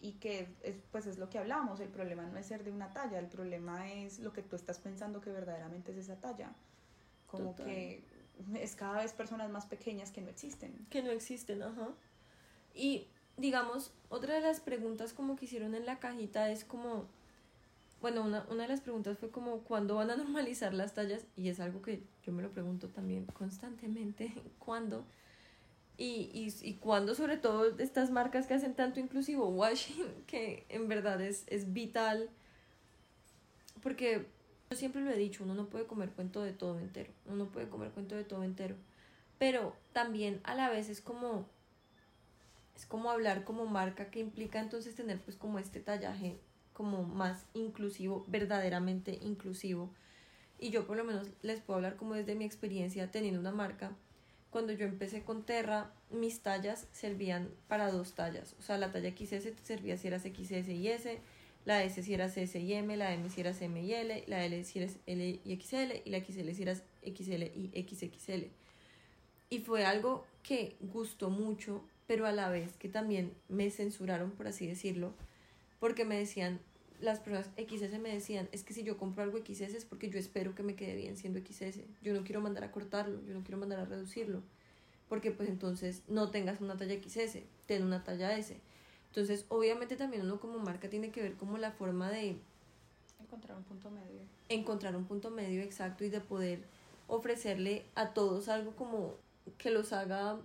Y 0.00 0.12
que 0.14 0.48
es, 0.62 0.76
pues 0.90 1.06
es 1.06 1.18
lo 1.18 1.28
que 1.30 1.38
hablamos, 1.38 1.78
el 1.80 1.88
problema 1.88 2.24
no 2.26 2.38
es 2.38 2.46
ser 2.46 2.64
de 2.64 2.72
una 2.72 2.92
talla, 2.92 3.18
el 3.18 3.26
problema 3.26 3.90
es 3.92 4.18
lo 4.18 4.32
que 4.32 4.42
tú 4.42 4.56
estás 4.56 4.78
pensando 4.78 5.20
que 5.20 5.30
verdaderamente 5.30 5.92
es 5.92 5.98
esa 5.98 6.16
talla. 6.16 6.52
Como 7.26 7.54
que 7.54 8.02
es 8.54 8.74
cada 8.74 9.02
vez 9.02 9.12
personas 9.12 9.50
más 9.50 9.66
pequeñas 9.66 10.10
que 10.10 10.20
no 10.20 10.30
existen. 10.30 10.86
Que 10.90 11.02
no 11.02 11.10
existen, 11.10 11.62
ajá. 11.62 11.90
Y 12.74 13.08
digamos, 13.36 13.92
otra 14.08 14.34
de 14.34 14.40
las 14.40 14.60
preguntas 14.60 15.12
como 15.12 15.36
que 15.36 15.44
hicieron 15.44 15.74
en 15.74 15.86
la 15.86 15.98
cajita 16.00 16.50
es 16.50 16.64
como 16.64 17.06
bueno, 18.00 18.22
una, 18.22 18.46
una 18.50 18.62
de 18.62 18.68
las 18.68 18.80
preguntas 18.80 19.18
fue 19.18 19.30
como, 19.30 19.60
¿cuándo 19.60 19.96
van 19.96 20.10
a 20.10 20.16
normalizar 20.16 20.74
las 20.74 20.94
tallas? 20.94 21.26
Y 21.36 21.48
es 21.48 21.60
algo 21.60 21.82
que 21.82 22.02
yo 22.24 22.32
me 22.32 22.42
lo 22.42 22.50
pregunto 22.50 22.88
también 22.88 23.26
constantemente, 23.26 24.32
¿cuándo? 24.58 25.04
Y, 25.96 26.30
y, 26.32 26.54
y 26.62 26.74
cuándo 26.74 27.14
sobre 27.14 27.36
todo 27.36 27.78
estas 27.78 28.10
marcas 28.10 28.46
que 28.46 28.54
hacen 28.54 28.74
tanto 28.74 29.00
inclusivo 29.00 29.48
washing, 29.48 30.06
que 30.26 30.64
en 30.68 30.88
verdad 30.88 31.20
es, 31.20 31.44
es 31.46 31.72
vital, 31.72 32.30
porque 33.82 34.26
yo 34.70 34.76
siempre 34.76 35.02
lo 35.02 35.10
he 35.10 35.16
dicho, 35.16 35.44
uno 35.44 35.54
no 35.54 35.66
puede 35.68 35.86
comer 35.86 36.10
cuento 36.10 36.42
de 36.42 36.52
todo 36.52 36.78
entero, 36.78 37.12
uno 37.26 37.44
no 37.44 37.46
puede 37.50 37.68
comer 37.68 37.90
cuento 37.90 38.14
de 38.14 38.24
todo 38.24 38.44
entero, 38.44 38.76
pero 39.38 39.74
también 39.92 40.40
a 40.44 40.54
la 40.54 40.70
vez 40.70 40.88
es 40.88 41.00
como, 41.02 41.46
es 42.76 42.86
como 42.86 43.10
hablar 43.10 43.44
como 43.44 43.66
marca 43.66 44.10
que 44.10 44.20
implica 44.20 44.58
entonces 44.60 44.94
tener 44.94 45.20
pues 45.20 45.36
como 45.36 45.58
este 45.58 45.80
tallaje 45.80 46.38
como 46.72 47.02
más 47.02 47.44
inclusivo, 47.54 48.24
verdaderamente 48.28 49.18
inclusivo. 49.22 49.90
Y 50.58 50.70
yo 50.70 50.86
por 50.86 50.96
lo 50.96 51.04
menos 51.04 51.28
les 51.42 51.60
puedo 51.60 51.76
hablar 51.76 51.96
como 51.96 52.14
desde 52.14 52.34
mi 52.34 52.44
experiencia 52.44 53.10
teniendo 53.10 53.40
una 53.40 53.52
marca. 53.52 53.96
Cuando 54.50 54.72
yo 54.72 54.84
empecé 54.84 55.22
con 55.22 55.44
Terra, 55.44 55.92
mis 56.10 56.40
tallas 56.40 56.88
servían 56.92 57.50
para 57.68 57.90
dos 57.90 58.14
tallas. 58.14 58.56
O 58.58 58.62
sea, 58.62 58.78
la 58.78 58.90
talla 58.92 59.10
XS 59.10 59.52
servía 59.62 59.96
si 59.96 60.08
eras 60.08 60.22
XS 60.22 60.68
y 60.68 60.88
S, 60.88 61.20
la 61.64 61.84
S 61.84 62.02
si 62.02 62.14
eras 62.14 62.36
S 62.36 62.58
y 62.58 62.72
M, 62.72 62.96
la 62.96 63.14
M 63.14 63.30
si 63.30 63.40
eras 63.40 63.62
M 63.62 63.80
y 63.80 63.94
L, 63.94 64.24
la 64.26 64.44
L 64.44 64.64
si 64.64 64.80
eras 64.80 64.96
L 65.06 65.40
y 65.44 65.56
XL 65.56 66.02
y 66.04 66.10
la 66.10 66.20
XL 66.20 66.50
si 66.52 66.62
eras 66.62 66.82
XL 67.04 67.42
y 67.42 67.86
XXL. 67.88 68.50
Y 69.50 69.60
fue 69.60 69.84
algo 69.84 70.24
que 70.42 70.76
gustó 70.80 71.30
mucho, 71.30 71.84
pero 72.06 72.26
a 72.26 72.32
la 72.32 72.48
vez 72.48 72.76
que 72.76 72.88
también 72.88 73.32
me 73.48 73.70
censuraron, 73.70 74.32
por 74.32 74.48
así 74.48 74.66
decirlo, 74.66 75.14
porque 75.80 76.04
me 76.04 76.16
decían, 76.18 76.60
las 77.00 77.18
personas 77.18 77.50
XS 77.56 77.98
me 77.98 78.12
decían, 78.12 78.48
es 78.52 78.62
que 78.62 78.74
si 78.74 78.84
yo 78.84 78.98
compro 78.98 79.22
algo 79.22 79.38
XS 79.38 79.74
es 79.74 79.84
porque 79.84 80.10
yo 80.10 80.18
espero 80.18 80.54
que 80.54 80.62
me 80.62 80.76
quede 80.76 80.94
bien 80.94 81.16
siendo 81.16 81.40
XS. 81.40 81.80
Yo 82.02 82.12
no 82.12 82.22
quiero 82.22 82.40
mandar 82.40 82.62
a 82.64 82.70
cortarlo, 82.70 83.20
yo 83.26 83.34
no 83.34 83.42
quiero 83.42 83.58
mandar 83.58 83.80
a 83.80 83.84
reducirlo. 83.86 84.42
Porque 85.08 85.32
pues 85.32 85.48
entonces 85.48 86.02
no 86.06 86.30
tengas 86.30 86.60
una 86.60 86.76
talla 86.76 86.94
XS, 86.94 87.38
ten 87.66 87.82
una 87.82 88.04
talla 88.04 88.36
S. 88.36 88.60
Entonces, 89.08 89.44
obviamente 89.48 89.96
también 89.96 90.22
uno 90.22 90.38
como 90.38 90.58
marca 90.58 90.88
tiene 90.88 91.10
que 91.10 91.22
ver 91.22 91.34
como 91.34 91.58
la 91.58 91.72
forma 91.72 92.10
de... 92.10 92.36
Encontrar 93.18 93.56
un 93.56 93.64
punto 93.64 93.90
medio. 93.90 94.20
Encontrar 94.48 94.94
un 94.94 95.04
punto 95.04 95.30
medio 95.30 95.62
exacto 95.62 96.04
y 96.04 96.10
de 96.10 96.20
poder 96.20 96.62
ofrecerle 97.08 97.84
a 97.96 98.12
todos 98.12 98.48
algo 98.48 98.76
como 98.76 99.14
que 99.58 99.70
los 99.70 99.92
haga 99.92 100.38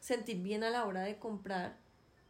sentir 0.00 0.38
bien 0.38 0.64
a 0.64 0.70
la 0.70 0.86
hora 0.86 1.02
de 1.02 1.18
comprar, 1.18 1.76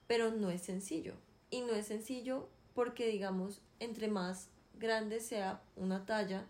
pero 0.09 0.33
no 0.33 0.51
es 0.51 0.63
sencillo. 0.63 1.15
Y 1.55 1.61
no 1.61 1.73
es 1.73 1.87
sencillo 1.87 2.49
porque, 2.75 3.07
digamos, 3.07 3.61
entre 3.79 4.09
más 4.09 4.49
grande 4.81 5.21
sea 5.21 5.63
una 5.77 6.05
talla, 6.05 6.47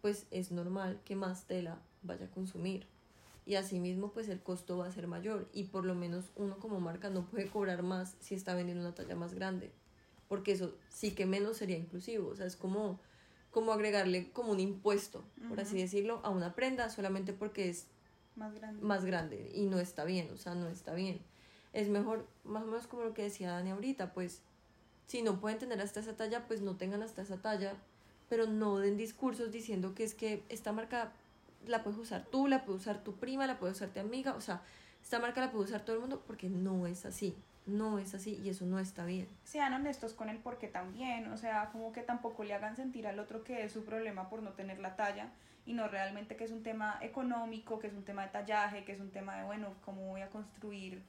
pues 0.00 0.28
es 0.30 0.52
normal 0.52 1.00
que 1.04 1.16
más 1.16 1.48
tela 1.48 1.80
vaya 2.02 2.26
a 2.26 2.30
consumir. 2.30 2.86
Y 3.46 3.56
asimismo, 3.56 4.12
pues 4.12 4.28
el 4.28 4.40
costo 4.40 4.78
va 4.78 4.86
a 4.86 4.92
ser 4.92 5.08
mayor. 5.08 5.48
Y 5.52 5.64
por 5.64 5.84
lo 5.84 5.96
menos 5.96 6.30
uno 6.36 6.56
como 6.60 6.78
marca 6.78 7.10
no 7.10 7.24
puede 7.26 7.48
cobrar 7.48 7.82
más 7.82 8.16
si 8.20 8.36
está 8.36 8.54
vendiendo 8.54 8.84
una 8.84 8.94
talla 8.94 9.16
más 9.16 9.34
grande. 9.34 9.72
Porque 10.28 10.52
eso 10.52 10.76
sí 10.88 11.16
que 11.16 11.26
menos 11.26 11.56
sería 11.56 11.76
inclusivo. 11.76 12.28
O 12.28 12.36
sea, 12.36 12.46
es 12.46 12.54
como, 12.54 13.00
como 13.50 13.72
agregarle 13.72 14.30
como 14.30 14.52
un 14.52 14.60
impuesto, 14.60 15.24
por 15.48 15.58
así 15.58 15.78
decirlo, 15.78 16.20
a 16.22 16.30
una 16.30 16.54
prenda 16.54 16.90
solamente 16.90 17.32
porque 17.32 17.70
es 17.70 17.88
más 18.36 18.54
grande. 18.54 18.82
más 18.84 19.04
grande. 19.04 19.50
Y 19.52 19.66
no 19.66 19.80
está 19.80 20.04
bien, 20.04 20.30
o 20.30 20.36
sea, 20.36 20.54
no 20.54 20.68
está 20.68 20.94
bien. 20.94 21.20
Es 21.72 21.88
mejor, 21.88 22.26
más 22.44 22.62
o 22.62 22.66
menos 22.66 22.86
como 22.86 23.04
lo 23.04 23.14
que 23.14 23.22
decía 23.22 23.52
Dani 23.52 23.70
ahorita, 23.70 24.12
pues 24.12 24.42
si 25.06 25.22
no 25.22 25.40
pueden 25.40 25.58
tener 25.58 25.80
hasta 25.80 26.00
esa 26.00 26.16
talla, 26.16 26.46
pues 26.46 26.60
no 26.60 26.76
tengan 26.76 27.02
hasta 27.02 27.22
esa 27.22 27.38
talla, 27.38 27.74
pero 28.28 28.46
no 28.46 28.78
den 28.78 28.96
discursos 28.96 29.50
diciendo 29.50 29.94
que 29.94 30.04
es 30.04 30.14
que 30.14 30.42
esta 30.48 30.72
marca 30.72 31.12
la 31.66 31.82
puedes 31.82 31.98
usar 31.98 32.24
tú, 32.26 32.46
la 32.46 32.64
puede 32.64 32.78
usar 32.78 33.02
tu 33.02 33.14
prima, 33.16 33.46
la 33.46 33.58
puede 33.58 33.72
usar 33.72 33.88
tu 33.88 34.00
amiga, 34.00 34.34
o 34.34 34.40
sea, 34.40 34.62
esta 35.02 35.18
marca 35.18 35.40
la 35.40 35.50
puede 35.50 35.64
usar 35.64 35.82
todo 35.82 35.96
el 35.96 36.00
mundo 36.00 36.22
porque 36.26 36.48
no 36.48 36.86
es 36.86 37.06
así, 37.06 37.34
no 37.66 37.98
es 37.98 38.14
así 38.14 38.40
y 38.42 38.50
eso 38.50 38.66
no 38.66 38.78
está 38.78 39.04
bien. 39.04 39.26
Sean 39.44 39.72
honestos 39.72 40.12
con 40.12 40.28
el 40.28 40.38
por 40.38 40.58
qué 40.58 40.68
también, 40.68 41.32
o 41.32 41.36
sea, 41.36 41.70
como 41.70 41.92
que 41.92 42.02
tampoco 42.02 42.44
le 42.44 42.54
hagan 42.54 42.76
sentir 42.76 43.06
al 43.06 43.18
otro 43.18 43.44
que 43.44 43.64
es 43.64 43.72
su 43.72 43.84
problema 43.84 44.28
por 44.28 44.42
no 44.42 44.52
tener 44.52 44.78
la 44.78 44.96
talla 44.96 45.30
y 45.64 45.72
no 45.72 45.88
realmente 45.88 46.36
que 46.36 46.44
es 46.44 46.50
un 46.50 46.62
tema 46.62 46.98
económico, 47.02 47.78
que 47.78 47.88
es 47.88 47.94
un 47.94 48.04
tema 48.04 48.22
de 48.22 48.28
tallaje, 48.28 48.84
que 48.84 48.92
es 48.92 49.00
un 49.00 49.10
tema 49.10 49.36
de, 49.36 49.44
bueno, 49.44 49.74
cómo 49.84 50.08
voy 50.08 50.20
a 50.20 50.30
construir 50.30 51.02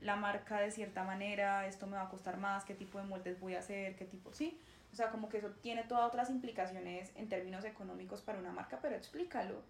la 0.00 0.16
marca 0.16 0.60
de 0.60 0.70
cierta 0.70 1.04
manera, 1.04 1.66
esto 1.66 1.86
me 1.86 1.96
va 1.96 2.02
a 2.02 2.08
costar 2.08 2.36
más, 2.38 2.64
qué 2.64 2.74
tipo 2.74 2.98
de 2.98 3.04
moldes 3.04 3.40
voy 3.40 3.54
a 3.54 3.60
hacer, 3.60 3.96
qué 3.96 4.04
tipo, 4.04 4.32
sí. 4.32 4.58
O 4.92 4.96
sea, 4.96 5.10
como 5.10 5.28
que 5.28 5.38
eso 5.38 5.50
tiene 5.62 5.84
todas 5.84 6.06
otras 6.06 6.30
implicaciones 6.30 7.12
en 7.16 7.28
términos 7.28 7.64
económicos 7.64 8.22
para 8.22 8.38
una 8.38 8.52
marca, 8.52 8.78
pero 8.80 8.94
explícalo. 8.96 9.62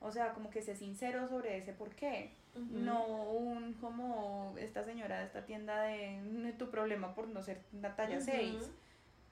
O 0.00 0.10
sea, 0.10 0.34
como 0.34 0.50
que 0.50 0.60
sé 0.60 0.76
sincero 0.76 1.26
sobre 1.28 1.56
ese 1.56 1.72
por 1.72 1.94
qué. 1.94 2.30
No 2.54 3.04
un 3.06 3.74
como 3.74 4.54
esta 4.58 4.82
señora 4.84 5.18
de 5.18 5.26
esta 5.26 5.44
tienda 5.44 5.82
de 5.82 6.54
tu 6.58 6.70
problema 6.70 7.14
por 7.14 7.28
no 7.28 7.42
ser 7.42 7.60
una 7.72 7.96
talla 7.96 8.20
6, 8.20 8.70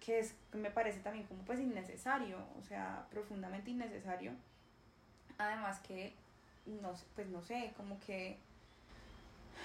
que 0.01 0.19
es 0.19 0.35
me 0.53 0.71
parece 0.71 1.01
también 1.01 1.27
como 1.27 1.43
pues 1.43 1.61
innecesario, 1.61 2.39
o 2.59 2.63
sea, 2.63 3.07
profundamente 3.11 3.71
innecesario. 3.71 4.33
Además 5.39 5.81
que 5.81 6.15
no 6.67 6.95
pues 7.15 7.29
no 7.29 7.43
sé, 7.43 7.73
como 7.77 7.99
que 8.01 8.39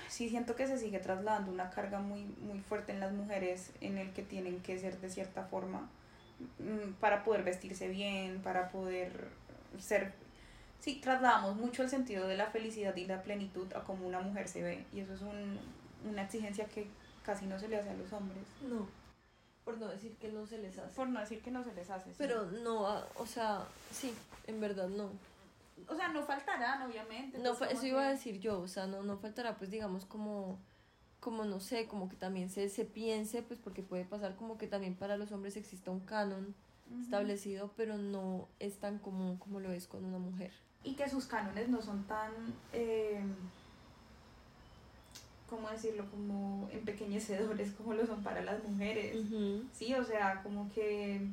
sí 0.07 0.29
siento 0.29 0.55
que 0.55 0.67
se 0.67 0.77
sigue 0.77 0.99
trasladando 0.99 1.51
una 1.51 1.69
carga 1.69 1.99
muy, 1.99 2.23
muy 2.41 2.59
fuerte 2.59 2.91
en 2.91 2.99
las 2.99 3.11
mujeres 3.11 3.71
en 3.81 3.97
el 3.97 4.11
que 4.11 4.23
tienen 4.23 4.61
que 4.61 4.77
ser 4.79 4.99
de 4.99 5.09
cierta 5.09 5.43
forma 5.43 5.89
mm, 6.59 6.93
para 6.99 7.23
poder 7.23 7.43
vestirse 7.43 7.87
bien, 7.87 8.41
para 8.41 8.69
poder 8.69 9.27
ser... 9.79 10.13
Sí, 10.79 10.99
trasladamos 11.01 11.55
mucho 11.55 11.83
el 11.83 11.89
sentido 11.89 12.27
de 12.27 12.37
la 12.37 12.47
felicidad 12.47 12.95
y 12.95 13.05
la 13.05 13.21
plenitud 13.21 13.71
a 13.73 13.83
cómo 13.83 14.07
una 14.07 14.21
mujer 14.21 14.47
se 14.47 14.63
ve 14.63 14.85
y 14.93 15.01
eso 15.01 15.13
es 15.13 15.21
un, 15.21 15.59
una 16.09 16.23
exigencia 16.23 16.65
que 16.65 16.87
casi 17.23 17.45
no 17.45 17.59
se 17.59 17.67
le 17.67 17.77
hace 17.77 17.89
a 17.89 17.93
los 17.95 18.11
hombres. 18.13 18.43
No, 18.61 18.87
por 19.65 19.77
no 19.77 19.87
decir 19.87 20.15
que 20.15 20.29
no 20.29 20.47
se 20.47 20.57
les 20.57 20.77
hace. 20.77 20.95
Por 20.95 21.09
no 21.09 21.19
decir 21.19 21.41
que 21.41 21.51
no 21.51 21.63
se 21.63 21.73
les 21.73 21.89
hace. 21.89 22.11
Pero 22.17 22.45
no, 22.45 22.87
ah, 22.87 23.05
o 23.15 23.25
sea, 23.25 23.65
sí, 23.91 24.15
en 24.47 24.59
verdad 24.59 24.87
no 24.87 25.11
o 25.87 25.95
sea, 25.95 26.09
no 26.09 26.23
faltarán, 26.23 26.81
obviamente. 26.81 27.37
No, 27.39 27.55
pues, 27.55 27.71
eso 27.71 27.85
iba 27.85 28.05
a 28.05 28.09
decir 28.09 28.39
yo, 28.39 28.59
o 28.59 28.67
sea, 28.67 28.87
no, 28.87 29.03
no 29.03 29.17
faltará, 29.17 29.57
pues 29.57 29.69
digamos, 29.69 30.05
como, 30.05 30.59
como 31.19 31.45
no 31.45 31.59
sé, 31.59 31.87
como 31.87 32.09
que 32.09 32.15
también 32.15 32.49
se, 32.49 32.69
se 32.69 32.85
piense, 32.85 33.41
pues 33.41 33.59
porque 33.59 33.83
puede 33.83 34.05
pasar 34.05 34.35
como 34.35 34.57
que 34.57 34.67
también 34.67 34.95
para 34.95 35.17
los 35.17 35.31
hombres 35.31 35.57
exista 35.57 35.91
un 35.91 36.01
canon 36.01 36.55
establecido, 37.01 37.71
pero 37.77 37.97
no 37.97 38.47
es 38.59 38.79
tan 38.79 38.97
común 38.99 39.37
como 39.37 39.59
lo 39.59 39.71
es 39.71 39.87
con 39.87 40.05
una 40.05 40.17
mujer. 40.17 40.51
Y 40.83 40.95
que 40.95 41.09
sus 41.09 41.25
cánones 41.25 41.69
no 41.69 41.81
son 41.81 42.03
tan, 42.05 42.31
eh, 42.73 43.21
¿cómo 45.49 45.69
decirlo? 45.69 46.09
Como 46.09 46.69
empequeñecedores 46.71 47.71
como 47.71 47.93
lo 47.93 48.05
son 48.05 48.23
para 48.23 48.41
las 48.41 48.63
mujeres. 48.63 49.17
Sí, 49.73 49.93
o 49.93 50.03
sea, 50.03 50.41
como 50.41 50.71
que 50.71 51.27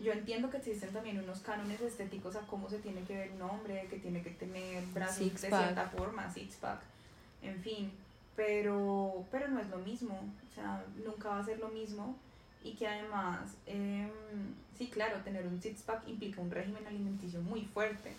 yo 0.00 0.12
entiendo 0.12 0.50
que 0.50 0.56
existen 0.56 0.92
también 0.92 1.18
unos 1.18 1.40
cánones 1.40 1.80
estéticos 1.80 2.36
a 2.36 2.40
cómo 2.40 2.68
se 2.68 2.78
tiene 2.78 3.02
que 3.02 3.16
ver 3.16 3.32
un 3.32 3.42
hombre, 3.42 3.86
que 3.88 3.98
tiene 3.98 4.22
que 4.22 4.30
tener 4.30 4.84
brazos 4.86 5.18
de 5.18 5.48
cierta 5.48 5.88
forma, 5.88 6.32
six 6.32 6.56
pack, 6.56 6.80
en 7.42 7.60
fin, 7.60 7.92
pero, 8.36 9.24
pero 9.30 9.48
no 9.48 9.60
es 9.60 9.68
lo 9.68 9.78
mismo, 9.78 10.14
o 10.50 10.54
sea, 10.54 10.84
nunca 11.04 11.28
va 11.28 11.40
a 11.40 11.44
ser 11.44 11.58
lo 11.58 11.68
mismo 11.68 12.16
y 12.64 12.72
que 12.72 12.86
además, 12.86 13.56
em, 13.66 14.10
sí, 14.76 14.88
claro, 14.88 15.18
tener 15.22 15.46
un 15.46 15.60
six 15.60 15.82
pack 15.82 16.08
implica 16.08 16.40
un 16.40 16.50
régimen 16.50 16.86
alimenticio 16.86 17.40
muy 17.42 17.64
fuerte. 17.66 18.12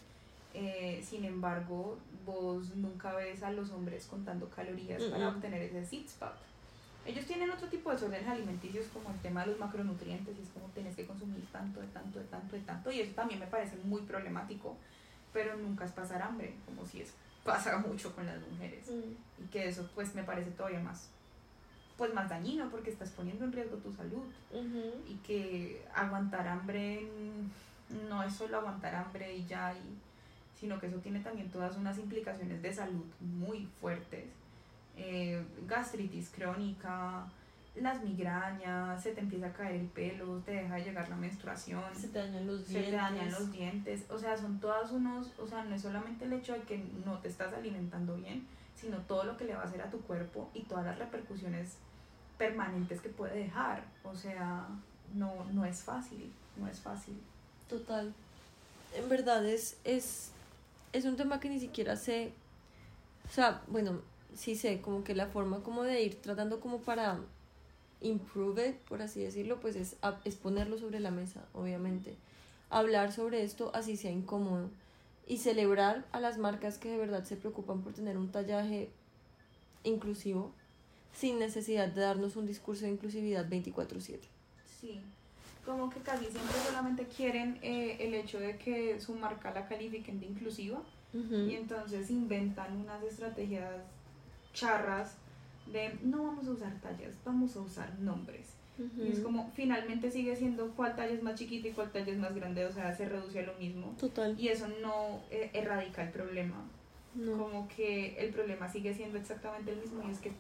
Eh, 0.54 1.04
sin 1.04 1.26
embargo, 1.26 1.98
vos 2.26 2.76
nunca 2.76 3.14
ves 3.14 3.42
a 3.42 3.52
los 3.52 3.72
hombres 3.72 4.06
contando 4.06 4.50
calorías 4.50 5.02
para 5.04 5.30
obtener 5.30 5.64
ese 5.64 5.84
six 5.86 6.14
pack 6.14 6.36
ellos 7.06 7.26
tienen 7.26 7.50
otro 7.52 7.68
tipo 7.68 7.90
de 7.90 7.96
desórdenes 7.96 8.28
alimenticios 8.28 8.88
como 8.88 9.10
el 9.10 9.20
tema 9.20 9.42
de 9.42 9.52
los 9.52 9.60
macronutrientes 9.60 10.38
y 10.38 10.42
es 10.42 10.50
como 10.50 10.68
tienes 10.68 10.96
que 10.96 11.06
consumir 11.06 11.46
tanto, 11.52 11.82
de 11.82 11.88
tanto, 11.88 12.20
de 12.20 12.26
tanto, 12.26 12.56
de 12.56 12.62
tanto 12.62 12.92
y 12.92 13.02
eso 13.02 13.14
también 13.14 13.40
me 13.40 13.48
parece 13.48 13.76
muy 13.84 14.02
problemático, 14.02 14.78
pero 15.34 15.58
nunca 15.58 15.86
es 15.86 15.92
pasar 15.92 16.22
hambre, 16.22 16.56
como 16.66 16.86
si 16.86 17.02
es 17.02 17.14
pasa 17.44 17.78
mucho 17.78 18.16
con 18.16 18.26
las 18.26 18.40
mujeres. 18.50 18.88
Mm. 18.88 19.44
y 19.44 19.48
que 19.48 19.68
eso 19.68 19.90
pues 19.94 20.16
me 20.16 20.24
parece 20.24 20.52
todavía 20.52 20.80
más 20.80 21.10
pues 21.98 22.14
más 22.14 22.30
dañino 22.30 22.70
porque 22.70 22.90
estás 22.90 23.10
poniendo 23.10 23.46
en 23.46 23.52
riesgo 23.52 23.78
tu 23.78 23.94
salud. 23.94 24.24
Y 25.08 25.16
que 25.26 25.86
aguantar 25.94 26.48
hambre 26.48 27.08
no 28.10 28.24
es 28.24 28.34
solo 28.34 28.58
aguantar 28.58 28.96
hambre 28.96 29.36
y 29.36 29.46
ya 29.46 29.74
y, 29.74 30.60
sino 30.60 30.80
que 30.80 30.88
eso 30.88 30.98
tiene 30.98 31.20
también 31.20 31.52
todas 31.52 31.78
unas 31.78 31.98
implicaciones 32.00 32.62
de 32.62 32.74
salud 32.74 33.06
muy 33.20 33.68
fuertes 33.80 34.26
eh, 34.98 35.44
gastritis 35.68 36.30
crónica, 36.30 37.26
las 37.76 38.04
migrañas, 38.04 39.02
se 39.02 39.14
te 39.14 39.22
empieza 39.22 39.48
a 39.48 39.54
caer 39.54 39.76
el 39.76 39.88
pelo, 39.88 40.40
te 40.46 40.52
deja 40.52 40.76
de 40.76 40.84
llegar 40.84 41.10
la 41.10 41.16
menstruación, 41.16 41.84
se 41.96 42.10
te 42.10 42.20
dañan 42.20 42.46
los 42.46 42.64
se 42.66 42.84
te 42.84 42.92
dañan 42.92 43.32
los 43.32 43.52
dientes, 43.52 44.04
o 44.10 44.20
sea, 44.20 44.38
son 44.38 44.60
todos 44.60 44.92
unos, 44.92 45.32
o 45.40 45.48
sea, 45.48 45.64
no 45.64 45.74
es 45.74 45.82
solamente 45.82 46.26
el 46.26 46.34
hecho 46.34 46.54
de 46.54 46.62
que 46.62 46.84
no 47.04 47.18
te 47.20 47.30
estás 47.30 47.52
alimentando 47.54 48.16
bien, 48.16 48.46
sino 48.76 48.98
todo 49.00 49.24
lo 49.24 49.38
que 49.38 49.46
le 49.46 49.56
va 49.56 49.62
a 49.62 49.66
hacer 49.66 49.82
a 49.82 49.90
tu 49.90 50.00
cuerpo 50.02 50.50
y 50.54 50.62
todas 50.64 50.86
las 50.86 51.00
repercusiones 51.00 51.78
permanentes 52.38 53.02
que 53.02 53.10
puede 53.10 53.40
dejar, 53.40 53.84
o 54.04 54.14
sea, 54.14 54.68
no, 55.16 55.46
no 55.52 55.66
es 55.66 55.82
fácil, 55.82 56.32
no 56.58 56.68
es 56.68 56.80
fácil. 56.80 57.20
Total. 57.68 58.14
En 58.96 59.10
verdad 59.10 59.44
es, 59.48 59.78
es, 59.84 60.32
es 60.92 61.06
un 61.06 61.16
tema 61.16 61.40
que 61.40 61.50
ni 61.50 61.60
siquiera 61.60 61.96
sé, 61.96 62.34
o 63.28 63.32
sea, 63.32 63.62
bueno, 63.68 64.02
sí 64.36 64.56
sé, 64.56 64.82
como 64.82 65.04
que 65.04 65.16
la 65.16 65.28
forma 65.28 65.62
como 65.62 65.84
de 65.84 66.02
ir 66.04 66.22
tratando 66.22 66.60
como 66.60 66.80
para 66.80 67.20
improve 68.02 68.70
it, 68.70 68.76
por 68.88 69.02
así 69.02 69.22
decirlo, 69.22 69.60
pues 69.60 69.76
es, 69.76 69.96
es 70.26 70.36
ponerlo 70.36 70.78
sobre 70.78 71.00
la 71.00 71.12
mesa, 71.12 71.46
obviamente. 71.54 72.16
Hablar 72.70 73.12
sobre 73.12 73.44
esto 73.44 73.72
así 73.74 73.98
sea 73.98 74.12
incómodo 74.12 74.70
y 75.28 75.38
celebrar 75.38 76.06
a 76.12 76.20
las 76.20 76.38
marcas 76.38 76.78
que 76.78 76.90
de 76.90 76.98
verdad 76.98 77.24
se 77.24 77.38
preocupan 77.38 77.82
por 77.82 77.94
tener 77.94 78.18
un 78.18 78.32
tallaje 78.32 78.90
inclusivo 79.84 80.52
sin 81.14 81.40
necesidad 81.40 81.88
de 81.88 82.02
darnos 82.02 82.36
un 82.36 82.46
discurso 82.46 82.86
de 82.86 82.92
inclusividad 82.92 83.48
24/7. 83.48 84.20
Sí, 84.80 85.00
como 85.66 85.90
que 85.90 86.00
casi 86.02 86.26
siempre 86.26 86.56
solamente 86.66 87.06
quieren 87.06 87.60
eh, 87.62 87.98
el 88.00 88.14
hecho 88.16 88.40
de 88.40 88.58
que 88.58 89.00
su 89.00 89.14
marca 89.16 89.54
la 89.54 89.68
califiquen 89.68 90.20
de 90.20 90.26
inclusiva 90.26 90.82
y 91.14 91.54
entonces 91.54 92.10
inventan 92.10 92.76
unas 92.76 93.04
estrategias 93.04 93.70
charras 94.54 95.18
de 95.72 95.98
no 96.04 96.24
vamos 96.24 96.48
a 96.48 96.52
usar 96.52 96.74
tallas, 96.82 97.16
vamos 97.26 97.56
a 97.56 97.62
usar 97.62 98.00
nombres. 98.00 98.54
Y 98.98 99.12
es 99.12 99.20
como, 99.20 99.52
finalmente 99.54 100.10
sigue 100.10 100.36
siendo 100.36 100.72
cuál 100.72 100.96
talla 100.96 101.14
es 101.14 101.22
más 101.22 101.36
chiquita 101.36 101.68
y 101.68 101.72
cuál 101.74 101.92
talla 101.92 102.12
es 102.12 102.18
más 102.18 102.34
grande, 102.34 102.66
o 102.66 102.72
sea, 102.72 102.96
se 102.96 103.08
reduce 103.08 103.40
a 103.40 103.44
lo 103.44 103.54
mismo. 103.60 103.96
Total. 104.00 104.36
Y 104.40 104.48
eso 104.48 104.68
no 104.82 105.22
eh, 105.30 105.52
erradica 105.54 106.04
el 106.04 106.10
problema. 106.10 106.56
Como 107.14 107.68
que 107.68 108.18
el 108.18 108.34
problema 108.34 108.68
sigue 108.68 108.96
siendo 108.96 109.20
exactamente 109.20 109.72
el 109.72 109.78
mismo 109.80 110.02
y 110.08 110.12
es 110.12 110.18
que 110.18 110.32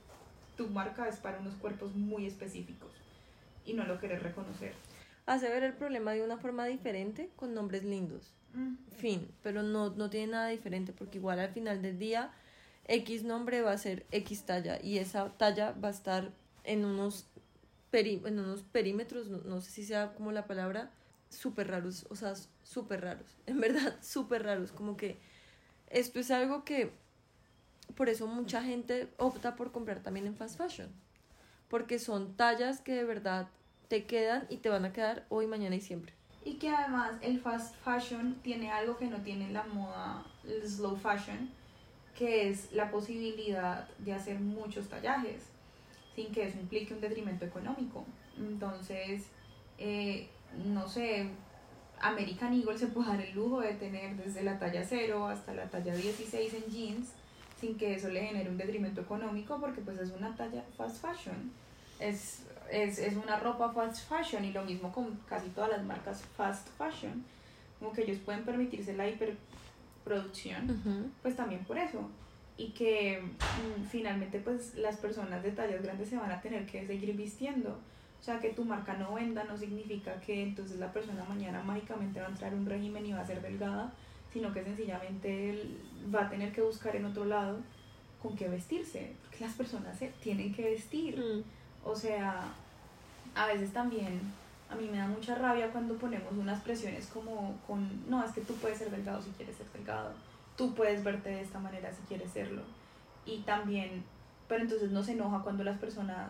tu 0.57 0.67
marca 0.69 1.07
es 1.07 1.17
para 1.17 1.37
unos 1.37 1.53
cuerpos 1.55 1.93
muy 1.95 2.25
específicos 2.25 2.91
y 3.63 3.73
no 3.73 3.85
lo 3.85 3.99
quieres 3.99 4.23
reconocer. 4.23 4.73
Hace 5.27 5.49
ver 5.49 5.61
el 5.61 5.73
problema 5.73 6.13
de 6.13 6.23
una 6.23 6.37
forma 6.37 6.65
diferente 6.65 7.29
con 7.35 7.53
nombres 7.53 7.83
lindos. 7.83 8.33
Fin, 8.97 9.27
pero 9.41 9.63
no, 9.63 9.91
no 9.91 10.09
tiene 10.09 10.31
nada 10.31 10.47
diferente 10.47 10.93
porque 10.93 11.19
igual 11.19 11.39
al 11.39 11.49
final 11.49 11.81
del 11.81 11.97
día 11.97 12.31
X 12.87 13.23
nombre 13.23 13.61
va 13.61 13.71
a 13.71 13.77
ser 13.77 14.05
X 14.11 14.45
talla 14.45 14.79
y 14.81 14.97
esa 14.97 15.29
talla 15.37 15.71
va 15.71 15.87
a 15.87 15.91
estar 15.91 16.31
en 16.63 16.85
unos, 16.85 17.27
en 17.91 18.39
unos 18.39 18.63
perímetros, 18.63 19.29
no, 19.29 19.61
sé 19.61 19.71
si 19.71 19.85
sea 19.85 20.13
como 20.15 20.31
la 20.31 20.47
palabra, 20.47 20.91
súper 21.29 21.69
raros, 21.69 22.05
o 22.09 22.15
sea, 22.15 22.33
súper 22.63 23.01
raros, 23.01 23.37
en 23.45 23.59
verdad, 23.59 23.95
súper 24.01 24.43
raros, 24.43 24.71
como 24.71 24.97
que 24.97 25.17
esto 25.87 26.19
es 26.19 26.31
algo 26.31 26.63
que 26.63 26.91
por 27.95 28.09
eso 28.09 28.27
mucha 28.27 28.63
gente 28.63 29.13
opta 29.17 29.55
por 29.55 29.71
comprar 29.71 30.01
también 30.01 30.25
en 30.25 30.35
fast 30.35 30.57
fashion. 30.57 30.89
Porque 31.69 31.99
son 31.99 32.35
tallas 32.35 32.81
que 32.81 32.93
de 32.93 33.03
verdad 33.03 33.47
te 33.87 34.05
quedan 34.05 34.45
y 34.49 34.57
te 34.57 34.69
van 34.69 34.85
a 34.85 34.93
quedar 34.93 35.25
hoy, 35.29 35.47
mañana 35.47 35.75
y 35.75 35.81
siempre. 35.81 36.13
Y 36.45 36.55
que 36.55 36.69
además 36.69 37.15
el 37.21 37.39
fast 37.39 37.75
fashion 37.83 38.35
tiene 38.41 38.71
algo 38.71 38.97
que 38.97 39.05
no 39.05 39.17
tiene 39.17 39.51
la 39.51 39.63
moda, 39.65 40.25
el 40.43 40.67
slow 40.67 40.95
fashion, 40.97 41.49
que 42.17 42.49
es 42.49 42.71
la 42.71 42.91
posibilidad 42.91 43.87
de 43.99 44.13
hacer 44.13 44.39
muchos 44.39 44.87
tallajes 44.87 45.43
sin 46.15 46.31
que 46.31 46.47
eso 46.47 46.59
implique 46.59 46.93
un 46.93 47.01
detrimento 47.01 47.45
económico. 47.45 48.05
Entonces, 48.37 49.25
eh, 49.77 50.27
no 50.65 50.87
sé, 50.87 51.27
American 51.99 52.53
Eagle 52.53 52.77
se 52.77 52.87
puede 52.87 53.09
dar 53.09 53.21
el 53.21 53.33
lujo 53.33 53.61
de 53.61 53.73
tener 53.73 54.15
desde 54.15 54.43
la 54.43 54.59
talla 54.59 54.83
0 54.87 55.27
hasta 55.27 55.53
la 55.53 55.65
talla 55.65 55.95
16 55.95 56.53
en 56.53 56.71
jeans 56.71 57.09
sin 57.59 57.77
que 57.77 57.95
eso 57.95 58.09
le 58.09 58.25
genere 58.25 58.49
un 58.49 58.57
detrimento 58.57 59.01
económico 59.01 59.57
porque 59.59 59.81
pues 59.81 59.97
es 59.97 60.11
una 60.11 60.35
talla 60.35 60.63
fast 60.77 61.01
fashion. 61.01 61.51
Es, 61.99 62.43
es, 62.69 62.99
es 62.99 63.15
una 63.15 63.39
ropa 63.39 63.71
fast 63.71 64.07
fashion 64.09 64.43
y 64.43 64.51
lo 64.51 64.65
mismo 64.65 64.91
con 64.91 65.17
casi 65.29 65.47
todas 65.49 65.69
las 65.69 65.83
marcas 65.83 66.23
fast 66.35 66.67
fashion. 66.77 67.23
Como 67.79 67.93
que 67.93 68.03
ellos 68.03 68.17
pueden 68.25 68.43
permitirse 68.43 68.93
la 68.93 69.07
hiperproducción, 70.03 71.11
pues 71.21 71.35
también 71.35 71.63
por 71.65 71.77
eso 71.77 72.09
y 72.57 72.69
que 72.69 73.21
mm, 73.21 73.85
finalmente 73.85 74.39
pues 74.39 74.75
las 74.75 74.97
personas 74.97 75.43
de 75.43 75.51
tallas 75.51 75.81
grandes 75.81 76.09
se 76.09 76.17
van 76.17 76.31
a 76.31 76.41
tener 76.41 76.65
que 76.65 76.85
seguir 76.85 77.15
vistiendo. 77.15 77.79
O 78.19 78.23
sea, 78.23 78.39
que 78.39 78.49
tu 78.49 78.63
marca 78.63 78.93
no 78.93 79.15
venda 79.15 79.43
no 79.43 79.57
significa 79.57 80.19
que 80.21 80.43
entonces 80.43 80.79
la 80.79 80.93
persona 80.93 81.25
mañana 81.25 81.61
mágicamente 81.61 82.21
va 82.21 82.27
a 82.27 82.29
entrar 82.29 82.53
en 82.53 82.59
un 82.59 82.65
régimen 82.65 83.05
y 83.05 83.11
va 83.11 83.19
a 83.19 83.27
ser 83.27 83.41
delgada, 83.41 83.91
sino 84.31 84.53
que 84.53 84.63
sencillamente 84.63 85.61
va 86.13 86.27
a 86.27 86.29
tener 86.29 86.53
que 86.53 86.61
buscar 86.61 86.95
en 86.95 87.05
otro 87.05 87.25
lado 87.25 87.59
con 88.21 88.37
qué 88.37 88.47
vestirse, 88.47 89.13
porque 89.23 89.43
las 89.43 89.53
personas 89.55 89.97
se 89.97 90.07
tienen 90.21 90.53
que 90.53 90.63
vestir. 90.63 91.19
Mm. 91.19 91.43
O 91.85 91.95
sea, 91.95 92.53
a 93.35 93.47
veces 93.47 93.73
también 93.73 94.21
a 94.73 94.75
mí 94.75 94.89
me 94.89 94.97
da 94.97 95.07
mucha 95.07 95.35
rabia 95.35 95.71
cuando 95.71 95.95
ponemos 95.95 96.33
unas 96.33 96.61
presiones 96.61 97.07
como 97.07 97.59
con, 97.67 98.09
no, 98.09 98.23
es 98.23 98.31
que 98.31 98.41
tú 98.41 98.55
puedes 98.55 98.79
ser 98.79 98.89
delgado 98.89 99.21
si 99.21 99.29
quieres 99.31 99.55
ser 99.55 99.67
delgado. 99.71 100.11
Tú 100.57 100.73
puedes 100.73 101.03
verte 101.03 101.29
de 101.29 101.41
esta 101.41 101.59
manera 101.59 101.91
si 101.93 102.01
quieres 102.07 102.31
serlo. 102.31 102.63
Y 103.25 103.39
también, 103.41 104.03
pero 104.47 104.63
entonces 104.63 104.91
no 104.91 105.03
se 105.03 105.13
enoja 105.13 105.43
cuando 105.43 105.63
las 105.63 105.77
personas 105.77 106.29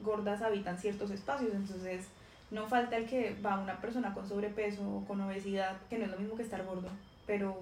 gordas 0.00 0.42
habitan 0.42 0.78
ciertos 0.78 1.10
espacios, 1.10 1.52
entonces 1.54 2.06
no 2.50 2.66
falta 2.66 2.96
el 2.96 3.06
que 3.06 3.36
va 3.44 3.58
una 3.58 3.80
persona 3.80 4.14
con 4.14 4.26
sobrepeso 4.26 4.82
o 4.82 5.04
con 5.04 5.20
obesidad, 5.20 5.76
que 5.88 5.98
no 5.98 6.06
es 6.06 6.10
lo 6.10 6.18
mismo 6.18 6.36
que 6.36 6.42
estar 6.42 6.64
gordo, 6.64 6.88
pero 7.26 7.60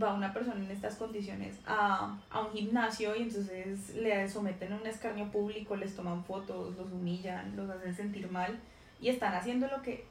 va 0.00 0.14
una 0.14 0.32
persona 0.32 0.64
en 0.64 0.70
estas 0.70 0.96
condiciones 0.96 1.58
a, 1.66 2.18
a 2.30 2.40
un 2.40 2.52
gimnasio 2.52 3.16
y 3.16 3.22
entonces 3.22 3.94
le 3.96 4.28
someten 4.28 4.72
a 4.72 4.76
un 4.76 4.86
escarnio 4.86 5.30
público, 5.30 5.76
les 5.76 5.94
toman 5.94 6.24
fotos, 6.24 6.76
los 6.76 6.90
humillan, 6.92 7.56
los 7.56 7.68
hacen 7.68 7.94
sentir 7.94 8.30
mal 8.30 8.58
y 9.02 9.08
están 9.08 9.34
haciendo 9.34 9.66
lo 9.66 9.82
que 9.82 10.04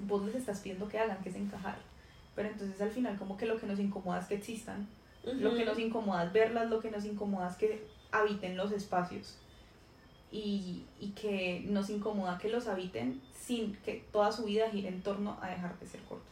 vos 0.00 0.24
les 0.24 0.36
estás 0.36 0.60
pidiendo 0.60 0.88
que 0.88 0.98
hagan, 0.98 1.22
que 1.22 1.30
es 1.30 1.34
encajar. 1.34 1.78
Pero 2.36 2.50
entonces 2.50 2.80
al 2.80 2.90
final 2.90 3.18
como 3.18 3.36
que 3.36 3.46
lo 3.46 3.58
que 3.58 3.66
nos 3.66 3.80
incomoda 3.80 4.20
es 4.20 4.26
que 4.26 4.34
existan, 4.34 4.86
lo 5.24 5.54
que 5.56 5.64
nos 5.64 5.78
incomoda 5.78 6.24
es 6.24 6.32
verlas, 6.32 6.70
lo 6.70 6.78
que 6.78 6.90
nos 6.90 7.04
incomoda 7.04 7.48
es 7.48 7.56
que 7.56 7.84
habiten 8.12 8.56
los 8.56 8.70
espacios. 8.70 9.38
Y, 10.30 10.84
y, 11.00 11.10
que 11.10 11.64
nos 11.68 11.88
incomoda 11.88 12.36
que 12.36 12.48
los 12.48 12.66
habiten 12.66 13.22
sin 13.32 13.74
que 13.76 14.04
toda 14.12 14.32
su 14.32 14.44
vida 14.44 14.68
gire 14.70 14.88
en 14.88 15.00
torno 15.00 15.38
a 15.40 15.48
dejar 15.48 15.78
de 15.78 15.86
ser 15.86 16.00
cortos. 16.02 16.26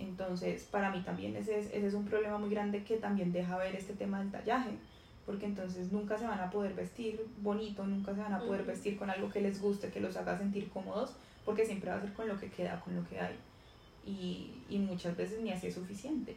Entonces, 0.00 0.64
para 0.64 0.90
mí 0.90 1.00
también 1.00 1.34
ese 1.36 1.60
es, 1.60 1.66
ese 1.66 1.86
es 1.86 1.94
un 1.94 2.04
problema 2.04 2.38
muy 2.38 2.50
grande 2.50 2.82
que 2.82 2.96
también 2.96 3.32
deja 3.32 3.56
ver 3.56 3.76
este 3.76 3.94
tema 3.94 4.18
del 4.18 4.32
tallaje, 4.32 4.72
porque 5.26 5.46
entonces 5.46 5.90
nunca 5.92 6.18
se 6.18 6.26
van 6.26 6.40
a 6.40 6.50
poder 6.50 6.74
vestir 6.74 7.26
bonito, 7.38 7.84
nunca 7.86 8.14
se 8.14 8.20
van 8.20 8.34
a 8.34 8.40
poder 8.40 8.64
vestir 8.64 8.98
con 8.98 9.10
algo 9.10 9.30
que 9.30 9.40
les 9.40 9.60
guste, 9.60 9.90
que 9.90 10.00
los 10.00 10.16
haga 10.16 10.38
sentir 10.38 10.68
cómodos, 10.70 11.12
porque 11.44 11.64
siempre 11.64 11.90
va 11.90 11.96
a 11.96 12.00
ser 12.00 12.12
con 12.12 12.28
lo 12.28 12.38
que 12.38 12.50
queda, 12.50 12.80
con 12.80 12.94
lo 12.94 13.08
que 13.08 13.20
hay. 13.20 13.36
Y, 14.06 14.52
y 14.68 14.78
muchas 14.78 15.16
veces 15.16 15.40
ni 15.40 15.50
así 15.50 15.68
es 15.68 15.74
suficiente. 15.74 16.36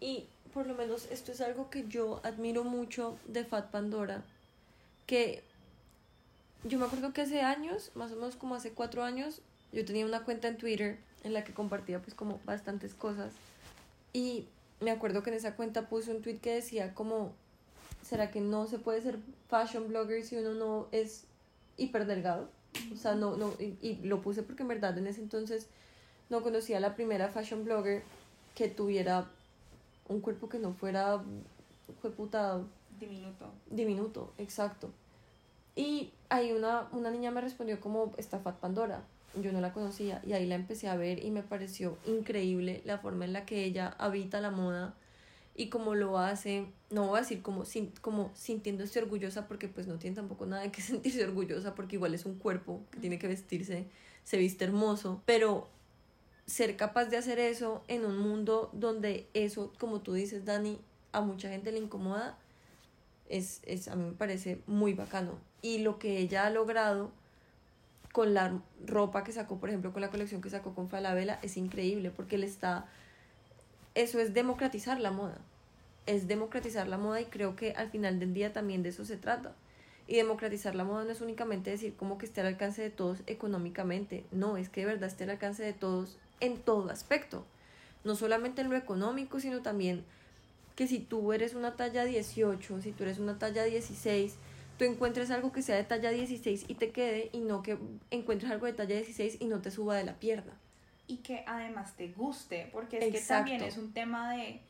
Y 0.00 0.26
por 0.54 0.66
lo 0.66 0.74
menos 0.74 1.10
esto 1.10 1.32
es 1.32 1.40
algo 1.40 1.70
que 1.70 1.88
yo 1.88 2.20
admiro 2.24 2.64
mucho 2.64 3.16
de 3.26 3.44
Fat 3.44 3.70
Pandora, 3.70 4.22
que 5.06 5.42
yo 6.64 6.78
me 6.78 6.84
acuerdo 6.84 7.12
que 7.12 7.22
hace 7.22 7.40
años, 7.40 7.90
más 7.94 8.12
o 8.12 8.16
menos 8.16 8.36
como 8.36 8.54
hace 8.54 8.72
cuatro 8.72 9.02
años, 9.02 9.40
yo 9.72 9.84
tenía 9.84 10.06
una 10.06 10.24
cuenta 10.24 10.48
en 10.48 10.58
Twitter 10.58 10.98
en 11.24 11.32
la 11.32 11.44
que 11.44 11.52
compartía 11.52 12.00
pues 12.00 12.14
como 12.14 12.40
bastantes 12.44 12.94
cosas. 12.94 13.32
Y 14.12 14.46
me 14.80 14.90
acuerdo 14.90 15.22
que 15.22 15.30
en 15.30 15.36
esa 15.36 15.56
cuenta 15.56 15.88
puse 15.88 16.10
un 16.10 16.22
tweet 16.22 16.38
que 16.38 16.54
decía 16.54 16.94
como, 16.94 17.32
¿será 18.02 18.30
que 18.30 18.40
no 18.40 18.66
se 18.66 18.78
puede 18.78 19.00
ser 19.00 19.18
fashion 19.48 19.88
blogger 19.88 20.24
si 20.24 20.36
uno 20.36 20.54
no 20.54 20.88
es 20.92 21.24
hiper 21.76 22.06
delgado? 22.06 22.48
O 22.92 22.96
sea, 22.96 23.14
no, 23.14 23.36
no, 23.36 23.52
y, 23.58 23.76
y 23.80 23.96
lo 24.02 24.22
puse 24.22 24.42
porque 24.42 24.62
en 24.62 24.68
verdad 24.68 24.96
en 24.98 25.06
ese 25.06 25.20
entonces 25.20 25.68
no 26.30 26.42
conocía 26.42 26.78
a 26.78 26.80
la 26.80 26.94
primera 26.94 27.28
fashion 27.28 27.64
blogger 27.64 28.02
que 28.54 28.68
tuviera 28.68 29.26
un 30.08 30.20
cuerpo 30.20 30.48
que 30.48 30.58
no 30.58 30.72
fuera 30.72 31.22
fue 32.00 32.10
puta 32.10 32.60
diminuto. 32.98 33.50
diminuto 33.70 34.32
exacto. 34.38 34.90
Y 35.74 36.12
ahí 36.28 36.52
una, 36.52 36.88
una 36.92 37.10
niña 37.10 37.30
me 37.30 37.40
respondió 37.40 37.80
como 37.80 38.12
esta 38.16 38.38
Fat 38.38 38.56
Pandora 38.56 39.02
yo 39.40 39.52
no 39.52 39.60
la 39.60 39.72
conocía 39.72 40.20
y 40.26 40.32
ahí 40.34 40.46
la 40.46 40.56
empecé 40.56 40.88
a 40.88 40.96
ver 40.96 41.24
y 41.24 41.30
me 41.30 41.42
pareció 41.42 41.96
increíble 42.06 42.82
la 42.84 42.98
forma 42.98 43.24
en 43.24 43.32
la 43.32 43.46
que 43.46 43.64
ella 43.64 43.94
habita 43.98 44.40
la 44.40 44.50
moda 44.50 44.94
y 45.54 45.68
como 45.68 45.94
lo 45.94 46.18
hace, 46.18 46.66
no 46.90 47.08
voy 47.08 47.18
a 47.18 47.22
decir 47.22 47.42
como, 47.42 47.64
sin, 47.64 47.90
como 48.00 48.30
sintiéndose 48.34 49.00
orgullosa 49.00 49.46
porque 49.46 49.68
pues 49.68 49.86
no 49.86 49.98
tiene 49.98 50.16
tampoco 50.16 50.46
nada 50.46 50.62
de 50.62 50.72
que 50.72 50.80
sentirse 50.82 51.24
orgullosa 51.24 51.74
porque 51.74 51.96
igual 51.96 52.14
es 52.14 52.24
un 52.24 52.36
cuerpo 52.36 52.80
que 52.90 53.00
tiene 53.00 53.18
que 53.18 53.28
vestirse, 53.28 53.86
se 54.24 54.38
viste 54.38 54.64
hermoso, 54.64 55.22
pero 55.26 55.68
ser 56.46 56.76
capaz 56.76 57.06
de 57.06 57.16
hacer 57.16 57.38
eso 57.38 57.82
en 57.88 58.04
un 58.04 58.18
mundo 58.18 58.70
donde 58.72 59.28
eso, 59.34 59.72
como 59.78 60.00
tú 60.00 60.12
dices, 60.14 60.44
Dani, 60.44 60.78
a 61.12 61.20
mucha 61.20 61.48
gente 61.48 61.72
le 61.72 61.78
incomoda, 61.78 62.38
es, 63.28 63.60
es, 63.64 63.88
a 63.88 63.96
mí 63.96 64.04
me 64.04 64.12
parece 64.12 64.60
muy 64.66 64.94
bacano. 64.94 65.38
Y 65.60 65.78
lo 65.78 65.98
que 65.98 66.18
ella 66.18 66.46
ha 66.46 66.50
logrado 66.50 67.10
con 68.12 68.34
la 68.34 68.60
ropa 68.84 69.24
que 69.24 69.32
sacó, 69.32 69.58
por 69.58 69.68
ejemplo, 69.68 69.92
con 69.92 70.02
la 70.02 70.10
colección 70.10 70.42
que 70.42 70.50
sacó 70.50 70.74
con 70.74 70.88
Falabella, 70.88 71.38
es 71.42 71.56
increíble 71.56 72.10
porque 72.10 72.38
le 72.38 72.46
está... 72.46 72.86
Eso 73.94 74.20
es 74.20 74.32
democratizar 74.32 75.00
la 75.00 75.10
moda. 75.10 75.38
Es 76.06 76.26
democratizar 76.26 76.88
la 76.88 76.98
moda 76.98 77.20
y 77.20 77.26
creo 77.26 77.56
que 77.56 77.72
al 77.72 77.90
final 77.90 78.18
del 78.18 78.32
día 78.32 78.52
también 78.52 78.82
de 78.82 78.88
eso 78.88 79.04
se 79.04 79.16
trata. 79.16 79.52
Y 80.08 80.16
democratizar 80.16 80.74
la 80.74 80.84
moda 80.84 81.04
no 81.04 81.10
es 81.10 81.20
únicamente 81.20 81.70
decir 81.70 81.94
como 81.94 82.18
que 82.18 82.26
esté 82.26 82.40
al 82.40 82.48
alcance 82.48 82.82
de 82.82 82.90
todos 82.90 83.18
económicamente, 83.26 84.24
no, 84.32 84.56
es 84.56 84.68
que 84.68 84.80
de 84.80 84.86
verdad 84.86 85.08
esté 85.08 85.24
al 85.24 85.30
alcance 85.30 85.62
de 85.62 85.72
todos 85.72 86.16
en 86.40 86.58
todo 86.58 86.90
aspecto, 86.90 87.44
no 88.02 88.16
solamente 88.16 88.62
en 88.62 88.70
lo 88.70 88.76
económico, 88.76 89.38
sino 89.38 89.62
también 89.62 90.04
que 90.74 90.88
si 90.88 90.98
tú 90.98 91.32
eres 91.32 91.54
una 91.54 91.76
talla 91.76 92.04
18, 92.04 92.82
si 92.82 92.92
tú 92.92 93.04
eres 93.04 93.18
una 93.18 93.38
talla 93.38 93.62
16, 93.64 94.34
tú 94.78 94.84
encuentres 94.84 95.30
algo 95.30 95.52
que 95.52 95.62
sea 95.62 95.76
de 95.76 95.84
talla 95.84 96.10
16 96.10 96.64
y 96.66 96.74
te 96.74 96.90
quede 96.90 97.28
y 97.32 97.40
no 97.40 97.62
que 97.62 97.78
encuentres 98.10 98.50
algo 98.50 98.66
de 98.66 98.72
talla 98.72 98.96
16 98.96 99.36
y 99.38 99.46
no 99.46 99.60
te 99.60 99.70
suba 99.70 99.96
de 99.96 100.04
la 100.04 100.18
pierna. 100.18 100.54
Y 101.06 101.18
que 101.18 101.44
además 101.46 101.96
te 101.96 102.08
guste, 102.08 102.68
porque 102.72 102.98
es 102.98 103.12
que 103.12 103.20
también 103.20 103.62
es 103.62 103.76
un 103.76 103.92
tema 103.92 104.34
de 104.34 104.60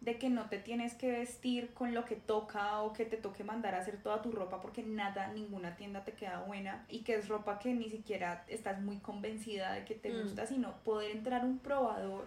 de 0.00 0.16
que 0.16 0.30
no 0.30 0.48
te 0.48 0.58
tienes 0.58 0.94
que 0.94 1.10
vestir 1.10 1.74
con 1.74 1.92
lo 1.94 2.06
que 2.06 2.16
toca 2.16 2.80
o 2.80 2.92
que 2.94 3.04
te 3.04 3.18
toque 3.18 3.44
mandar 3.44 3.74
a 3.74 3.78
hacer 3.80 3.98
toda 4.02 4.22
tu 4.22 4.32
ropa 4.32 4.60
porque 4.60 4.82
nada, 4.82 5.28
ninguna 5.28 5.76
tienda 5.76 6.04
te 6.04 6.12
queda 6.12 6.40
buena 6.40 6.86
y 6.88 7.00
que 7.00 7.16
es 7.16 7.28
ropa 7.28 7.58
que 7.58 7.74
ni 7.74 7.90
siquiera 7.90 8.44
estás 8.48 8.80
muy 8.80 8.96
convencida 8.96 9.72
de 9.72 9.84
que 9.84 9.94
te 9.94 10.10
mm. 10.10 10.22
gusta, 10.22 10.46
sino 10.46 10.72
poder 10.84 11.10
entrar 11.10 11.44
un 11.44 11.58
probador, 11.58 12.24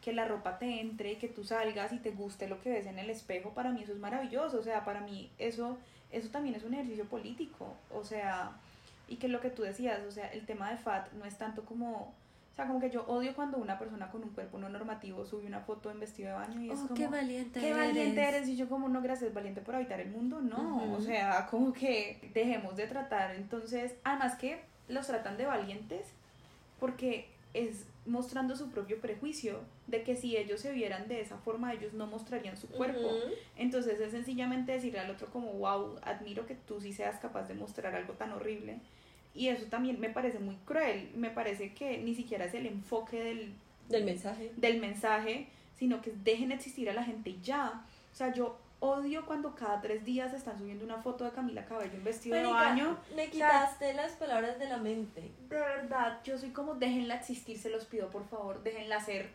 que 0.00 0.12
la 0.12 0.26
ropa 0.26 0.58
te 0.58 0.80
entre, 0.80 1.16
que 1.18 1.28
tú 1.28 1.44
salgas 1.44 1.92
y 1.92 1.98
te 1.98 2.10
guste 2.10 2.48
lo 2.48 2.60
que 2.60 2.70
ves 2.70 2.86
en 2.86 2.98
el 2.98 3.08
espejo, 3.08 3.50
para 3.50 3.70
mí 3.70 3.84
eso 3.84 3.92
es 3.92 4.00
maravilloso, 4.00 4.58
o 4.58 4.62
sea, 4.64 4.84
para 4.84 5.00
mí 5.00 5.30
eso, 5.38 5.78
eso 6.10 6.28
también 6.30 6.56
es 6.56 6.64
un 6.64 6.74
ejercicio 6.74 7.04
político, 7.04 7.72
o 7.94 8.02
sea, 8.02 8.50
y 9.06 9.16
que 9.16 9.28
lo 9.28 9.40
que 9.40 9.50
tú 9.50 9.62
decías, 9.62 10.02
o 10.08 10.10
sea, 10.10 10.26
el 10.26 10.44
tema 10.44 10.70
de 10.70 10.76
FAT 10.76 11.12
no 11.12 11.24
es 11.24 11.38
tanto 11.38 11.64
como 11.64 12.12
o 12.52 12.54
sea, 12.54 12.66
como 12.66 12.80
que 12.80 12.90
yo 12.90 13.06
odio 13.06 13.34
cuando 13.34 13.56
una 13.56 13.78
persona 13.78 14.10
con 14.10 14.22
un 14.22 14.28
cuerpo 14.28 14.58
no 14.58 14.68
normativo 14.68 15.24
sube 15.24 15.46
una 15.46 15.60
foto 15.60 15.90
en 15.90 15.98
vestido 15.98 16.28
de 16.28 16.34
baño 16.34 16.60
y 16.60 16.70
es 16.70 16.78
oh, 16.78 16.82
como... 16.82 16.94
qué 16.94 17.06
valiente 17.06 17.60
qué 17.60 17.72
valiente 17.72 18.22
eres. 18.22 18.46
Y 18.46 18.56
yo 18.56 18.68
como, 18.68 18.90
no, 18.90 19.00
gracias, 19.00 19.32
valiente 19.32 19.62
por 19.62 19.74
habitar 19.74 20.00
el 20.00 20.10
mundo. 20.10 20.42
No, 20.42 20.92
o 20.92 21.00
sea, 21.00 21.46
como 21.50 21.72
que 21.72 22.30
dejemos 22.34 22.76
de 22.76 22.86
tratar. 22.86 23.34
Entonces, 23.36 23.94
además 24.04 24.34
que 24.36 24.60
los 24.88 25.06
tratan 25.06 25.38
de 25.38 25.46
valientes 25.46 26.12
porque 26.78 27.30
es 27.54 27.86
mostrando 28.04 28.54
su 28.54 28.70
propio 28.70 29.00
prejuicio 29.00 29.60
de 29.86 30.02
que 30.02 30.16
si 30.16 30.36
ellos 30.36 30.60
se 30.60 30.72
vieran 30.72 31.08
de 31.08 31.20
esa 31.20 31.38
forma 31.38 31.72
ellos 31.72 31.94
no 31.94 32.06
mostrarían 32.06 32.58
su 32.58 32.68
cuerpo. 32.68 33.08
Entonces 33.56 33.98
es 33.98 34.10
sencillamente 34.10 34.72
decirle 34.72 35.00
al 35.00 35.10
otro 35.10 35.28
como, 35.28 35.52
wow, 35.54 35.98
admiro 36.02 36.44
que 36.44 36.54
tú 36.54 36.82
sí 36.82 36.92
seas 36.92 37.18
capaz 37.18 37.48
de 37.48 37.54
mostrar 37.54 37.94
algo 37.94 38.12
tan 38.12 38.32
horrible 38.32 38.80
y 39.34 39.48
eso 39.48 39.66
también 39.66 39.98
me 40.00 40.10
parece 40.10 40.38
muy 40.38 40.56
cruel, 40.64 41.10
me 41.14 41.30
parece 41.30 41.72
que 41.72 41.98
ni 41.98 42.14
siquiera 42.14 42.44
es 42.44 42.54
el 42.54 42.66
enfoque 42.66 43.22
del, 43.22 43.52
del 43.88 44.04
mensaje. 44.04 44.52
Del 44.56 44.80
mensaje, 44.80 45.48
sino 45.78 46.02
que 46.02 46.12
dejen 46.22 46.52
existir 46.52 46.90
a 46.90 46.92
la 46.92 47.04
gente 47.04 47.36
ya. 47.42 47.84
O 48.12 48.14
sea, 48.14 48.32
yo 48.32 48.58
odio 48.80 49.24
cuando 49.24 49.54
cada 49.54 49.80
tres 49.80 50.04
días 50.04 50.34
están 50.34 50.58
subiendo 50.58 50.84
una 50.84 50.98
foto 50.98 51.24
de 51.24 51.30
Camila 51.30 51.64
Cabello 51.64 51.94
en 51.94 52.04
vestido 52.04 52.36
de 52.36 52.44
baño. 52.44 52.98
Me 53.14 53.30
quitaste 53.30 53.94
las 53.94 54.12
palabras 54.12 54.58
de 54.58 54.68
la 54.68 54.76
mente. 54.76 55.30
De 55.48 55.56
verdad, 55.56 56.20
yo 56.24 56.36
soy 56.36 56.50
como, 56.50 56.74
déjenla 56.74 57.14
existir, 57.14 57.58
se 57.58 57.70
los 57.70 57.84
pido 57.84 58.10
por 58.10 58.26
favor, 58.28 58.62
déjenla 58.64 59.00
ser, 59.00 59.30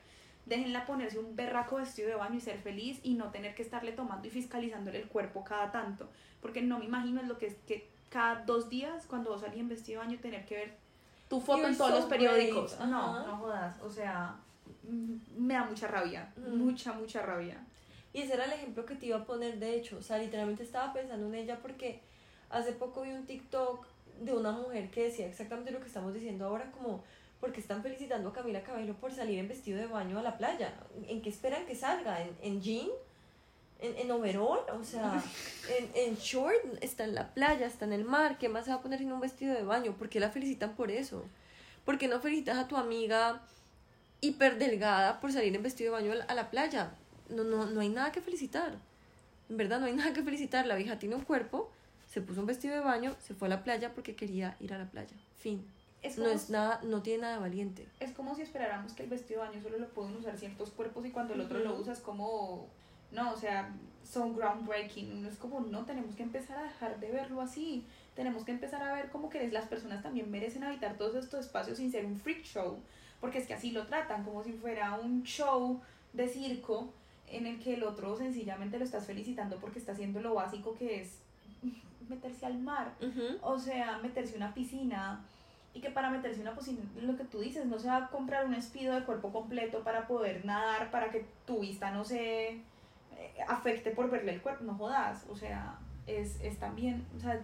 déjenla 0.45 0.85
ponerse 0.85 1.17
un 1.17 1.35
berraco 1.35 1.77
vestido 1.77 2.09
de 2.09 2.15
baño 2.15 2.35
y 2.35 2.41
ser 2.41 2.59
feliz 2.59 2.99
y 3.03 3.13
no 3.13 3.31
tener 3.31 3.55
que 3.55 3.63
estarle 3.63 3.93
tomando 3.93 4.27
y 4.27 4.31
fiscalizándole 4.31 4.99
el 4.99 5.07
cuerpo 5.07 5.45
cada 5.45 5.71
tanto. 5.71 6.09
Porque 6.41 6.61
no 6.61 6.79
me 6.79 6.85
imagino 6.85 7.23
lo 7.23 7.37
que 7.37 7.47
es 7.47 7.55
que 7.65 7.87
cada 8.09 8.43
dos 8.45 8.69
días, 8.69 9.05
cuando 9.07 9.31
vos 9.31 9.41
salís 9.41 9.59
en 9.59 9.69
vestido 9.69 10.01
de 10.01 10.07
baño, 10.07 10.19
tener 10.19 10.45
que 10.45 10.55
ver 10.55 10.77
tu 11.29 11.39
foto 11.39 11.67
en 11.67 11.77
todos 11.77 11.91
los 11.91 12.05
periódicos. 12.05 12.79
No, 12.79 13.25
no 13.25 13.37
jodas, 13.37 13.81
o 13.81 13.89
sea, 13.89 14.35
mm, 14.83 15.15
me 15.37 15.53
da 15.53 15.65
mucha 15.65 15.87
rabia, 15.87 16.31
mucha, 16.37 16.93
mucha 16.93 17.21
rabia. 17.21 17.57
Y 18.13 18.21
ese 18.21 18.33
era 18.33 18.45
el 18.45 18.53
ejemplo 18.53 18.85
que 18.85 18.95
te 18.95 19.07
iba 19.07 19.17
a 19.17 19.25
poner, 19.25 19.59
de 19.59 19.75
hecho. 19.75 19.97
O 19.97 20.01
sea, 20.01 20.17
literalmente 20.17 20.63
estaba 20.63 20.93
pensando 20.93 21.27
en 21.27 21.35
ella 21.35 21.59
porque 21.61 22.01
hace 22.49 22.71
poco 22.71 23.01
vi 23.01 23.11
un 23.11 23.25
TikTok 23.25 23.85
de 24.21 24.33
una 24.33 24.51
mujer 24.51 24.89
que 24.89 25.03
decía 25.03 25.27
exactamente 25.27 25.71
lo 25.71 25.79
que 25.79 25.87
estamos 25.87 26.13
diciendo 26.13 26.45
ahora, 26.45 26.71
como 26.71 27.03
porque 27.39 27.59
están 27.59 27.83
felicitando 27.83 28.29
a 28.29 28.33
Camila 28.33 28.63
Cabello 28.63 28.95
por 28.95 29.11
salir 29.11 29.37
en 29.37 29.47
vestido 29.47 29.77
de 29.77 29.85
baño 29.85 30.17
a 30.17 30.23
la 30.23 30.37
playa. 30.37 30.73
¿En 31.07 31.21
qué 31.21 31.29
esperan 31.29 31.65
que 31.67 31.75
salga? 31.75 32.21
¿En, 32.21 32.35
en 32.41 32.61
jean? 32.61 32.87
¿En, 33.79 33.97
en 33.97 34.11
overall? 34.11 34.59
O 34.79 34.83
sea, 34.83 35.23
en, 35.77 35.89
en 35.93 36.15
short, 36.15 36.55
está 36.81 37.03
en 37.03 37.15
la 37.15 37.33
playa, 37.33 37.67
está 37.67 37.85
en 37.85 37.93
el 37.93 38.05
mar. 38.05 38.37
¿Qué 38.37 38.49
más 38.49 38.65
se 38.65 38.71
va 38.71 38.77
a 38.77 38.81
poner 38.81 39.01
en 39.01 39.11
un 39.11 39.19
vestido 39.19 39.53
de 39.53 39.63
baño? 39.63 39.93
¿Por 39.93 40.09
qué 40.09 40.19
la 40.19 40.29
felicitan 40.29 40.75
por 40.75 40.91
eso? 40.91 41.23
¿Por 41.85 41.97
qué 41.97 42.07
no 42.07 42.19
felicitas 42.19 42.57
a 42.57 42.67
tu 42.67 42.75
amiga 42.75 43.41
hiper 44.19 44.57
delgada 44.57 45.19
por 45.19 45.31
salir 45.31 45.55
en 45.55 45.63
vestido 45.63 45.95
de 45.95 46.01
baño 46.01 46.25
a 46.27 46.33
la 46.33 46.49
playa? 46.49 46.91
no, 47.29 47.43
no, 47.43 47.65
no 47.65 47.81
hay 47.81 47.89
nada 47.89 48.11
que 48.11 48.21
felicitar. 48.21 48.77
En 49.49 49.57
verdad, 49.57 49.79
no 49.79 49.85
hay 49.85 49.93
nada 49.95 50.13
que 50.13 50.23
felicitar. 50.23 50.65
La 50.65 50.75
vieja 50.75 50.99
tiene 50.99 51.15
un 51.15 51.23
cuerpo, 51.23 51.69
se 52.07 52.21
puso 52.21 52.41
un 52.41 52.47
vestido 52.47 52.75
de 52.75 52.81
baño, 52.81 53.15
se 53.19 53.33
fue 53.33 53.47
a 53.47 53.49
la 53.49 53.63
playa 53.63 53.93
porque 53.93 54.15
quería 54.15 54.55
ir 54.59 54.73
a 54.73 54.77
la 54.77 54.85
playa. 54.85 55.15
Fin. 55.37 55.65
no 56.17 56.27
es 56.27 56.49
nada, 56.49 56.79
no 56.83 57.01
tiene 57.01 57.23
nada 57.23 57.39
valiente. 57.39 57.87
Es 57.99 58.11
como 58.11 58.35
si 58.35 58.41
esperáramos 58.41 58.93
que 58.93 59.03
el 59.03 59.09
vestido 59.09 59.41
de 59.41 59.49
baño 59.49 59.61
solo 59.61 59.77
lo 59.77 59.87
pueden 59.89 60.15
usar 60.15 60.37
ciertos 60.37 60.71
cuerpos 60.71 61.05
y 61.05 61.11
cuando 61.11 61.33
el 61.33 61.41
otro 61.41 61.59
lo 61.59 61.75
usa 61.75 61.93
es 61.93 61.99
como 61.99 62.67
no, 63.11 63.33
o 63.33 63.37
sea, 63.37 63.73
son 64.03 64.35
groundbreaking. 64.35 65.25
Es 65.25 65.37
como, 65.37 65.59
no, 65.59 65.85
tenemos 65.85 66.15
que 66.15 66.23
empezar 66.23 66.57
a 66.57 66.63
dejar 66.63 66.99
de 66.99 67.11
verlo 67.11 67.41
así. 67.41 67.85
Tenemos 68.15 68.43
que 68.43 68.51
empezar 68.51 68.81
a 68.81 68.93
ver 68.93 69.09
como 69.09 69.29
que 69.29 69.47
las 69.51 69.65
personas 69.65 70.01
también 70.01 70.31
merecen 70.31 70.63
habitar 70.63 70.97
todos 70.97 71.15
estos 71.15 71.45
espacios 71.45 71.77
sin 71.77 71.91
ser 71.91 72.05
un 72.05 72.19
freak 72.19 72.43
show. 72.43 72.77
Porque 73.19 73.39
es 73.39 73.47
que 73.47 73.53
así 73.53 73.71
lo 73.71 73.85
tratan, 73.87 74.23
como 74.23 74.43
si 74.43 74.53
fuera 74.53 74.99
un 74.99 75.23
show 75.23 75.81
de 76.13 76.27
circo 76.27 76.89
en 77.29 77.45
el 77.45 77.59
que 77.59 77.73
el 77.73 77.83
otro 77.83 78.15
sencillamente 78.15 78.77
lo 78.77 78.85
estás 78.85 79.05
felicitando 79.05 79.57
porque 79.57 79.79
está 79.79 79.91
haciendo 79.91 80.21
lo 80.21 80.33
básico 80.35 80.75
que 80.75 81.01
es 81.01 81.19
meterse 82.09 82.45
al 82.45 82.57
mar, 82.59 82.93
o 83.41 83.59
sea, 83.59 83.97
meterse 83.99 84.35
a 84.35 84.37
una 84.37 84.53
piscina 84.53 85.25
y 85.73 85.81
que 85.81 85.89
para 85.89 86.09
meterse 86.09 86.39
a 86.39 86.43
una 86.43 86.55
piscina, 86.55 86.79
lo 87.01 87.17
que 87.17 87.25
tú 87.25 87.41
dices, 87.41 87.65
no 87.65 87.77
se 87.77 87.87
va 87.87 87.97
a 87.97 88.07
comprar 88.07 88.45
un 88.45 88.53
espido 88.53 88.95
de 88.95 89.03
cuerpo 89.03 89.31
completo 89.31 89.83
para 89.83 90.07
poder 90.07 90.45
nadar, 90.45 90.89
para 90.89 91.11
que 91.11 91.25
tu 91.45 91.59
vista 91.59 91.91
no 91.91 92.05
se 92.05 92.61
afecte 93.47 93.91
por 93.91 94.09
verle 94.09 94.33
el 94.33 94.41
cuerpo, 94.41 94.63
no 94.63 94.75
jodas, 94.75 95.25
o 95.29 95.35
sea, 95.35 95.77
es, 96.07 96.39
es 96.41 96.57
también, 96.57 97.05
o 97.17 97.19
sea, 97.19 97.39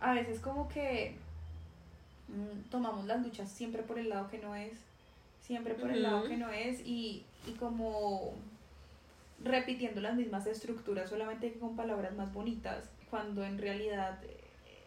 a 0.00 0.14
veces 0.14 0.40
como 0.40 0.68
que 0.68 1.16
mm, 2.28 2.70
tomamos 2.70 3.06
las 3.06 3.22
duchas 3.22 3.50
siempre 3.50 3.82
por 3.82 3.98
el 3.98 4.08
lado 4.08 4.28
que 4.28 4.38
no 4.38 4.54
es, 4.54 4.72
siempre 5.40 5.74
por 5.74 5.90
el 5.90 6.02
lado 6.02 6.24
que 6.24 6.36
no 6.36 6.50
es 6.50 6.80
y, 6.80 7.24
y 7.46 7.52
como 7.52 8.34
repitiendo 9.42 10.00
las 10.00 10.14
mismas 10.14 10.46
estructuras, 10.46 11.10
solamente 11.10 11.52
con 11.54 11.76
palabras 11.76 12.14
más 12.14 12.32
bonitas, 12.32 12.84
cuando 13.10 13.44
en 13.44 13.58
realidad 13.58 14.18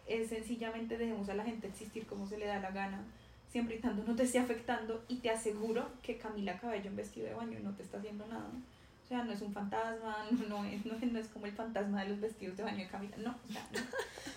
es 0.06 0.28
sencillamente 0.28 0.98
dejemos 0.98 1.28
a 1.28 1.34
la 1.34 1.44
gente 1.44 1.66
existir 1.66 2.06
como 2.06 2.26
se 2.26 2.38
le 2.38 2.46
da 2.46 2.60
la 2.60 2.70
gana, 2.70 3.04
siempre 3.50 3.76
y 3.76 3.78
cuando 3.78 4.02
no 4.04 4.16
te 4.16 4.24
esté 4.24 4.38
afectando, 4.38 5.04
y 5.08 5.16
te 5.16 5.30
aseguro 5.30 5.88
que 6.02 6.18
Camila 6.18 6.58
Cabello 6.58 6.88
en 6.88 6.96
vestido 6.96 7.26
de 7.26 7.34
baño 7.34 7.58
no 7.62 7.74
te 7.74 7.82
está 7.82 7.98
haciendo 7.98 8.26
nada. 8.26 8.50
O 9.06 9.08
sea, 9.08 9.22
no 9.22 9.32
es 9.32 9.40
un 9.40 9.52
fantasma, 9.52 10.26
no, 10.48 10.64
es, 10.64 10.84
no, 10.84 11.18
es 11.18 11.28
como 11.28 11.46
el 11.46 11.52
fantasma 11.52 12.02
de 12.02 12.10
los 12.10 12.20
vestidos 12.20 12.56
de 12.56 12.64
baño 12.64 12.78
de 12.78 12.88
Camila, 12.88 13.16
no, 13.18 13.36
o 13.44 13.52
sea, 13.52 13.68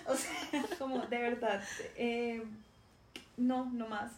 O 0.06 0.16
sea 0.16 0.64
como 0.78 1.00
de 1.08 1.18
verdad, 1.18 1.64
eh, 1.96 2.44
no, 3.36 3.66
no 3.66 3.88
más. 3.88 4.12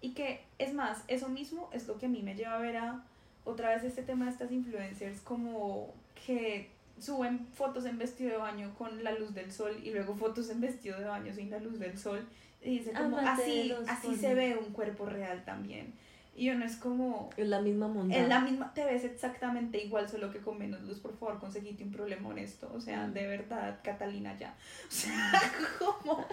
Y 0.00 0.10
que 0.12 0.44
es 0.60 0.74
más, 0.74 1.02
eso 1.08 1.28
mismo 1.28 1.68
es 1.72 1.88
lo 1.88 1.98
que 1.98 2.06
a 2.06 2.08
mí 2.08 2.22
me 2.22 2.36
lleva 2.36 2.54
a 2.54 2.58
ver 2.58 2.76
a 2.76 3.02
otra 3.44 3.70
vez 3.70 3.82
este 3.82 4.02
tema 4.02 4.26
de 4.26 4.30
estas 4.30 4.52
influencers 4.52 5.20
como 5.22 5.92
que 6.24 6.70
suben 7.00 7.44
fotos 7.54 7.84
en 7.84 7.98
vestido 7.98 8.30
de 8.30 8.36
baño 8.36 8.74
con 8.78 9.02
la 9.02 9.10
luz 9.10 9.34
del 9.34 9.50
sol 9.50 9.76
y 9.82 9.90
luego 9.90 10.14
fotos 10.14 10.50
en 10.50 10.60
vestido 10.60 11.00
de 11.00 11.06
baño 11.06 11.34
sin 11.34 11.50
la 11.50 11.58
luz 11.58 11.80
del 11.80 11.98
sol. 11.98 12.24
Y 12.62 12.78
dice 12.78 12.92
como 12.92 13.18
así 13.18 13.74
así 13.88 14.14
se 14.14 14.34
ve 14.36 14.56
un 14.56 14.72
cuerpo 14.72 15.06
real 15.06 15.44
también 15.44 15.92
y 16.36 16.50
uno 16.50 16.64
es 16.64 16.76
como 16.76 17.30
es 17.36 17.48
la 17.48 17.60
misma 17.60 17.88
montaña 17.88 18.22
es 18.22 18.28
la 18.28 18.40
misma 18.40 18.72
te 18.74 18.84
ves 18.84 19.04
exactamente 19.04 19.82
igual 19.82 20.08
solo 20.08 20.30
que 20.30 20.40
con 20.40 20.58
menos 20.58 20.82
luz 20.82 20.98
por 21.00 21.16
favor 21.16 21.40
conseguite 21.40 21.82
un 21.82 21.90
problema 21.90 22.28
honesto 22.28 22.70
o 22.74 22.80
sea 22.80 23.06
mm. 23.06 23.14
de 23.14 23.26
verdad 23.26 23.80
Catalina 23.82 24.36
ya 24.38 24.54
o 24.88 24.90
sea 24.90 25.32
como 25.78 26.26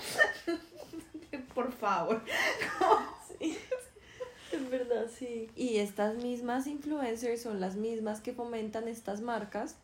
por 1.56 1.72
favor 1.72 2.22
sí. 3.40 3.58
En 4.52 4.70
verdad, 4.70 5.08
sí. 5.12 5.50
Y 5.56 5.78
estas 5.78 6.18
mismas 6.18 6.68
influencers 6.68 7.42
son 7.42 7.60
las 7.60 7.76
mismas 7.76 8.22
que 8.22 8.34
fomentan 8.34 8.88
estas 8.88 9.20
marcas 9.20 9.78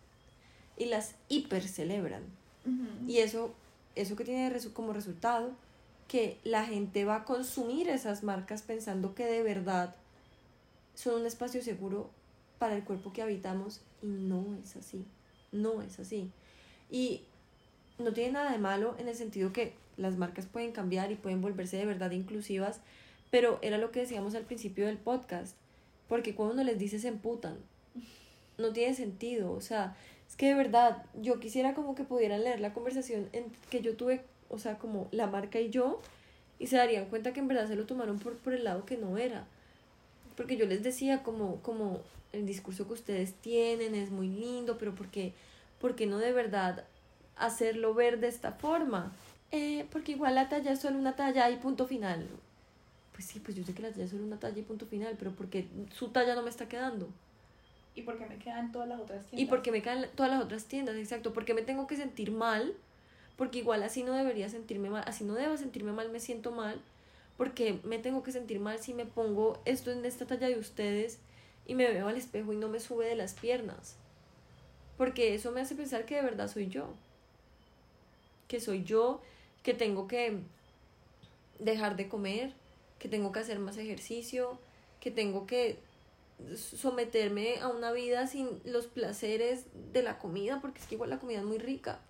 y 0.78 0.86
las 0.86 1.16
hiper 1.28 1.68
celebran. 1.68 2.24
Y 3.08 3.18
eso, 3.18 3.52
eso 3.96 4.16
que 4.16 4.24
tiene 4.24 4.56
como 4.74 4.94
resultado 4.94 5.54
que 6.08 6.38
la 6.44 6.66
gente 6.66 7.04
va 7.04 7.16
a 7.16 7.24
consumir 7.24 7.90
esas 7.90 8.22
marcas 8.22 8.62
pensando 8.62 9.16
que 9.16 9.26
de 9.26 9.42
verdad 9.42 9.96
son 11.00 11.22
un 11.22 11.26
espacio 11.26 11.62
seguro 11.62 12.10
para 12.58 12.76
el 12.76 12.84
cuerpo 12.84 13.14
que 13.14 13.22
habitamos 13.22 13.80
y 14.02 14.08
no 14.08 14.58
es 14.62 14.76
así. 14.76 15.06
No 15.54 15.82
es 15.82 15.98
así. 15.98 16.30
Y 16.92 17.22
no 18.00 18.12
tiene 18.12 18.34
nada 18.34 18.52
de 18.52 18.58
malo 18.58 18.96
en 19.00 19.08
el 19.08 19.16
sentido 19.16 19.54
que 19.54 19.76
las 19.96 20.18
marcas 20.18 20.46
pueden 20.46 20.74
cambiar 20.74 21.10
y 21.14 21.16
pueden 21.16 21.40
volverse 21.40 21.78
de 21.78 21.86
verdad 21.86 22.12
inclusivas, 22.12 22.82
pero 23.32 23.60
era 23.62 23.78
lo 23.78 23.92
que 23.92 24.02
decíamos 24.02 24.36
al 24.36 24.44
principio 24.44 24.88
del 24.88 24.98
podcast, 24.98 25.56
porque 26.10 26.36
cuando 26.36 26.56
uno 26.56 26.64
les 26.66 26.78
dice 26.78 27.00
se 27.00 27.08
emputan, 27.08 27.56
no 28.58 28.74
tiene 28.74 28.94
sentido, 28.94 29.54
o 29.54 29.62
sea, 29.62 29.96
es 30.28 30.36
que 30.36 30.48
de 30.48 30.56
verdad 30.56 31.06
yo 31.16 31.40
quisiera 31.40 31.76
como 31.76 31.96
que 31.96 32.04
pudieran 32.04 32.44
leer 32.44 32.60
la 32.60 32.74
conversación 32.74 33.30
en 33.32 33.46
que 33.70 33.82
yo 33.82 33.96
tuve, 33.96 34.26
o 34.50 34.60
sea, 34.60 34.78
como 34.78 35.08
la 35.12 35.28
marca 35.28 35.62
y 35.62 35.70
yo, 35.70 36.02
y 36.60 36.68
se 36.68 36.76
darían 36.76 37.06
cuenta 37.06 37.32
que 37.32 37.40
en 37.40 37.48
verdad 37.48 37.70
se 37.70 37.78
lo 37.78 37.86
tomaron 37.86 38.20
por, 38.20 38.36
por 38.36 38.54
el 38.54 38.66
lado 38.66 38.86
que 38.86 38.98
no 38.98 39.18
era. 39.18 39.48
Porque 40.40 40.56
yo 40.56 40.66
les 40.66 40.84
decía 40.84 41.22
como, 41.22 41.62
como 41.62 42.00
el 42.32 42.46
discurso 42.46 42.88
que 42.88 42.94
ustedes 42.94 43.34
tienen 43.34 43.94
es 43.94 44.10
muy 44.10 44.30
lindo, 44.30 44.78
pero 44.78 44.96
¿por 44.96 45.10
qué, 45.10 45.34
no 46.08 46.18
de 46.18 46.32
verdad 46.32 46.86
hacerlo 47.36 47.94
ver 47.94 48.22
de 48.22 48.30
esta 48.30 48.54
forma? 48.54 49.12
Eh, 49.52 49.86
porque 49.92 50.14
igual 50.14 50.36
la 50.36 50.48
talla 50.48 50.72
es 50.72 50.80
solo 50.80 50.98
una 50.98 51.18
talla 51.18 51.50
y 51.50 51.58
punto 51.58 51.88
final 51.88 52.30
pues 53.20 53.28
sí, 53.28 53.42
pues 53.42 53.58
yo 53.58 53.66
sé 53.66 53.74
que 53.74 53.82
la 53.82 53.92
talla 53.92 54.06
es 54.06 54.12
solo 54.12 54.24
una 54.24 54.40
talla 54.40 54.58
y 54.58 54.62
punto 54.62 54.86
final, 54.86 55.18
pero 55.20 55.32
porque 55.32 55.68
su 55.94 56.08
talla 56.08 56.36
no 56.36 56.42
me 56.42 56.50
está 56.50 56.70
quedando. 56.70 57.10
Y 57.94 58.04
porque 58.04 58.26
me 58.26 58.38
quedan 58.38 58.72
todas 58.72 58.88
las 58.88 58.98
otras 58.98 59.26
tiendas. 59.26 59.42
Y 59.42 59.46
porque 59.46 59.74
me 59.74 59.82
quedan 59.82 60.06
todas 60.16 60.32
las 60.32 60.42
otras 60.42 60.64
tiendas, 60.68 60.96
exacto. 60.96 61.34
Porque 61.34 61.54
me 61.54 61.62
tengo 61.62 61.86
que 61.86 61.98
sentir 61.98 62.32
mal, 62.32 62.74
porque 63.36 63.58
igual 63.58 63.84
así 63.84 64.04
no 64.04 64.14
debería 64.14 64.48
sentirme 64.48 64.90
mal, 64.90 65.04
así 65.06 65.26
no 65.26 65.34
debo 65.34 65.58
sentirme 65.58 65.92
mal, 65.92 66.10
me 66.10 66.22
siento 66.22 66.54
mal, 66.54 66.80
porque 67.40 67.80
me 67.86 68.00
tengo 68.00 68.22
que 68.22 68.34
sentir 68.34 68.60
mal 68.60 68.80
si 68.80 68.94
me 68.94 69.06
pongo 69.06 69.62
esto 69.64 69.92
en 69.92 70.04
esta 70.04 70.28
talla 70.28 70.50
de 70.50 70.60
ustedes 70.60 71.20
y 71.66 71.74
me 71.74 71.90
veo 71.90 72.10
al 72.10 72.18
espejo 72.18 72.52
y 72.52 72.58
no 72.58 72.68
me 72.68 72.82
sube 72.82 73.06
de 73.06 73.16
las 73.16 73.34
piernas. 73.34 73.96
Porque 74.98 75.34
eso 75.34 75.54
me 75.54 75.62
hace 75.62 75.74
pensar 75.74 76.06
que 76.06 76.16
de 76.16 76.22
verdad 76.22 76.50
soy 76.50 76.68
yo. 76.68 76.90
Que 78.50 78.60
soy 78.60 78.84
yo, 78.84 79.22
que 79.64 79.74
tengo 79.74 80.06
que 80.06 80.40
dejar 81.60 81.96
de 81.96 82.10
comer, 82.10 82.52
que 83.00 83.08
tengo 83.08 83.32
que 83.32 83.40
hacer 83.40 83.58
más 83.58 83.78
ejercicio, 83.78 84.60
que 85.00 85.10
tengo 85.10 85.48
que 85.48 85.80
someterme 86.58 87.62
a 87.62 87.70
una 87.70 87.94
vida 87.94 88.28
sin 88.28 88.50
los 88.66 88.88
placeres 88.88 89.64
de 89.94 90.04
la 90.04 90.20
comida, 90.20 90.60
porque 90.60 90.82
es 90.82 90.88
que 90.88 90.96
igual 90.96 91.10
la 91.10 91.20
comida 91.20 91.40
es 91.40 91.46
muy 91.46 91.58
rica. 91.58 92.02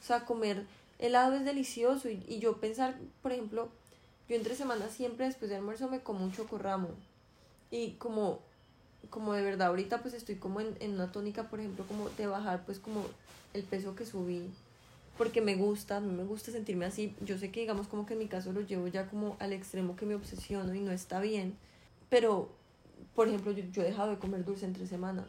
O 0.00 0.04
sea, 0.04 0.24
comer 0.24 0.64
helado 1.00 1.34
es 1.34 1.44
delicioso 1.44 2.08
y, 2.08 2.22
y 2.28 2.38
yo 2.38 2.60
pensar, 2.60 2.96
por 3.20 3.32
ejemplo, 3.32 3.68
yo 4.28 4.36
entre 4.36 4.54
semanas 4.54 4.92
siempre 4.92 5.26
después 5.26 5.50
de 5.50 5.56
almuerzo 5.56 5.88
me 5.88 6.00
como 6.00 6.24
un 6.24 6.32
chocorramo. 6.32 6.88
Y 7.70 7.92
como, 7.92 8.40
como 9.10 9.32
de 9.34 9.42
verdad 9.42 9.68
ahorita 9.68 10.02
pues 10.02 10.14
estoy 10.14 10.36
como 10.36 10.60
en, 10.60 10.76
en 10.80 10.94
una 10.94 11.12
tónica, 11.12 11.50
por 11.50 11.60
ejemplo, 11.60 11.84
como 11.86 12.08
de 12.10 12.26
bajar 12.26 12.64
pues 12.64 12.78
como 12.78 13.04
el 13.52 13.62
peso 13.64 13.94
que 13.94 14.06
subí 14.06 14.50
porque 15.16 15.40
me 15.40 15.54
gusta, 15.54 15.98
a 15.98 16.00
mí 16.00 16.12
me 16.12 16.24
gusta 16.24 16.50
sentirme 16.50 16.86
así. 16.86 17.14
Yo 17.20 17.38
sé 17.38 17.50
que 17.50 17.60
digamos 17.60 17.86
como 17.86 18.06
que 18.06 18.14
en 18.14 18.20
mi 18.20 18.26
caso 18.26 18.52
lo 18.52 18.60
llevo 18.62 18.88
ya 18.88 19.06
como 19.08 19.36
al 19.38 19.52
extremo 19.52 19.96
que 19.96 20.06
me 20.06 20.14
obsesiono 20.14 20.74
y 20.74 20.80
no 20.80 20.92
está 20.92 21.20
bien, 21.20 21.56
pero 22.10 22.48
por 23.14 23.28
ejemplo 23.28 23.52
yo, 23.52 23.82
he 23.82 23.84
dejado 23.84 24.10
de 24.10 24.18
comer 24.18 24.44
dulce 24.44 24.66
entre 24.66 24.86
semana 24.86 25.26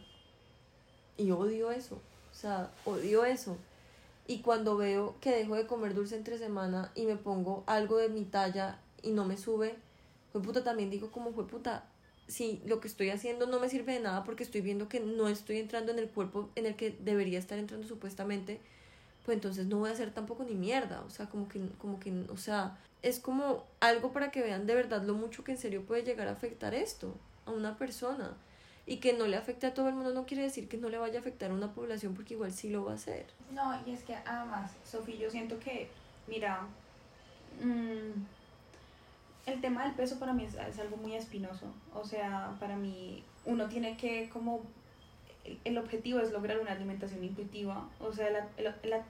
y 1.18 1.32
odio 1.32 1.72
eso. 1.72 1.96
O 2.32 2.38
sea, 2.38 2.72
odio 2.86 3.26
eso. 3.26 3.58
Y 4.28 4.40
cuando 4.40 4.76
veo 4.76 5.16
que 5.22 5.32
dejo 5.32 5.56
de 5.56 5.68
comer 5.68 5.94
dulce 5.94 6.16
entre 6.16 6.38
semana 6.40 6.92
y 6.96 7.06
me 7.06 7.16
pongo 7.16 7.64
algo 7.68 7.98
de 7.98 8.10
mi 8.10 8.26
talla 8.26 8.80
y 9.06 9.12
no 9.12 9.24
me 9.26 9.38
sube, 9.38 9.76
fue 10.32 10.42
puta 10.42 10.64
también 10.64 10.90
digo 10.90 11.12
como 11.12 11.32
fue 11.32 11.48
puta, 11.48 11.86
si 12.28 12.62
lo 12.66 12.82
que 12.82 12.88
estoy 12.88 13.10
haciendo 13.10 13.46
no 13.46 13.60
me 13.60 13.70
sirve 13.70 13.94
de 13.94 14.00
nada 14.00 14.24
porque 14.24 14.44
estoy 14.44 14.62
viendo 14.62 14.90
que 14.90 15.00
no 15.00 15.30
estoy 15.30 15.60
entrando 15.60 15.92
en 15.92 16.00
el 16.00 16.10
cuerpo 16.10 16.50
en 16.56 16.66
el 16.66 16.76
que 16.76 16.92
debería 17.00 17.40
estar 17.40 17.58
entrando 17.58 17.88
supuestamente, 17.88 18.60
pues 19.24 19.36
entonces 19.36 19.68
no 19.68 19.80
voy 19.80 19.90
a 19.90 19.94
hacer 19.94 20.12
tampoco 20.12 20.44
ni 20.44 20.56
mierda, 20.56 21.02
o 21.02 21.10
sea, 21.10 21.28
como 21.28 21.48
que, 21.48 21.62
como 21.78 22.00
que, 22.00 22.12
o 22.30 22.38
sea, 22.38 22.78
es 23.02 23.20
como 23.20 23.66
algo 23.80 24.12
para 24.12 24.32
que 24.32 24.42
vean 24.42 24.66
de 24.66 24.76
verdad 24.76 25.04
lo 25.04 25.14
mucho 25.14 25.44
que 25.44 25.52
en 25.52 25.58
serio 25.58 25.84
puede 25.84 26.04
llegar 26.04 26.28
a 26.28 26.32
afectar 26.32 26.74
esto 26.74 27.16
a 27.46 27.52
una 27.52 27.78
persona. 27.78 28.36
Y 28.88 28.98
que 28.98 29.14
no 29.14 29.26
le 29.26 29.36
afecte 29.36 29.66
a 29.66 29.74
todo 29.74 29.90
el 29.90 29.96
mundo 29.96 30.14
no 30.14 30.28
quiere 30.28 30.44
decir 30.44 30.68
que 30.68 30.78
no 30.78 30.90
le 30.90 31.00
vaya 31.00 31.18
a 31.18 31.22
afectar 31.22 31.50
a 31.50 31.56
una 31.56 31.74
población 31.74 32.14
porque 32.14 32.36
igual 32.36 32.52
sí 32.52 32.70
lo 32.70 32.86
va 32.86 32.92
a 32.92 32.96
hacer. 32.96 33.26
No, 33.52 33.74
y 33.84 33.92
es 33.92 34.04
que 34.04 34.14
además, 34.14 34.72
Sofía, 34.84 35.16
yo 35.16 35.32
siento 35.32 35.58
que, 35.60 35.90
mira, 36.28 36.68
mm, 37.64 38.12
el 39.46 39.62
tema 39.62 39.84
del 39.84 39.94
peso 39.94 40.20
para 40.20 40.34
mí 40.34 40.46
es, 40.46 40.80
algo 40.80 40.98
muy 40.98 41.16
espinoso. 41.16 41.68
O 41.94 42.04
sea, 42.04 42.56
para 42.60 42.76
mí 42.76 43.24
uno 43.46 43.68
tiene 43.68 43.98
que 43.98 44.30
como... 44.30 44.62
El, 45.64 45.78
objetivo 45.78 46.20
es 46.20 46.32
lograr 46.32 46.60
una 46.60 46.72
alimentación 46.72 47.24
intuitiva. 47.24 47.88
O 48.00 48.12
sea, 48.12 48.32
la, 48.32 48.48
la, 48.58 49.04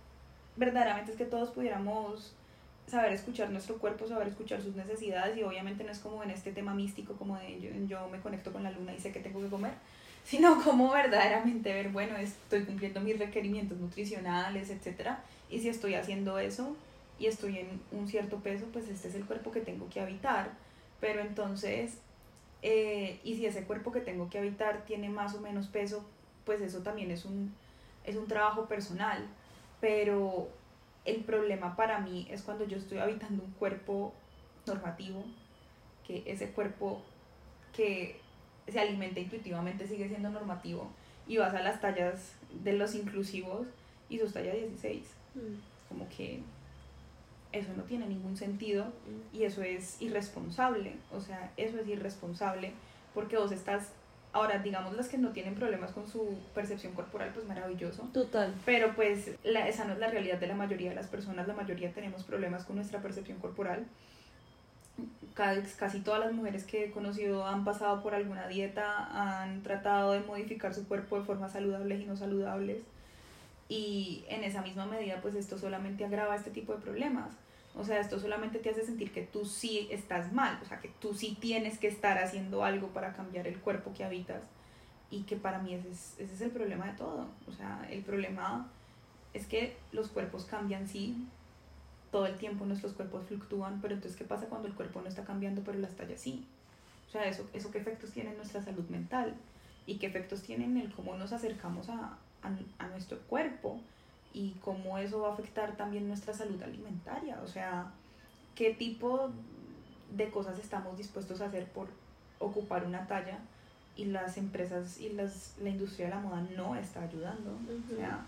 verdaderamente 0.57 1.11
es 1.11 1.17
que 1.17 1.25
todos 1.25 1.49
pudiéramos 1.51 2.33
saber 2.87 3.13
escuchar 3.13 3.49
nuestro 3.49 3.77
cuerpo, 3.77 4.07
saber 4.07 4.27
escuchar 4.27 4.61
sus 4.61 4.75
necesidades 4.75 5.37
y 5.37 5.43
obviamente 5.43 5.83
no 5.83 5.91
es 5.91 5.99
como 5.99 6.23
en 6.23 6.31
este 6.31 6.51
tema 6.51 6.73
místico 6.73 7.13
como 7.13 7.37
de 7.37 7.59
yo, 7.59 7.69
yo, 7.87 8.07
me 8.09 8.19
conecto 8.19 8.51
con 8.51 8.63
la 8.63 8.71
luna 8.71 8.93
y 8.93 8.99
sé 8.99 9.11
que 9.11 9.21
tengo 9.21 9.41
que 9.41 9.47
comer, 9.47 9.71
sino 10.23 10.61
como 10.63 10.91
verdaderamente 10.91 11.73
ver, 11.73 11.89
bueno, 11.89 12.15
estoy 12.17 12.63
cumpliendo 12.63 13.01
mis 13.01 13.17
requerimientos 13.17 13.77
nutricionales, 13.79 14.69
etcétera, 14.69 15.23
y 15.49 15.61
si 15.61 15.69
estoy 15.69 15.95
haciendo 15.95 16.37
eso 16.37 16.75
y 17.19 17.27
estoy 17.27 17.59
en 17.59 17.81
un 17.91 18.07
cierto 18.07 18.39
peso, 18.39 18.65
pues 18.73 18.89
este 18.89 19.07
es 19.07 19.15
el 19.15 19.25
cuerpo 19.25 19.51
que 19.51 19.61
tengo 19.61 19.89
que 19.89 20.01
habitar, 20.01 20.51
pero 20.99 21.21
entonces, 21.21 21.99
eh, 22.61 23.19
y 23.23 23.35
si 23.35 23.45
ese 23.45 23.63
cuerpo 23.63 23.91
que 23.91 24.01
tengo 24.01 24.29
que 24.29 24.39
habitar 24.39 24.85
tiene 24.85 25.09
más 25.09 25.35
o 25.35 25.41
menos 25.41 25.67
peso, 25.67 26.05
pues 26.45 26.61
eso 26.61 26.81
también 26.81 27.11
es 27.11 27.25
un, 27.25 27.53
es 28.03 28.15
un 28.15 28.27
trabajo 28.27 28.65
personal, 28.65 29.25
pero 29.79 30.49
el 31.05 31.23
problema 31.23 31.75
para 31.75 31.99
mí 31.99 32.27
es 32.29 32.41
cuando 32.41 32.65
yo 32.65 32.77
estoy 32.77 32.97
habitando 32.97 33.43
un 33.43 33.51
cuerpo 33.51 34.13
normativo, 34.65 35.23
que 36.05 36.23
ese 36.25 36.49
cuerpo 36.51 37.01
que 37.73 38.19
se 38.67 38.79
alimenta 38.79 39.19
intuitivamente 39.19 39.87
sigue 39.87 40.07
siendo 40.07 40.29
normativo 40.29 40.89
y 41.27 41.37
vas 41.37 41.53
a 41.53 41.61
las 41.61 41.81
tallas 41.81 42.33
de 42.63 42.73
los 42.73 42.95
inclusivos 42.95 43.67
y 44.09 44.19
sus 44.19 44.33
tallas 44.33 44.55
16. 44.55 45.03
Mm. 45.35 45.39
Como 45.89 46.09
que 46.09 46.41
eso 47.57 47.73
no 47.75 47.83
tiene 47.83 48.07
ningún 48.07 48.37
sentido 48.37 48.85
y 49.33 49.43
eso 49.43 49.63
es 49.63 50.01
irresponsable. 50.01 50.95
O 51.13 51.19
sea, 51.19 51.51
eso 51.57 51.79
es 51.79 51.87
irresponsable 51.87 52.71
porque 53.13 53.37
vos 53.37 53.51
estás 53.51 53.91
Ahora, 54.35 54.59
digamos 54.59 54.97
las 54.97 55.07
que 55.07 55.17
no 55.17 55.29
tienen 55.29 55.55
problemas 55.55 55.93
con 55.93 56.09
su 56.09 56.37
percepción 56.53 56.91
corporal, 56.91 57.31
pues 57.33 57.45
maravilloso. 57.45 58.03
Total. 58.11 58.53
Pero 58.65 58.93
pues 58.93 59.31
la, 59.45 59.65
esa 59.69 59.85
no 59.85 59.93
es 59.93 59.99
la 59.99 60.09
realidad 60.09 60.37
de 60.37 60.47
la 60.47 60.55
mayoría 60.55 60.89
de 60.89 60.95
las 60.95 61.07
personas. 61.07 61.47
La 61.47 61.53
mayoría 61.53 61.93
tenemos 61.93 62.25
problemas 62.25 62.65
con 62.65 62.75
nuestra 62.75 63.01
percepción 63.01 63.39
corporal. 63.39 63.85
Casi 65.35 66.01
todas 66.01 66.19
las 66.19 66.33
mujeres 66.33 66.65
que 66.65 66.83
he 66.83 66.91
conocido 66.91 67.47
han 67.47 67.63
pasado 67.63 68.03
por 68.03 68.13
alguna 68.13 68.49
dieta, 68.49 69.39
han 69.39 69.63
tratado 69.63 70.11
de 70.11 70.19
modificar 70.19 70.73
su 70.73 70.85
cuerpo 70.85 71.17
de 71.17 71.23
formas 71.23 71.53
saludables 71.53 72.01
y 72.01 72.05
no 72.05 72.17
saludables. 72.17 72.83
Y 73.69 74.25
en 74.27 74.43
esa 74.43 74.61
misma 74.61 74.85
medida, 74.85 75.21
pues 75.21 75.35
esto 75.35 75.57
solamente 75.57 76.03
agrava 76.03 76.35
este 76.35 76.51
tipo 76.51 76.73
de 76.73 76.81
problemas. 76.81 77.29
O 77.77 77.83
sea, 77.83 77.99
esto 77.99 78.19
solamente 78.19 78.59
te 78.59 78.69
hace 78.69 78.85
sentir 78.85 79.11
que 79.11 79.21
tú 79.21 79.45
sí 79.45 79.87
estás 79.91 80.31
mal, 80.31 80.59
o 80.61 80.65
sea, 80.65 80.79
que 80.79 80.87
tú 80.87 81.13
sí 81.13 81.37
tienes 81.39 81.77
que 81.77 81.87
estar 81.87 82.17
haciendo 82.17 82.63
algo 82.63 82.87
para 82.89 83.13
cambiar 83.13 83.47
el 83.47 83.59
cuerpo 83.59 83.93
que 83.93 84.05
habitas. 84.05 84.43
Y 85.11 85.23
que 85.23 85.35
para 85.35 85.59
mí 85.59 85.73
ese 85.73 85.91
es, 85.91 86.15
ese 86.17 86.33
es 86.33 86.41
el 86.41 86.51
problema 86.51 86.87
de 86.87 86.93
todo. 86.93 87.27
O 87.47 87.51
sea, 87.51 87.85
el 87.91 88.01
problema 88.01 88.71
es 89.33 89.45
que 89.45 89.75
los 89.91 90.07
cuerpos 90.07 90.45
cambian, 90.45 90.87
sí, 90.87 91.27
todo 92.11 92.25
el 92.27 92.37
tiempo 92.37 92.65
nuestros 92.65 92.93
cuerpos 92.93 93.25
fluctúan, 93.27 93.81
pero 93.81 93.93
entonces, 93.93 94.17
¿qué 94.17 94.23
pasa 94.23 94.47
cuando 94.47 94.69
el 94.69 94.73
cuerpo 94.73 95.01
no 95.01 95.09
está 95.09 95.25
cambiando, 95.25 95.61
pero 95.63 95.77
las 95.77 95.95
tallas 95.95 96.21
sí? 96.21 96.45
O 97.07 97.11
sea, 97.11 97.25
¿eso, 97.27 97.47
eso 97.53 97.71
qué 97.71 97.79
efectos 97.79 98.11
tiene 98.11 98.31
en 98.31 98.37
nuestra 98.37 98.63
salud 98.63 98.87
mental? 98.89 99.35
¿Y 99.85 99.97
qué 99.97 100.07
efectos 100.07 100.41
tiene 100.41 100.63
en 100.63 100.77
el 100.77 100.93
cómo 100.93 101.15
nos 101.17 101.33
acercamos 101.33 101.89
a, 101.89 102.17
a, 102.41 102.57
a 102.79 102.87
nuestro 102.87 103.19
cuerpo? 103.27 103.81
Y 104.35 104.51
cómo 104.61 104.97
eso 104.97 105.21
va 105.21 105.29
a 105.29 105.33
afectar 105.33 105.77
también 105.77 106.09
nuestra 106.09 106.33
salud 106.33 106.61
alimentaria. 106.61 107.39
O 107.41 107.47
sea, 107.47 107.93
qué 108.53 108.73
tipo 108.73 109.29
de 110.11 110.29
cosas 110.29 110.59
estamos 110.59 110.97
dispuestos 110.97 111.39
a 111.39 111.45
hacer 111.45 111.67
por 111.67 111.87
ocupar 112.39 112.85
una 112.85 113.07
talla 113.07 113.39
y 113.95 114.05
las 114.05 114.35
empresas 114.35 114.99
y 114.99 115.13
las, 115.13 115.55
la 115.61 115.69
industria 115.69 116.07
de 116.07 116.15
la 116.15 116.19
moda 116.19 116.41
no 116.53 116.75
está 116.75 117.03
ayudando. 117.03 117.51
O 117.51 117.95
sea, 117.95 118.25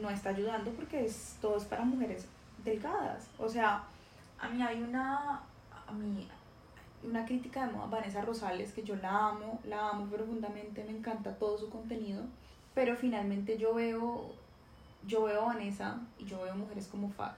no 0.00 0.08
está 0.08 0.30
ayudando 0.30 0.70
porque 0.70 1.04
es, 1.04 1.36
todo 1.42 1.58
es 1.58 1.64
para 1.64 1.84
mujeres 1.84 2.26
delgadas. 2.64 3.28
O 3.38 3.46
sea, 3.46 3.84
a 4.40 4.48
mí 4.48 4.62
hay 4.62 4.82
una, 4.82 5.42
a 5.86 5.92
mí, 5.92 6.26
una 7.02 7.26
crítica 7.26 7.66
de 7.66 7.72
moda, 7.74 7.84
Vanessa 7.88 8.22
Rosales, 8.22 8.72
que 8.72 8.82
yo 8.82 8.96
la 8.96 9.28
amo, 9.28 9.60
la 9.64 9.90
amo 9.90 10.06
profundamente, 10.06 10.84
me 10.84 10.96
encanta 10.96 11.36
todo 11.36 11.58
su 11.58 11.68
contenido, 11.68 12.22
pero 12.74 12.96
finalmente 12.96 13.58
yo 13.58 13.74
veo 13.74 14.42
yo 15.06 15.24
veo 15.24 15.42
a 15.42 15.46
Vanessa 15.46 16.00
y 16.18 16.24
yo 16.24 16.42
veo 16.42 16.54
mujeres 16.54 16.86
como 16.88 17.10
Fat 17.10 17.36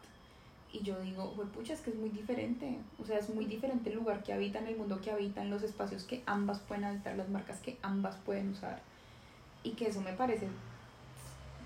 y 0.73 0.83
yo 0.83 1.01
digo, 1.01 1.33
pucha, 1.55 1.73
es 1.73 1.81
que 1.81 1.91
es 1.91 1.97
muy 1.97 2.11
diferente, 2.11 2.79
o 3.01 3.07
sea, 3.07 3.19
es 3.19 3.31
muy 3.31 3.47
diferente 3.47 3.91
el 3.91 3.97
lugar 3.97 4.23
que 4.23 4.33
habitan, 4.33 4.67
el 4.67 4.77
mundo 4.77 5.01
que 5.01 5.11
habitan, 5.11 5.49
los 5.49 5.63
espacios 5.63 6.05
que 6.05 6.23
ambas 6.27 6.59
pueden 6.61 6.85
habitar, 6.85 7.17
las 7.17 7.29
marcas 7.29 7.61
que 7.61 7.79
ambas 7.83 8.17
pueden 8.25 8.51
usar 8.51 8.81
y 9.63 9.71
que 9.71 9.89
eso 9.89 10.01
me 10.01 10.13
parece 10.13 10.49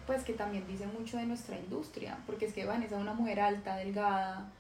pues 0.07 0.25
que 0.25 0.33
también 0.33 0.67
dice 0.67 0.87
mucho 0.87 1.19
de 1.19 1.27
nuestra 1.27 1.59
industria, 1.59 2.19
porque 2.27 2.47
es 2.47 2.53
que 2.53 2.65
Vanessa 2.65 2.97
es 2.97 3.01
una 3.01 3.15
mujer 3.15 3.41
alta, 3.41 3.77
delgada, 3.77 4.51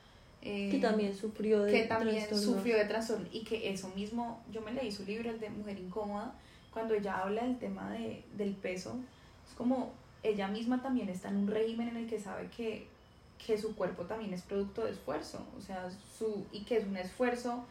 eh, 0.42 0.68
que 0.70 0.78
también 0.78 1.14
sufrió 1.14 1.62
de 1.64 1.72
que 1.72 1.82
también 1.86 2.24
sufrió 2.34 2.76
de 2.76 2.84
trastorno 2.84 3.26
y 3.32 3.42
que 3.42 3.70
eso 3.70 3.88
mismo, 3.96 4.42
yo 4.52 4.60
me 4.62 4.72
leí 4.72 4.92
su 4.92 5.04
libro, 5.04 5.28
el 5.28 5.40
de 5.40 5.50
Mujer 5.50 5.78
Incómoda, 5.78 6.34
cuando 6.72 6.94
ella 6.94 7.18
habla 7.18 7.42
del 7.42 7.58
tema 7.58 7.90
de, 7.90 8.24
del 8.36 8.54
peso, 8.54 8.96
es 9.48 9.54
como 9.54 9.92
ella 10.22 10.48
misma 10.48 10.82
también 10.82 11.08
está 11.08 11.28
en 11.28 11.36
un 11.36 11.48
régimen 11.48 11.88
en 11.88 11.96
el 11.96 12.06
que 12.08 12.20
sabe 12.20 12.48
que, 12.48 12.86
que 13.44 13.58
su 13.58 13.74
cuerpo 13.74 14.04
también 14.04 14.34
es 14.34 14.42
producto 14.42 14.84
de 14.84 14.92
esfuerzo, 14.92 15.46
o 15.56 15.60
sea, 15.60 15.88
su, 16.18 16.46
y 16.52 16.64
que 16.64 16.78
es 16.78 16.86
un 16.86 16.96
esfuerzo 16.96 17.64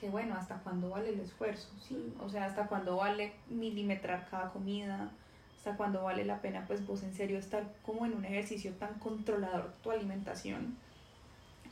que 0.00 0.08
bueno, 0.08 0.36
hasta 0.36 0.58
cuándo 0.58 0.90
vale 0.90 1.10
el 1.10 1.20
esfuerzo, 1.20 1.68
¿sí? 1.80 2.12
O 2.20 2.28
sea, 2.28 2.44
hasta 2.44 2.66
cuándo 2.66 2.96
vale 2.96 3.32
milimetrar 3.48 4.28
cada 4.30 4.50
comida, 4.50 5.10
hasta 5.56 5.76
cuándo 5.76 6.04
vale 6.04 6.24
la 6.24 6.40
pena, 6.40 6.64
pues 6.66 6.86
vos 6.86 7.02
en 7.02 7.14
serio 7.14 7.38
estar 7.38 7.64
como 7.82 8.06
en 8.06 8.14
un 8.14 8.24
ejercicio 8.24 8.72
tan 8.74 8.94
controlador 8.94 9.72
tu 9.82 9.90
alimentación, 9.90 10.76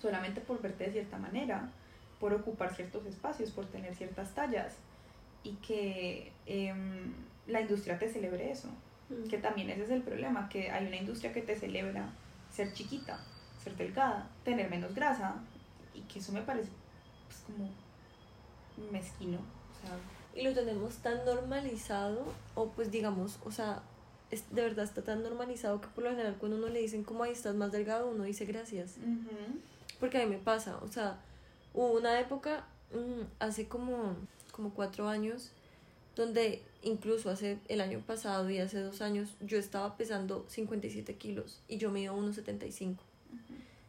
solamente 0.00 0.40
por 0.40 0.60
verte 0.60 0.84
de 0.84 0.92
cierta 0.92 1.18
manera, 1.18 1.70
por 2.18 2.34
ocupar 2.34 2.74
ciertos 2.74 3.06
espacios, 3.06 3.52
por 3.52 3.66
tener 3.66 3.94
ciertas 3.94 4.34
tallas, 4.34 4.74
y 5.44 5.52
que 5.56 6.32
em, 6.46 7.12
la 7.46 7.60
industria 7.60 7.98
te 7.98 8.08
celebre 8.08 8.50
eso. 8.50 8.68
Mm. 9.08 9.28
Que 9.28 9.38
también 9.38 9.70
ese 9.70 9.84
es 9.84 9.90
el 9.90 10.02
problema, 10.02 10.48
que 10.48 10.70
hay 10.70 10.86
una 10.86 10.96
industria 10.96 11.32
que 11.32 11.42
te 11.42 11.56
celebra 11.56 12.10
ser 12.52 12.72
chiquita, 12.72 13.18
ser 13.62 13.76
delgada, 13.76 14.28
tener 14.44 14.70
menos 14.70 14.94
grasa, 14.94 15.36
y 15.94 16.00
que 16.02 16.18
eso 16.18 16.32
me 16.32 16.42
parece 16.42 16.70
pues, 17.26 17.40
como 17.46 17.70
mezquino. 18.90 19.38
y 20.34 20.42
lo 20.42 20.52
tenemos 20.52 20.96
tan 20.96 21.24
normalizado, 21.24 22.24
o 22.54 22.68
pues 22.68 22.90
digamos, 22.90 23.38
o 23.44 23.50
sea, 23.50 23.82
es, 24.30 24.52
de 24.54 24.62
verdad 24.62 24.84
está 24.84 25.02
tan 25.02 25.22
normalizado 25.22 25.80
que 25.80 25.88
por 25.88 26.04
lo 26.04 26.10
general 26.10 26.36
cuando 26.38 26.56
uno 26.56 26.68
le 26.68 26.80
dicen 26.80 27.04
como 27.04 27.22
ahí 27.22 27.32
estás 27.32 27.54
más 27.54 27.72
delgado, 27.72 28.08
uno 28.08 28.24
dice 28.24 28.44
gracias. 28.44 28.96
Porque 30.00 30.20
a 30.20 30.26
mí 30.26 30.30
me 30.30 30.38
pasa, 30.38 30.78
o 30.82 30.88
sea, 30.88 31.20
hubo 31.72 31.92
una 31.92 32.20
época, 32.20 32.66
mm, 32.92 33.22
hace 33.38 33.68
como, 33.68 34.16
como 34.52 34.70
cuatro 34.70 35.08
años, 35.08 35.52
donde 36.16 36.62
incluso 36.82 37.30
hace 37.30 37.58
el 37.68 37.80
año 37.80 38.00
pasado 38.00 38.48
y 38.50 38.58
hace 38.58 38.80
dos 38.80 39.02
años 39.02 39.36
yo 39.40 39.58
estaba 39.58 39.96
pesando 39.96 40.46
57 40.48 41.14
kilos 41.14 41.60
y 41.68 41.76
yo 41.76 41.90
mido 41.90 42.16
1,75, 42.16 42.96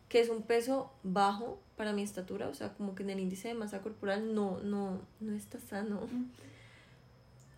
que 0.09 0.19
es 0.19 0.29
un 0.29 0.43
peso 0.43 0.91
bajo 1.03 1.57
para 1.77 1.93
mi 1.93 2.03
estatura, 2.03 2.49
o 2.49 2.53
sea, 2.53 2.73
como 2.73 2.95
que 2.95 3.03
en 3.03 3.11
el 3.11 3.19
índice 3.19 3.47
de 3.47 3.53
masa 3.53 3.81
corporal 3.81 4.35
no, 4.35 4.59
no, 4.59 4.99
no 5.19 5.33
está 5.33 5.59
sano. 5.59 6.01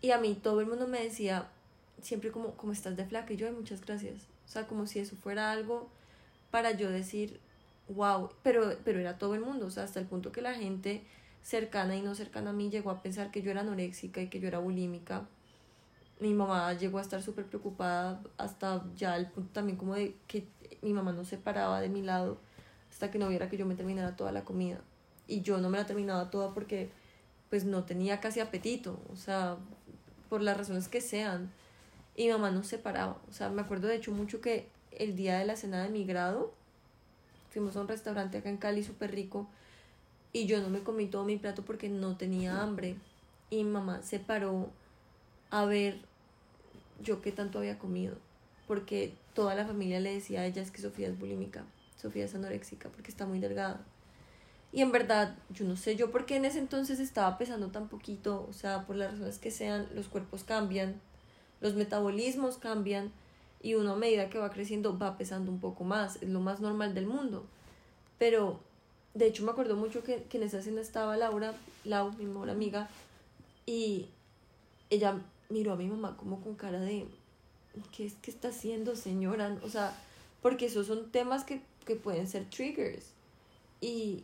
Y 0.01 0.11
a 0.11 0.17
mí 0.17 0.38
todo 0.41 0.61
el 0.61 0.67
mundo 0.67 0.88
me 0.88 1.01
decía 1.01 1.47
siempre 2.01 2.32
como, 2.32 2.51
como 2.51 2.72
estás 2.72 2.95
de 2.95 3.05
flaca 3.05 3.34
y 3.34 3.38
yo, 3.38 3.51
muchas 3.51 3.82
gracias. 3.82 4.15
O 4.47 4.51
sea, 4.51 4.67
como 4.67 4.88
si 4.88 4.99
eso 4.99 5.15
fuera 5.15 5.51
algo 5.51 5.89
para 6.51 6.72
yo 6.72 6.89
decir, 6.89 7.39
wow, 7.88 8.30
pero, 8.43 8.76
pero 8.84 8.99
era 8.99 9.17
todo 9.17 9.36
el 9.36 9.41
mundo, 9.41 9.65
o 9.65 9.72
sea, 9.72 9.84
hasta 9.84 9.99
el 9.99 10.05
punto 10.05 10.32
que 10.32 10.41
la 10.41 10.53
gente 10.53 11.03
cercana 11.43 11.95
y 11.95 12.01
no 12.01 12.15
cercana 12.15 12.51
a 12.51 12.53
mí 12.53 12.69
llegó 12.69 12.91
a 12.91 13.01
pensar 13.01 13.31
que 13.31 13.41
yo 13.41 13.51
era 13.51 13.61
anoréxica 13.61 14.21
y 14.21 14.27
que 14.27 14.39
yo 14.39 14.47
era 14.47 14.59
bulímica. 14.59 15.27
mi 16.19 16.33
mamá 16.33 16.73
llegó 16.73 16.99
a 16.99 17.01
estar 17.01 17.21
súper 17.21 17.45
preocupada 17.45 18.21
hasta 18.37 18.83
ya 18.95 19.15
el 19.15 19.27
punto 19.27 19.51
también 19.53 19.77
como 19.77 19.95
de 19.95 20.15
que 20.27 20.47
mi 20.81 20.93
mamá 20.93 21.13
no 21.13 21.23
se 21.25 21.37
paraba 21.37 21.81
de 21.81 21.89
mi 21.89 22.01
lado 22.01 22.37
hasta 22.91 23.11
que 23.11 23.19
no 23.19 23.29
viera 23.29 23.49
que 23.49 23.57
yo 23.57 23.65
me 23.65 23.75
terminara 23.75 24.15
toda 24.15 24.31
la 24.31 24.43
comida. 24.43 24.81
Y 25.27 25.41
yo 25.41 25.59
no 25.59 25.69
me 25.69 25.77
la 25.77 25.85
terminaba 25.85 26.29
toda 26.29 26.53
porque 26.53 26.89
pues 27.49 27.65
no 27.65 27.83
tenía 27.83 28.19
casi 28.19 28.39
apetito, 28.39 28.99
o 29.11 29.15
sea, 29.15 29.57
por 30.29 30.41
las 30.41 30.57
razones 30.57 30.87
que 30.87 31.01
sean. 31.01 31.51
Y 32.15 32.25
mi 32.25 32.33
mamá 32.33 32.51
no 32.51 32.63
se 32.63 32.77
paraba, 32.77 33.17
o 33.29 33.33
sea, 33.33 33.49
me 33.49 33.61
acuerdo 33.61 33.87
de 33.87 33.95
hecho 33.95 34.11
mucho 34.11 34.41
que 34.41 34.67
el 34.91 35.15
día 35.15 35.37
de 35.39 35.45
la 35.45 35.55
cena 35.55 35.83
de 35.83 35.89
mi 35.89 36.05
grado, 36.05 36.53
fuimos 37.49 37.75
a 37.75 37.81
un 37.81 37.87
restaurante 37.87 38.37
acá 38.37 38.49
en 38.49 38.57
Cali 38.57 38.83
súper 38.83 39.11
rico 39.11 39.47
y 40.32 40.45
yo 40.45 40.61
no 40.61 40.69
me 40.69 40.82
comí 40.82 41.07
todo 41.07 41.25
mi 41.25 41.38
plato 41.38 41.63
porque 41.63 41.89
no 41.89 42.17
tenía 42.17 42.61
hambre. 42.61 42.95
Y 43.49 43.63
mi 43.63 43.71
mamá 43.71 44.01
se 44.03 44.19
paró 44.19 44.69
a 45.49 45.65
ver 45.65 45.99
yo 47.01 47.21
qué 47.21 47.32
tanto 47.32 47.59
había 47.59 47.80
comido, 47.80 48.15
porque 48.67 49.13
toda 49.34 49.55
la 49.55 49.65
familia 49.65 49.99
le 49.99 50.13
decía 50.13 50.41
a 50.41 50.45
ella 50.45 50.61
es 50.61 50.71
que 50.71 50.82
Sofía 50.82 51.07
es 51.07 51.17
bulímica, 51.17 51.63
Sofía 51.95 52.25
es 52.25 52.36
anoréxica 52.36 52.89
porque 52.89 53.09
está 53.09 53.25
muy 53.25 53.39
delgada. 53.39 53.82
Y 54.71 54.82
en 54.82 54.91
verdad, 54.91 55.36
yo 55.49 55.65
no 55.65 55.75
sé 55.75 55.95
yo 55.95 56.11
por 56.11 56.27
qué 56.27 56.36
en 56.36 56.45
ese 56.45 56.59
entonces 56.59 56.99
estaba 56.99 57.38
pesando 57.39 57.69
tan 57.69 57.88
poquito, 57.88 58.45
o 58.47 58.53
sea, 58.53 58.86
por 58.86 58.95
las 58.97 59.13
razones 59.13 59.39
que 59.39 59.49
sean, 59.49 59.88
los 59.95 60.07
cuerpos 60.07 60.43
cambian, 60.43 61.01
los 61.59 61.73
metabolismos 61.73 62.57
cambian 62.57 63.11
y 63.61 63.73
uno 63.73 63.93
a 63.93 63.95
medida 63.95 64.30
que 64.30 64.38
va 64.38 64.51
creciendo 64.51 64.97
va 64.97 65.17
pesando 65.17 65.51
un 65.51 65.59
poco 65.59 65.84
más, 65.84 66.17
es 66.21 66.30
lo 66.30 66.39
más 66.39 66.59
normal 66.59 66.93
del 66.93 67.07
mundo. 67.07 67.45
Pero, 68.19 68.59
de 69.14 69.28
hecho, 69.28 69.43
me 69.43 69.51
acuerdo 69.51 69.76
mucho 69.76 70.03
que, 70.03 70.24
que 70.24 70.38
en 70.38 70.43
esa 70.43 70.60
escena 70.60 70.82
estaba 70.82 71.18
Laura, 71.18 71.53
Lau, 71.84 72.12
mi 72.14 72.26
mejor 72.26 72.49
amiga, 72.49 72.89
y 73.66 74.07
ella 74.89 75.20
miró 75.49 75.74
a 75.74 75.76
mi 75.76 75.88
mamá 75.88 76.16
como 76.18 76.41
con 76.41 76.55
cara 76.55 76.80
de, 76.80 77.07
¿qué 77.95 78.05
es 78.05 78.14
que 78.16 78.32
está 78.32 78.49
haciendo, 78.49 78.95
señora? 78.95 79.57
O 79.64 79.70
sea, 79.70 79.95
porque 80.41 80.68
esos 80.68 80.88
son 80.88 81.12
temas 81.12 81.43
que, 81.43 81.62
que 81.86 81.95
pueden 81.95 82.28
ser 82.28 82.49
triggers 82.49 83.05
y 83.82 84.24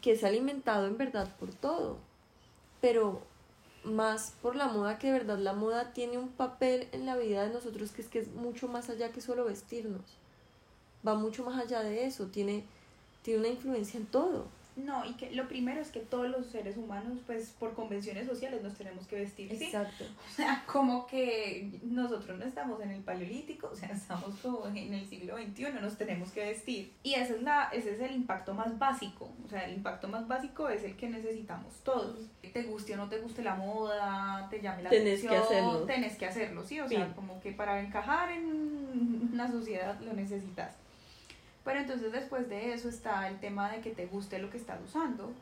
que 0.00 0.12
es 0.12 0.24
alimentado 0.24 0.86
en 0.86 0.96
verdad 0.96 1.34
por 1.38 1.52
todo, 1.52 1.98
pero 2.80 3.20
más 3.84 4.34
por 4.42 4.56
la 4.56 4.68
moda 4.68 4.98
que 4.98 5.08
de 5.08 5.14
verdad 5.14 5.38
la 5.38 5.52
moda 5.52 5.92
tiene 5.92 6.18
un 6.18 6.28
papel 6.28 6.88
en 6.92 7.06
la 7.06 7.16
vida 7.16 7.44
de 7.44 7.52
nosotros 7.52 7.90
que 7.92 8.02
es 8.02 8.08
que 8.08 8.20
es 8.20 8.28
mucho 8.28 8.68
más 8.68 8.90
allá 8.90 9.10
que 9.10 9.20
solo 9.20 9.44
vestirnos. 9.44 10.02
Va 11.06 11.14
mucho 11.14 11.44
más 11.44 11.60
allá 11.60 11.80
de 11.80 12.06
eso, 12.06 12.26
tiene, 12.26 12.64
tiene 13.22 13.40
una 13.40 13.48
influencia 13.48 13.98
en 13.98 14.06
todo. 14.06 14.46
No, 14.84 15.04
y 15.04 15.14
que 15.14 15.32
lo 15.32 15.48
primero 15.48 15.80
es 15.80 15.90
que 15.90 15.98
todos 16.00 16.28
los 16.28 16.46
seres 16.46 16.76
humanos, 16.76 17.18
pues 17.26 17.52
por 17.58 17.74
convenciones 17.74 18.26
sociales 18.26 18.62
nos 18.62 18.74
tenemos 18.74 19.06
que 19.06 19.16
vestir. 19.16 19.52
Exacto. 19.52 20.04
O 20.28 20.40
sea, 20.40 20.62
como 20.66 21.06
que 21.08 21.80
nosotros 21.82 22.38
no 22.38 22.44
estamos 22.44 22.80
en 22.80 22.92
el 22.92 23.00
paleolítico, 23.00 23.70
o 23.72 23.74
sea, 23.74 23.88
estamos 23.88 24.38
como 24.40 24.66
en 24.68 24.94
el 24.94 25.08
siglo 25.08 25.36
XXI, 25.36 25.72
nos 25.80 25.96
tenemos 25.96 26.30
que 26.30 26.44
vestir. 26.44 26.92
Y 27.02 27.14
ese 27.14 27.34
es, 27.34 27.42
la, 27.42 27.70
ese 27.72 27.94
es 27.94 28.00
el 28.00 28.12
impacto 28.12 28.54
más 28.54 28.78
básico, 28.78 29.28
o 29.44 29.48
sea, 29.48 29.64
el 29.64 29.74
impacto 29.74 30.06
más 30.06 30.28
básico 30.28 30.68
es 30.68 30.84
el 30.84 30.96
que 30.96 31.08
necesitamos 31.08 31.74
todos. 31.82 32.26
Te 32.52 32.62
guste 32.62 32.94
o 32.94 32.96
no 32.96 33.08
te 33.08 33.18
guste 33.18 33.42
la 33.42 33.56
moda, 33.56 34.46
te 34.48 34.60
llame 34.60 34.84
la 34.84 34.90
tenés 34.90 35.24
atención, 35.24 35.32
que 35.32 35.38
hacerlo. 35.38 35.78
tenés 35.86 36.16
que 36.16 36.26
hacerlo, 36.26 36.64
sí, 36.64 36.78
o 36.78 36.88
sea, 36.88 37.12
como 37.14 37.40
que 37.40 37.50
para 37.50 37.80
encajar 37.80 38.30
en 38.30 39.30
una 39.32 39.50
sociedad 39.50 39.98
lo 40.00 40.12
necesitas. 40.12 40.76
Pero 41.68 41.80
entonces 41.80 42.10
después 42.12 42.48
de 42.48 42.72
eso 42.72 42.88
está 42.88 43.28
el 43.28 43.40
tema 43.40 43.70
de 43.70 43.82
que 43.82 43.90
te 43.90 44.06
guste 44.06 44.38
lo 44.38 44.48
que 44.48 44.56
estás 44.56 44.80
usando 44.82 45.34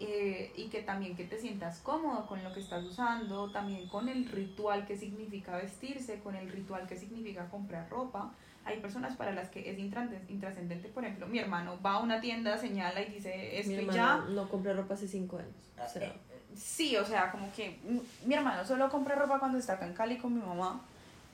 eh, 0.00 0.50
y 0.56 0.68
que 0.68 0.80
también 0.80 1.14
que 1.14 1.24
te 1.24 1.38
sientas 1.38 1.80
cómodo 1.80 2.26
con 2.26 2.42
lo 2.42 2.54
que 2.54 2.60
estás 2.60 2.82
usando, 2.82 3.50
también 3.50 3.86
con 3.86 4.08
el 4.08 4.24
ritual 4.24 4.86
que 4.86 4.96
significa 4.96 5.54
vestirse, 5.58 6.20
con 6.20 6.34
el 6.34 6.50
ritual 6.50 6.86
que 6.86 6.96
significa 6.96 7.50
comprar 7.50 7.90
ropa. 7.90 8.32
Hay 8.64 8.80
personas 8.80 9.16
para 9.16 9.32
las 9.32 9.50
que 9.50 9.70
es 9.70 9.78
intrascendente, 9.78 10.88
por 10.88 11.04
ejemplo, 11.04 11.26
mi 11.26 11.40
hermano 11.40 11.78
va 11.84 11.96
a 11.96 11.98
una 11.98 12.22
tienda, 12.22 12.56
señala 12.56 13.02
y 13.02 13.10
dice 13.10 13.60
esto 13.60 13.72
y 13.78 13.90
ya. 13.90 14.24
No 14.30 14.48
compra 14.48 14.72
ropa 14.72 14.94
hace 14.94 15.06
cinco 15.06 15.36
años. 15.36 15.52
Eh, 15.96 16.10
sí, 16.54 16.96
o 16.96 17.04
sea, 17.04 17.30
como 17.30 17.52
que 17.52 17.78
mi 18.24 18.34
hermano 18.34 18.64
solo 18.64 18.88
compra 18.88 19.14
ropa 19.14 19.38
cuando 19.38 19.58
está 19.58 19.74
acá 19.74 19.86
en 19.86 19.92
Cali 19.92 20.16
con 20.16 20.32
mi 20.32 20.40
mamá 20.40 20.80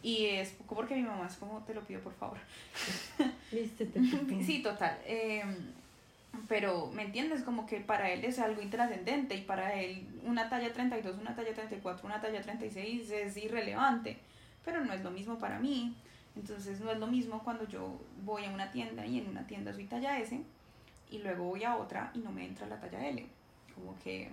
y 0.02 0.26
es 0.26 0.50
poco 0.50 0.76
porque 0.76 0.94
mi 0.94 1.02
mamá 1.02 1.26
es 1.26 1.36
como, 1.36 1.60
te 1.64 1.74
lo 1.74 1.82
pido 1.82 2.00
por 2.00 2.14
favor. 2.14 2.38
sí, 3.50 4.62
total. 4.62 4.98
Em, 5.06 5.72
pero, 6.48 6.90
¿me 6.92 7.04
entiendes? 7.04 7.42
Como 7.42 7.66
que 7.66 7.80
para 7.80 8.10
él 8.10 8.24
es 8.24 8.38
algo 8.38 8.62
intrascendente 8.62 9.34
y 9.34 9.42
para 9.42 9.74
él 9.74 10.06
una 10.24 10.48
talla 10.48 10.72
32, 10.72 11.18
una 11.20 11.34
talla 11.34 11.52
34, 11.54 12.06
una 12.06 12.20
talla 12.20 12.40
36 12.40 13.10
es 13.10 13.36
irrelevante. 13.36 14.18
Pero 14.64 14.84
no 14.84 14.92
es 14.92 15.02
lo 15.02 15.10
mismo 15.10 15.38
para 15.38 15.58
mí. 15.58 15.96
Entonces 16.34 16.80
no 16.80 16.90
es 16.90 16.98
lo 16.98 17.06
mismo 17.06 17.42
cuando 17.44 17.68
yo 17.68 18.00
voy 18.24 18.46
a 18.46 18.50
una 18.50 18.70
tienda 18.70 19.04
y 19.04 19.18
en 19.18 19.28
una 19.28 19.46
tienda 19.46 19.74
soy 19.74 19.84
talla 19.84 20.18
S 20.18 20.40
y 21.10 21.18
luego 21.18 21.44
voy 21.44 21.64
a 21.64 21.76
otra 21.76 22.10
y 22.14 22.20
no 22.20 22.32
me 22.32 22.46
entra 22.46 22.66
la 22.66 22.80
talla 22.80 23.06
L. 23.06 23.26
Como 23.74 23.98
que 23.98 24.30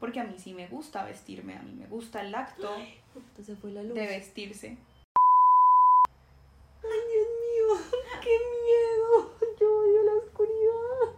porque 0.00 0.20
a 0.20 0.24
mí 0.24 0.34
sí 0.38 0.52
me 0.52 0.66
gusta 0.68 1.04
vestirme, 1.04 1.54
a 1.54 1.62
mí 1.62 1.72
me 1.72 1.86
gusta 1.86 2.20
el 2.20 2.34
acto 2.34 2.76
de 3.36 4.06
vestirse. 4.06 4.76
Ay, 6.82 7.00
Dios 7.12 7.26
mío, 7.26 8.00
qué 8.22 8.36
miedo. 8.64 9.36
Yo 9.58 9.78
odio 9.78 10.02
la 10.02 10.12
oscuridad. 10.14 11.16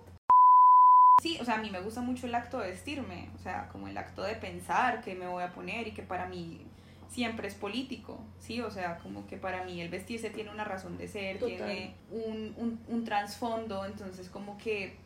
Sí, 1.20 1.38
o 1.40 1.44
sea, 1.44 1.47
a 1.58 1.62
mí 1.62 1.70
me 1.70 1.80
gusta 1.80 2.00
mucho 2.00 2.26
el 2.26 2.34
acto 2.34 2.58
de 2.58 2.70
vestirme, 2.70 3.28
o 3.34 3.38
sea, 3.38 3.68
como 3.68 3.88
el 3.88 3.98
acto 3.98 4.22
de 4.22 4.34
pensar 4.36 5.02
que 5.02 5.14
me 5.14 5.26
voy 5.26 5.42
a 5.42 5.52
poner 5.52 5.88
y 5.88 5.92
que 5.92 6.02
para 6.02 6.26
mí 6.26 6.60
siempre 7.08 7.48
es 7.48 7.54
político, 7.54 8.20
¿sí? 8.38 8.60
O 8.60 8.70
sea, 8.70 8.98
como 8.98 9.26
que 9.26 9.36
para 9.36 9.64
mí 9.64 9.80
el 9.80 9.88
vestirse 9.88 10.30
tiene 10.30 10.50
una 10.50 10.64
razón 10.64 10.96
de 10.96 11.08
ser, 11.08 11.38
tiene 11.38 11.94
un, 12.10 12.54
un, 12.56 12.80
un 12.88 13.04
trasfondo, 13.04 13.84
entonces 13.84 14.28
como 14.28 14.56
que, 14.58 14.96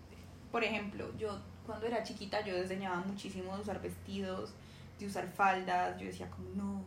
por 0.51 0.63
ejemplo, 0.63 1.07
yo 1.19 1.39
cuando 1.67 1.87
era 1.87 2.03
chiquita 2.03 2.45
yo 2.45 2.55
desdeñaba 2.55 2.97
muchísimo 3.01 3.55
de 3.57 3.63
usar 3.63 3.81
vestidos, 3.81 4.53
de 4.99 5.07
usar 5.07 5.29
faldas, 5.29 5.99
yo 5.99 6.07
decía 6.07 6.29
como, 6.29 6.51
no, 6.51 6.83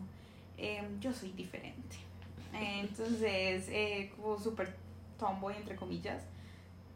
em, 0.57 0.99
yo 0.99 1.11
soy 1.11 1.31
diferente, 1.31 1.97
entonces, 2.53 3.67
eh, 3.69 4.11
como 4.15 4.37
súper 4.37 4.75
tomboy, 5.17 5.55
entre 5.55 5.75
comillas. 5.75 6.21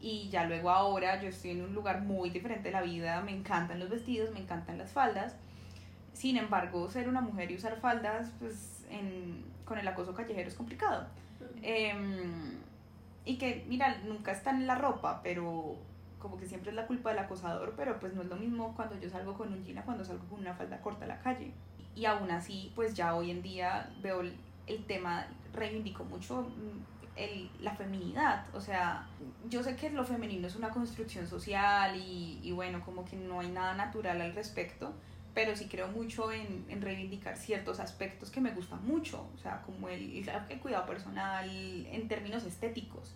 Y 0.00 0.28
ya 0.30 0.44
luego 0.44 0.70
ahora 0.70 1.20
yo 1.20 1.28
estoy 1.28 1.50
en 1.50 1.62
un 1.62 1.74
lugar 1.74 2.00
muy 2.00 2.30
diferente 2.30 2.68
de 2.68 2.72
la 2.72 2.82
vida, 2.82 3.20
me 3.20 3.32
encantan 3.32 3.78
los 3.78 3.90
vestidos, 3.90 4.30
me 4.32 4.40
encantan 4.40 4.78
las 4.78 4.92
faldas. 4.92 5.36
Sin 6.14 6.36
embargo, 6.36 6.88
ser 6.90 7.08
una 7.08 7.20
mujer 7.20 7.50
y 7.50 7.56
usar 7.56 7.78
faldas, 7.80 8.30
pues 8.38 8.86
en, 8.90 9.44
con 9.64 9.78
el 9.78 9.86
acoso 9.86 10.14
callejero 10.14 10.48
es 10.48 10.54
complicado. 10.54 11.06
Em, 11.62 12.54
y 13.24 13.36
que, 13.36 13.64
mira, 13.68 13.98
nunca 14.04 14.32
está 14.32 14.50
en 14.50 14.66
la 14.66 14.74
ropa, 14.74 15.20
pero 15.22 15.76
como 16.18 16.36
que 16.36 16.46
siempre 16.46 16.70
es 16.70 16.76
la 16.76 16.86
culpa 16.86 17.10
del 17.10 17.18
acosador, 17.18 17.74
pero 17.76 17.98
pues 18.00 18.14
no 18.14 18.22
es 18.22 18.28
lo 18.28 18.36
mismo 18.36 18.74
cuando 18.74 18.98
yo 18.98 19.08
salgo 19.08 19.34
con 19.34 19.52
un 19.52 19.64
jean 19.64 19.82
cuando 19.84 20.04
salgo 20.04 20.24
con 20.26 20.40
una 20.40 20.54
falda 20.54 20.80
corta 20.80 21.04
a 21.04 21.08
la 21.08 21.20
calle. 21.20 21.52
Y 21.94 22.04
aún 22.06 22.30
así, 22.30 22.72
pues 22.74 22.94
ya 22.94 23.14
hoy 23.14 23.30
en 23.30 23.42
día 23.42 23.90
veo 24.02 24.20
el 24.20 24.84
tema 24.86 25.26
reivindicó 25.52 26.04
mucho 26.04 26.46
el, 27.24 27.50
la 27.60 27.74
feminidad, 27.74 28.46
o 28.54 28.60
sea, 28.60 29.06
yo 29.48 29.62
sé 29.62 29.76
que 29.76 29.90
lo 29.90 30.04
femenino 30.04 30.46
es 30.46 30.56
una 30.56 30.70
construcción 30.70 31.26
social 31.26 31.96
y, 31.96 32.40
y, 32.42 32.52
bueno, 32.52 32.82
como 32.84 33.04
que 33.04 33.16
no 33.16 33.40
hay 33.40 33.48
nada 33.48 33.74
natural 33.74 34.20
al 34.20 34.34
respecto, 34.34 34.94
pero 35.34 35.54
sí 35.54 35.66
creo 35.70 35.88
mucho 35.88 36.32
en, 36.32 36.64
en 36.68 36.80
reivindicar 36.82 37.36
ciertos 37.36 37.78
aspectos 37.78 38.30
que 38.30 38.40
me 38.40 38.50
gustan 38.50 38.84
mucho, 38.86 39.28
o 39.34 39.38
sea, 39.38 39.62
como 39.62 39.88
el, 39.88 40.28
el 40.48 40.60
cuidado 40.60 40.86
personal 40.86 41.48
en 41.86 42.08
términos 42.08 42.44
estéticos. 42.44 43.14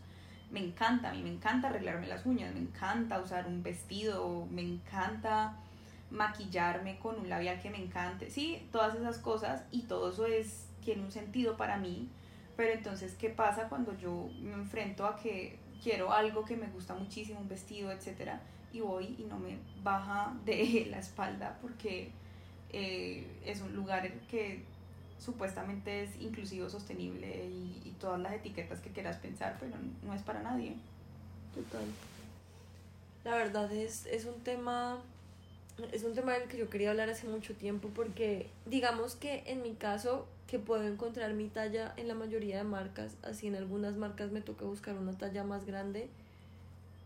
Me 0.50 0.60
encanta, 0.60 1.10
a 1.10 1.14
mí 1.14 1.22
me 1.22 1.30
encanta 1.30 1.68
arreglarme 1.68 2.06
las 2.06 2.26
uñas, 2.26 2.54
me 2.54 2.60
encanta 2.60 3.20
usar 3.20 3.46
un 3.46 3.62
vestido, 3.62 4.46
me 4.50 4.62
encanta 4.62 5.56
maquillarme 6.10 6.98
con 6.98 7.18
un 7.18 7.28
labial 7.28 7.60
que 7.60 7.70
me 7.70 7.82
encante, 7.82 8.30
sí, 8.30 8.68
todas 8.70 8.94
esas 8.94 9.18
cosas 9.18 9.64
y 9.72 9.82
todo 9.82 10.10
eso 10.10 10.26
es 10.26 10.68
tiene 10.84 11.02
un 11.02 11.10
sentido 11.10 11.56
para 11.56 11.78
mí, 11.78 12.08
pero 12.56 12.72
entonces, 12.72 13.14
¿qué 13.14 13.30
pasa 13.30 13.68
cuando 13.68 13.96
yo 13.98 14.28
me 14.40 14.52
enfrento 14.52 15.06
a 15.06 15.16
que 15.16 15.58
quiero 15.82 16.12
algo 16.12 16.44
que 16.44 16.56
me 16.56 16.66
gusta 16.68 16.94
muchísimo, 16.94 17.40
un 17.40 17.48
vestido, 17.48 17.90
etcétera, 17.92 18.40
y 18.72 18.80
voy 18.80 19.16
y 19.18 19.24
no 19.24 19.38
me 19.38 19.58
baja 19.82 20.34
de 20.44 20.86
la 20.90 20.98
espalda 20.98 21.58
porque 21.62 22.10
eh, 22.72 23.26
es 23.44 23.60
un 23.60 23.74
lugar 23.74 24.10
que 24.28 24.62
supuestamente 25.18 26.02
es 26.02 26.20
inclusivo, 26.20 26.68
sostenible 26.68 27.46
y, 27.46 27.82
y, 27.84 27.96
todas 28.00 28.20
las 28.20 28.32
etiquetas 28.34 28.80
que 28.80 28.90
quieras 28.90 29.16
pensar, 29.18 29.56
pero 29.60 29.72
no 30.02 30.12
es 30.12 30.22
para 30.22 30.42
nadie. 30.42 30.74
Total. 31.54 31.84
La 33.22 33.36
verdad 33.36 33.72
es, 33.72 34.06
es 34.06 34.26
un 34.26 34.40
tema 34.42 35.00
es 35.92 36.04
un 36.04 36.14
tema 36.14 36.32
del 36.34 36.48
que 36.48 36.56
yo 36.56 36.70
quería 36.70 36.90
hablar 36.90 37.10
hace 37.10 37.26
mucho 37.26 37.54
tiempo 37.54 37.88
porque 37.88 38.48
digamos 38.66 39.16
que 39.16 39.42
en 39.46 39.62
mi 39.62 39.74
caso 39.74 40.26
que 40.54 40.60
puedo 40.60 40.84
encontrar 40.84 41.34
mi 41.34 41.48
talla 41.48 41.94
en 41.96 42.06
la 42.06 42.14
mayoría 42.14 42.58
de 42.58 42.62
marcas, 42.62 43.16
así 43.24 43.48
en 43.48 43.56
algunas 43.56 43.96
marcas 43.96 44.30
me 44.30 44.40
toca 44.40 44.64
buscar 44.64 44.96
una 44.96 45.10
talla 45.10 45.42
más 45.42 45.64
grande. 45.64 46.08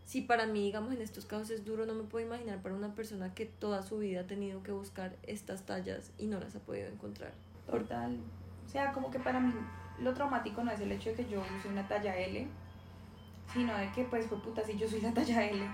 Si 0.05 0.21
para 0.21 0.45
mí, 0.45 0.65
digamos, 0.65 0.93
en 0.93 1.01
estos 1.01 1.25
casos 1.25 1.49
es 1.49 1.65
duro, 1.65 1.87
no 1.87 1.95
me 1.95 2.03
puedo 2.03 2.27
imaginar 2.27 2.61
para 2.61 2.75
una 2.75 2.95
persona 2.95 3.33
que 3.33 3.47
toda 3.47 3.81
su 3.81 4.01
vida 4.01 4.21
ha 4.21 4.27
tenido 4.27 4.63
que 4.63 4.71
buscar 4.71 5.17
estas 5.23 5.63
tallas 5.63 6.13
y 6.19 6.27
no 6.27 6.39
las 6.39 6.57
ha 6.57 6.59
podido 6.59 6.89
encontrar. 6.89 7.33
Total. 7.67 8.19
O 8.67 8.69
sea, 8.69 8.93
como 8.93 9.11
que 9.11 9.19
para 9.19 9.41
mí 9.41 9.55
lo 9.99 10.13
traumático 10.13 10.63
no 10.63 10.71
es 10.71 10.81
el 10.81 10.93
hecho 10.93 11.09
de 11.09 11.17
que 11.17 11.31
yo 11.31 11.41
use 11.41 11.69
una 11.69 11.89
talla 11.89 12.19
L, 12.19 12.47
sino 13.51 13.79
de 13.79 13.91
que, 13.93 14.05
pues, 14.05 14.27
fue 14.27 14.43
puta, 14.43 14.63
si 14.63 14.77
yo 14.77 14.87
soy 14.87 15.01
la 15.01 15.15
talla 15.15 15.47
L. 15.47 15.67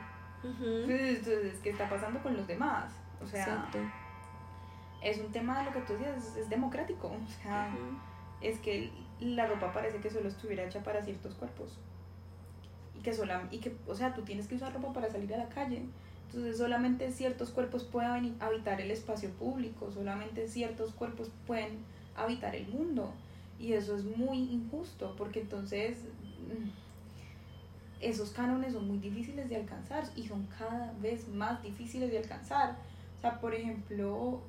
Entonces, 0.45 1.59
¿qué 1.61 1.71
está 1.71 1.91
pasando 1.91 2.23
con 2.23 2.37
los 2.37 2.47
demás? 2.47 2.93
O 3.21 3.27
sea, 3.27 3.69
es 5.05 5.19
un 5.19 5.31
tema 5.31 5.61
de 5.61 5.67
lo 5.67 5.73
que 5.73 5.81
tú 5.81 5.93
decías, 5.93 6.37
es, 6.37 6.49
democrático. 6.49 7.09
O 7.09 7.43
sea, 7.43 7.69
es 8.41 8.59
que 8.59 8.91
la 9.21 9.47
ropa 9.47 9.73
parece 9.73 9.99
que 9.99 10.11
solo 10.11 10.29
estuviera 10.29 10.65
hecha 10.65 10.83
para 10.83 11.05
ciertos 11.05 11.35
cuerpos. 11.35 11.79
Y 12.99 13.03
que, 13.03 13.13
sola, 13.13 13.47
y 13.51 13.59
que, 13.59 13.77
o 13.87 13.95
sea, 13.95 14.15
tú 14.15 14.23
tienes 14.23 14.49
que 14.49 14.57
usar 14.57 14.73
ropa 14.73 14.93
para 14.95 15.11
salir 15.11 15.33
a 15.35 15.39
la 15.39 15.49
calle. 15.49 15.85
Entonces 16.27 16.57
solamente 16.57 17.13
ciertos 17.13 17.51
cuerpos 17.51 17.85
pueden 17.85 18.35
habitar 18.41 18.81
el 18.81 18.91
espacio 18.91 19.31
público, 19.31 19.93
solamente 19.93 20.49
ciertos 20.49 20.93
cuerpos 20.93 21.31
pueden 21.47 21.79
habitar 22.17 22.57
el 22.57 22.67
mundo. 22.69 23.13
Y 23.61 23.75
eso 23.75 23.95
es 23.97 24.05
muy 24.05 24.39
injusto, 24.39 25.15
porque 25.17 25.43
entonces 25.43 25.99
mm, 26.49 26.71
esos 28.01 28.31
cánones 28.31 28.73
son 28.73 28.89
muy 28.89 28.99
difíciles 28.99 29.49
de 29.49 29.57
alcanzar 29.57 30.05
y 30.17 30.27
son 30.27 30.47
cada 30.59 30.93
vez 31.01 31.29
más 31.29 31.63
difíciles 31.63 32.11
de 32.11 32.19
alcanzar. 32.19 32.77
O 33.19 33.21
sea, 33.21 33.39
por 33.41 33.55
ejemplo, 33.55 34.43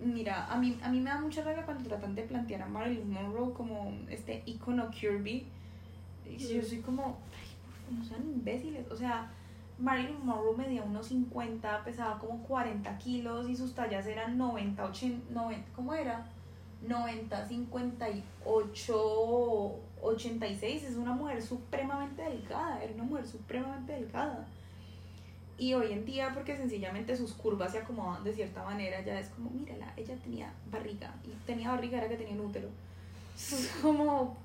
mira, 0.00 0.46
a 0.46 0.58
mí, 0.58 0.78
a 0.82 0.90
mí 0.90 1.00
me 1.00 1.10
da 1.10 1.20
mucha 1.20 1.42
rabia 1.42 1.64
cuando 1.64 1.88
tratan 1.88 2.14
de 2.14 2.22
plantear 2.22 2.62
a 2.62 2.66
Marilyn 2.66 3.10
Monroe 3.10 3.52
como 3.52 3.92
este 4.08 4.42
icono 4.46 4.90
Kirby. 4.90 5.46
Y 6.28 6.38
yo 6.38 6.62
soy 6.62 6.80
como, 6.80 7.18
ay, 7.32 7.96
no 7.96 8.04
sean 8.04 8.22
imbéciles. 8.22 8.90
O 8.90 8.96
sea, 8.96 9.30
Marilyn 9.78 10.24
Monroe 10.24 10.56
medía 10.56 10.82
unos 10.82 11.06
50, 11.06 11.84
pesaba 11.84 12.18
como 12.18 12.42
40 12.44 12.98
kilos 12.98 13.48
y 13.48 13.56
sus 13.56 13.74
tallas 13.74 14.06
eran 14.06 14.38
90, 14.38 14.84
80, 14.84 15.32
90 15.32 15.72
¿cómo 15.74 15.94
era? 15.94 16.26
90, 16.86 17.46
58, 17.46 19.74
86. 20.02 20.84
Es 20.84 20.96
una 20.96 21.12
mujer 21.12 21.42
supremamente 21.42 22.22
delgada, 22.22 22.82
era 22.82 22.94
una 22.94 23.04
mujer 23.04 23.26
supremamente 23.26 23.92
delgada. 23.92 24.46
Y 25.58 25.72
hoy 25.74 25.92
en 25.92 26.04
día, 26.04 26.32
porque 26.34 26.56
sencillamente 26.56 27.16
sus 27.16 27.32
curvas 27.32 27.72
se 27.72 27.78
acomodan 27.78 28.22
de 28.24 28.32
cierta 28.32 28.62
manera, 28.62 29.00
ya 29.02 29.18
es 29.18 29.28
como, 29.30 29.50
mírala, 29.50 29.92
ella 29.96 30.14
tenía 30.22 30.52
barriga, 30.70 31.14
y 31.24 31.30
tenía 31.46 31.70
barriga 31.70 31.98
era 31.98 32.08
que 32.08 32.16
tenía 32.16 32.34
un 32.34 32.40
útero. 32.40 32.68
Es 33.36 33.70
como, 33.82 34.36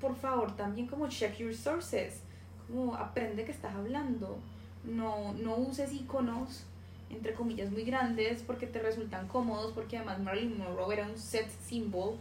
por 0.00 0.16
favor, 0.16 0.56
también 0.56 0.86
como 0.86 1.08
check 1.08 1.36
your 1.38 1.54
sources, 1.54 2.22
como 2.66 2.94
aprende 2.94 3.44
que 3.44 3.52
estás 3.52 3.74
hablando, 3.74 4.38
no, 4.84 5.32
no 5.34 5.56
uses 5.56 5.92
iconos, 5.92 6.64
entre 7.10 7.34
comillas, 7.34 7.70
muy 7.70 7.84
grandes 7.84 8.42
porque 8.42 8.66
te 8.66 8.80
resultan 8.80 9.28
cómodos, 9.28 9.72
porque 9.72 9.96
además 9.96 10.20
Marilyn 10.20 10.58
Monroe 10.58 10.94
era 10.94 11.06
un 11.06 11.18
set 11.18 11.48
symbol. 11.50 12.16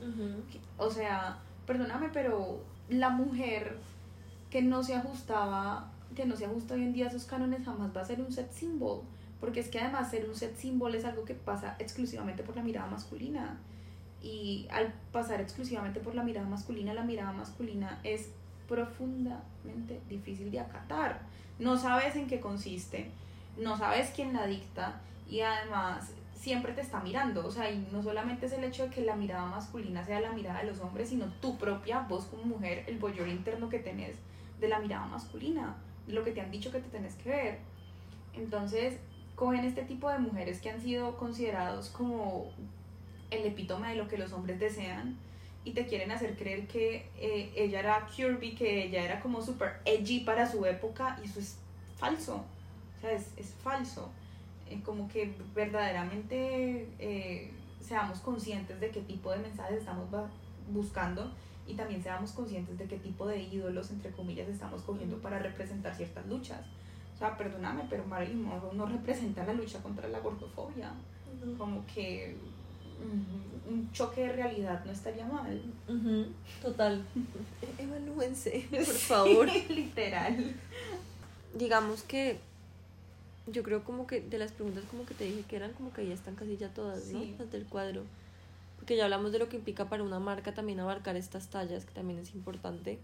O 0.77 0.89
sea, 0.89 1.39
perdóname, 1.65 2.09
pero 2.11 2.59
la 2.89 3.09
mujer 3.09 3.77
que 4.49 4.61
no 4.61 4.83
se 4.83 4.95
ajustaba 4.95 5.89
que 6.15 6.25
no 6.25 6.35
se 6.35 6.45
ajusta 6.45 6.73
hoy 6.73 6.83
en 6.83 6.93
día 6.93 7.05
a 7.05 7.09
esos 7.09 7.25
cánones 7.25 7.65
jamás 7.65 7.95
va 7.95 8.01
a 8.01 8.05
ser 8.05 8.21
un 8.21 8.31
set 8.31 8.51
symbol, 8.51 9.01
porque 9.39 9.59
es 9.59 9.69
que 9.69 9.79
además 9.79 10.11
ser 10.11 10.27
un 10.27 10.35
set 10.35 10.55
symbol 10.57 10.93
es 10.95 11.05
algo 11.05 11.25
que 11.25 11.33
pasa 11.33 11.75
exclusivamente 11.79 12.43
por 12.43 12.55
la 12.55 12.63
mirada 12.63 12.87
masculina. 12.87 13.59
Y 14.21 14.67
al 14.69 14.93
pasar 15.11 15.41
exclusivamente 15.41 15.99
por 15.99 16.13
la 16.13 16.23
mirada 16.23 16.47
masculina, 16.47 16.93
la 16.93 17.03
mirada 17.03 17.31
masculina 17.31 17.99
es 18.03 18.29
profundamente 18.67 19.99
difícil 20.07 20.51
de 20.51 20.59
acatar. 20.59 21.21
No 21.57 21.77
sabes 21.77 22.15
en 22.15 22.27
qué 22.27 22.39
consiste, 22.39 23.09
no 23.57 23.77
sabes 23.77 24.11
quién 24.15 24.33
la 24.33 24.45
dicta 24.45 25.01
y 25.27 25.41
además 25.41 26.11
siempre 26.35 26.73
te 26.73 26.81
está 26.81 26.99
mirando. 26.99 27.45
O 27.45 27.51
sea, 27.51 27.71
y 27.71 27.87
no 27.91 28.03
solamente 28.03 28.45
es 28.45 28.53
el 28.53 28.63
hecho 28.63 28.83
de 28.83 28.89
que 28.89 29.01
la 29.01 29.15
mirada 29.15 29.45
masculina 29.45 30.05
sea 30.05 30.21
la 30.21 30.33
mirada 30.33 30.59
de 30.59 30.67
los 30.67 30.79
hombres, 30.81 31.09
sino 31.09 31.25
tu 31.41 31.57
propia 31.57 32.01
voz 32.01 32.25
como 32.25 32.43
mujer, 32.43 32.83
el 32.87 32.99
bollor 32.99 33.27
interno 33.27 33.69
que 33.69 33.79
tenés 33.79 34.17
de 34.59 34.67
la 34.67 34.79
mirada 34.79 35.07
masculina 35.07 35.75
lo 36.07 36.23
que 36.23 36.31
te 36.31 36.41
han 36.41 36.51
dicho 36.51 36.71
que 36.71 36.79
te 36.79 36.89
tenés 36.89 37.15
que 37.15 37.29
ver. 37.29 37.59
Entonces, 38.33 38.97
cogen 39.35 39.65
este 39.65 39.83
tipo 39.83 40.09
de 40.09 40.19
mujeres 40.19 40.61
que 40.61 40.69
han 40.69 40.81
sido 40.81 41.17
considerados 41.17 41.89
como 41.89 42.51
el 43.29 43.45
epítome 43.45 43.89
de 43.89 43.95
lo 43.95 44.07
que 44.07 44.17
los 44.17 44.33
hombres 44.33 44.59
desean 44.59 45.17
y 45.63 45.71
te 45.71 45.85
quieren 45.85 46.11
hacer 46.11 46.35
creer 46.37 46.67
que 46.67 47.07
eh, 47.17 47.51
ella 47.55 47.79
era 47.79 48.07
Kirby, 48.07 48.55
que 48.55 48.85
ella 48.85 49.03
era 49.03 49.19
como 49.19 49.41
super 49.41 49.79
edgy 49.85 50.21
para 50.21 50.49
su 50.49 50.65
época 50.65 51.19
y 51.23 51.27
eso 51.27 51.39
es 51.39 51.57
falso. 51.97 52.43
O 52.97 53.01
sea, 53.01 53.11
es, 53.11 53.29
es 53.37 53.53
falso. 53.63 54.11
Como 54.85 55.07
que 55.09 55.33
verdaderamente 55.53 56.87
eh, 56.97 57.51
seamos 57.81 58.19
conscientes 58.19 58.79
de 58.79 58.89
qué 58.89 59.01
tipo 59.01 59.31
de 59.31 59.39
mensajes 59.39 59.79
estamos 59.79 60.07
buscando 60.71 61.31
y 61.67 61.73
también 61.75 62.01
seamos 62.03 62.31
conscientes 62.31 62.77
de 62.77 62.85
qué 62.85 62.97
tipo 62.97 63.27
de 63.27 63.41
ídolos, 63.41 63.91
entre 63.91 64.11
comillas, 64.11 64.47
estamos 64.49 64.81
cogiendo 64.81 65.17
para 65.17 65.39
representar 65.39 65.95
ciertas 65.95 66.25
luchas. 66.27 66.61
O 67.15 67.17
sea, 67.17 67.37
perdóname, 67.37 67.83
pero 67.89 68.03
Marilyn 68.05 68.43
Monroe 68.43 68.73
no 68.73 68.85
representa 68.85 69.45
la 69.45 69.53
lucha 69.53 69.79
contra 69.81 70.07
la 70.09 70.19
gordofobia. 70.19 70.91
Como 71.57 71.85
que 71.85 72.35
un 73.69 73.91
choque 73.91 74.21
de 74.21 74.33
realidad 74.33 74.83
no 74.85 74.91
estaría 74.91 75.25
mal. 75.25 75.61
Total. 76.61 77.03
Evalúense, 77.77 78.67
por 78.71 78.83
favor. 78.83 79.47
literal. 79.69 80.55
Digamos 81.53 82.03
que 82.03 82.39
yo 83.47 83.63
creo 83.63 83.83
como 83.83 84.07
que 84.07 84.21
de 84.21 84.37
las 84.37 84.51
preguntas 84.51 84.83
como 84.89 85.05
que 85.05 85.13
te 85.13 85.25
dije 85.25 85.43
que 85.47 85.55
eran 85.55 85.73
como 85.73 85.91
que 85.91 86.07
ya 86.07 86.13
están 86.13 86.35
casi 86.35 86.57
ya 86.57 86.69
todas, 86.69 87.07
¿no? 87.07 87.23
Las 87.39 87.51
del 87.51 87.65
cuadro 87.65 88.03
porque 88.81 88.95
ya 88.95 89.03
hablamos 89.03 89.31
de 89.31 89.37
lo 89.37 89.47
que 89.47 89.57
implica 89.57 89.89
para 89.89 90.01
una 90.01 90.19
marca 90.19 90.55
también 90.55 90.79
abarcar 90.79 91.15
estas 91.15 91.51
tallas, 91.51 91.85
que 91.85 91.93
también 91.93 92.17
es 92.17 92.33
importante. 92.33 92.97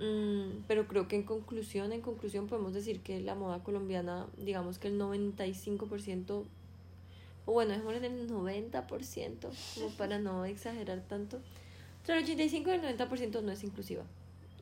Mm, 0.00 0.64
pero 0.66 0.88
creo 0.88 1.06
que 1.06 1.14
en 1.14 1.22
conclusión, 1.22 1.92
en 1.92 2.00
conclusión 2.00 2.48
podemos 2.48 2.74
decir 2.74 2.98
que 2.98 3.20
la 3.20 3.36
moda 3.36 3.62
colombiana, 3.62 4.26
digamos 4.38 4.80
que 4.80 4.88
el 4.88 4.98
95%, 4.98 6.42
o 7.46 7.52
bueno, 7.52 7.74
es 7.74 7.80
en 8.02 8.04
el 8.04 8.28
90%, 8.28 9.48
como 9.76 9.90
para 9.90 10.18
no 10.18 10.44
exagerar 10.44 11.00
tanto, 11.02 11.38
entre 12.00 12.16
el 12.16 12.24
85 12.24 12.70
y 12.70 12.72
el 12.72 12.98
90% 12.98 13.40
no 13.40 13.52
es 13.52 13.62
inclusiva. 13.62 14.02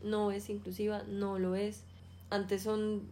No 0.02 0.32
es 0.32 0.50
inclusiva, 0.50 1.02
no 1.08 1.38
lo 1.38 1.56
es. 1.56 1.84
Antes 2.28 2.60
son, 2.60 3.04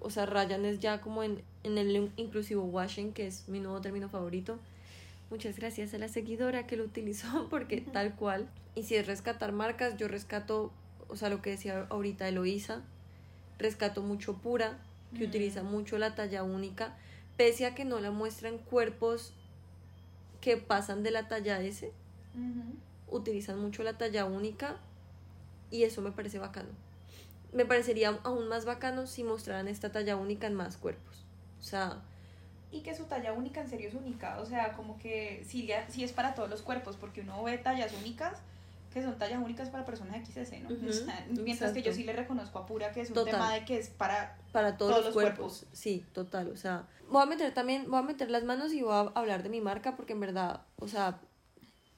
o 0.00 0.10
sea, 0.10 0.26
rayan 0.26 0.64
es 0.64 0.80
ya 0.80 1.00
como 1.00 1.22
en, 1.22 1.42
en 1.62 1.78
el 1.78 2.10
inclusivo 2.16 2.64
washing, 2.64 3.12
que 3.12 3.28
es 3.28 3.48
mi 3.48 3.60
nuevo 3.60 3.80
término 3.80 4.08
favorito 4.08 4.58
Muchas 5.34 5.58
gracias 5.58 5.92
a 5.94 5.98
la 5.98 6.06
seguidora 6.06 6.64
que 6.64 6.76
lo 6.76 6.84
utilizó 6.84 7.48
porque 7.50 7.80
tal 7.80 8.14
cual. 8.14 8.48
Y 8.76 8.84
si 8.84 8.94
es 8.94 9.08
rescatar 9.08 9.50
marcas, 9.50 9.96
yo 9.96 10.06
rescato, 10.06 10.72
o 11.08 11.16
sea, 11.16 11.28
lo 11.28 11.42
que 11.42 11.50
decía 11.50 11.88
ahorita 11.90 12.28
Eloísa, 12.28 12.82
rescato 13.58 14.00
mucho 14.00 14.34
pura, 14.34 14.78
que 15.18 15.24
utiliza 15.24 15.64
mucho 15.64 15.98
la 15.98 16.14
talla 16.14 16.44
única, 16.44 16.96
pese 17.36 17.66
a 17.66 17.74
que 17.74 17.84
no 17.84 17.98
la 17.98 18.12
muestran 18.12 18.58
cuerpos 18.58 19.32
que 20.40 20.56
pasan 20.56 21.02
de 21.02 21.10
la 21.10 21.26
talla 21.26 21.60
S, 21.60 21.90
utilizan 23.10 23.58
mucho 23.58 23.82
la 23.82 23.98
talla 23.98 24.26
única 24.26 24.76
y 25.72 25.82
eso 25.82 26.00
me 26.00 26.12
parece 26.12 26.38
bacano. 26.38 26.70
Me 27.52 27.64
parecería 27.64 28.20
aún 28.22 28.46
más 28.46 28.66
bacano 28.66 29.08
si 29.08 29.24
mostraran 29.24 29.66
esta 29.66 29.90
talla 29.90 30.14
única 30.14 30.46
en 30.46 30.54
más 30.54 30.76
cuerpos. 30.76 31.26
O 31.58 31.62
sea, 31.64 32.04
y 32.74 32.80
que 32.80 32.94
su 32.94 33.04
talla 33.04 33.32
única 33.32 33.60
en 33.60 33.68
serio 33.68 33.88
es 33.88 33.94
única, 33.94 34.40
o 34.40 34.46
sea, 34.46 34.72
como 34.72 34.98
que 34.98 35.44
sí, 35.46 35.70
sí 35.88 36.02
es 36.02 36.12
para 36.12 36.34
todos 36.34 36.50
los 36.50 36.60
cuerpos, 36.60 36.96
porque 36.96 37.20
uno 37.20 37.42
ve 37.44 37.56
tallas 37.56 37.92
únicas 37.92 38.38
que 38.92 39.02
son 39.02 39.18
tallas 39.18 39.42
únicas 39.42 39.70
para 39.70 39.84
personas 39.84 40.24
XS, 40.24 40.52
¿no? 40.62 40.70
mientras 41.42 41.72
que 41.72 41.82
yo 41.82 41.92
sí 41.92 42.04
le 42.04 42.12
reconozco 42.12 42.60
a 42.60 42.66
Pura 42.66 42.92
que 42.92 43.00
es 43.00 43.10
un 43.10 43.24
tema 43.24 43.52
de 43.52 43.64
que 43.64 43.78
es 43.78 43.88
para, 43.88 44.38
para 44.52 44.76
todos, 44.76 45.04
los, 45.04 45.14
cuerpos. 45.14 45.66
Sí, 45.72 46.04
total, 46.12 46.48
o 46.50 46.56
sea, 46.56 46.86
voy 47.08 47.22
a 47.22 47.26
meter 47.26 47.52
también, 47.54 47.90
voy 47.90 47.98
a 47.98 48.02
meter 48.02 48.30
las 48.30 48.44
manos 48.44 48.72
y 48.72 48.82
voy 48.82 48.92
a 48.92 49.12
hablar 49.14 49.42
de 49.42 49.48
mi 49.48 49.60
marca 49.60 49.96
porque 49.96 50.12
en 50.12 50.20
verdad, 50.20 50.62
o 50.76 50.86
sea, 50.86 51.20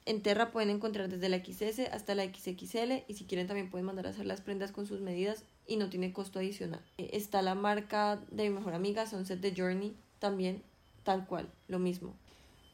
en 0.07 0.23
Terra 0.23 0.53
pueden 0.53 0.71
encontrar 0.71 1.09
desde 1.09 1.29
la 1.29 1.39
XS 1.39 1.91
hasta 1.91 2.15
la 2.15 2.25
XXL 2.25 3.05
y 3.09 3.15
si 3.15 3.25
quieren 3.25 3.47
también 3.47 3.71
pueden 3.71 3.85
mandar 3.85 4.07
a 4.07 4.11
hacer 4.11 4.25
las 4.25 4.41
prendas 4.41 4.73
con 4.73 4.87
sus 4.87 5.01
medidas 5.01 5.45
y 5.67 5.77
no 5.77 5.91
tiene 5.91 6.13
costo 6.13 6.39
adicional. 6.39 6.81
Está 6.97 7.43
la 7.43 7.55
marca 7.55 8.21
de 8.31 8.49
mi 8.49 8.57
mejor 8.57 8.75
amiga, 8.75 9.07
Sunset 9.07 9.41
The 9.41 9.55
Journey, 9.55 9.97
también 10.19 10.63
tal 11.05 11.27
cual, 11.27 11.49
lo 11.69 11.79
mismo. 11.79 12.15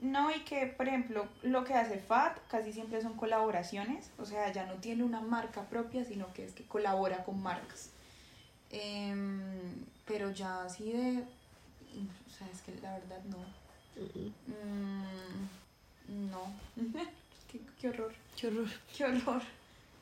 No, 0.01 0.35
y 0.35 0.41
que, 0.41 0.67
por 0.67 0.89
ejemplo, 0.89 1.29
lo 1.43 1.63
que 1.63 1.75
hace 1.75 1.99
FAT 1.99 2.39
casi 2.49 2.73
siempre 2.73 3.01
son 3.01 3.15
colaboraciones, 3.15 4.11
o 4.19 4.25
sea, 4.25 4.51
ya 4.53 4.67
no 4.67 4.75
tiene 4.75 5.05
una 5.05 5.21
marca 5.21 5.63
propia, 5.69 6.05
sino 6.05 6.33
que 6.33 6.45
es 6.45 6.53
que 6.53 6.65
colabora 6.65 7.23
con 7.25 7.41
marcas. 7.41 7.91
Em, 8.71 9.85
pero 10.05 10.31
ya 10.33 10.65
así 10.65 10.93
de... 10.93 11.23
O 11.23 12.31
sea, 12.31 12.49
es 12.51 12.63
que 12.63 12.75
la 12.81 12.95
verdad 12.95 13.23
no. 13.27 13.39
Mm, 14.49 16.31
no. 16.31 16.53
qué, 17.53 17.61
qué 17.81 17.89
horror. 17.91 18.13
Qué 18.37 18.49
horror. 18.49 18.69
Qué 18.97 19.05
horror. 19.05 19.43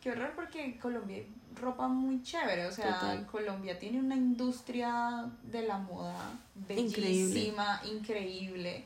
Qué 0.01 0.13
horror 0.13 0.33
porque 0.35 0.79
Colombia 0.79 1.23
ropa 1.61 1.89
muy 1.89 2.23
chévere, 2.23 2.67
o 2.67 2.73
sea, 2.73 3.27
Colombia 3.31 3.79
tiene 3.79 3.99
una 4.01 4.17
industria 4.17 5.31
de 5.43 5.63
la 5.63 5.79
moda 5.79 6.15
bellísima, 6.55 7.81
increíble. 7.85 8.85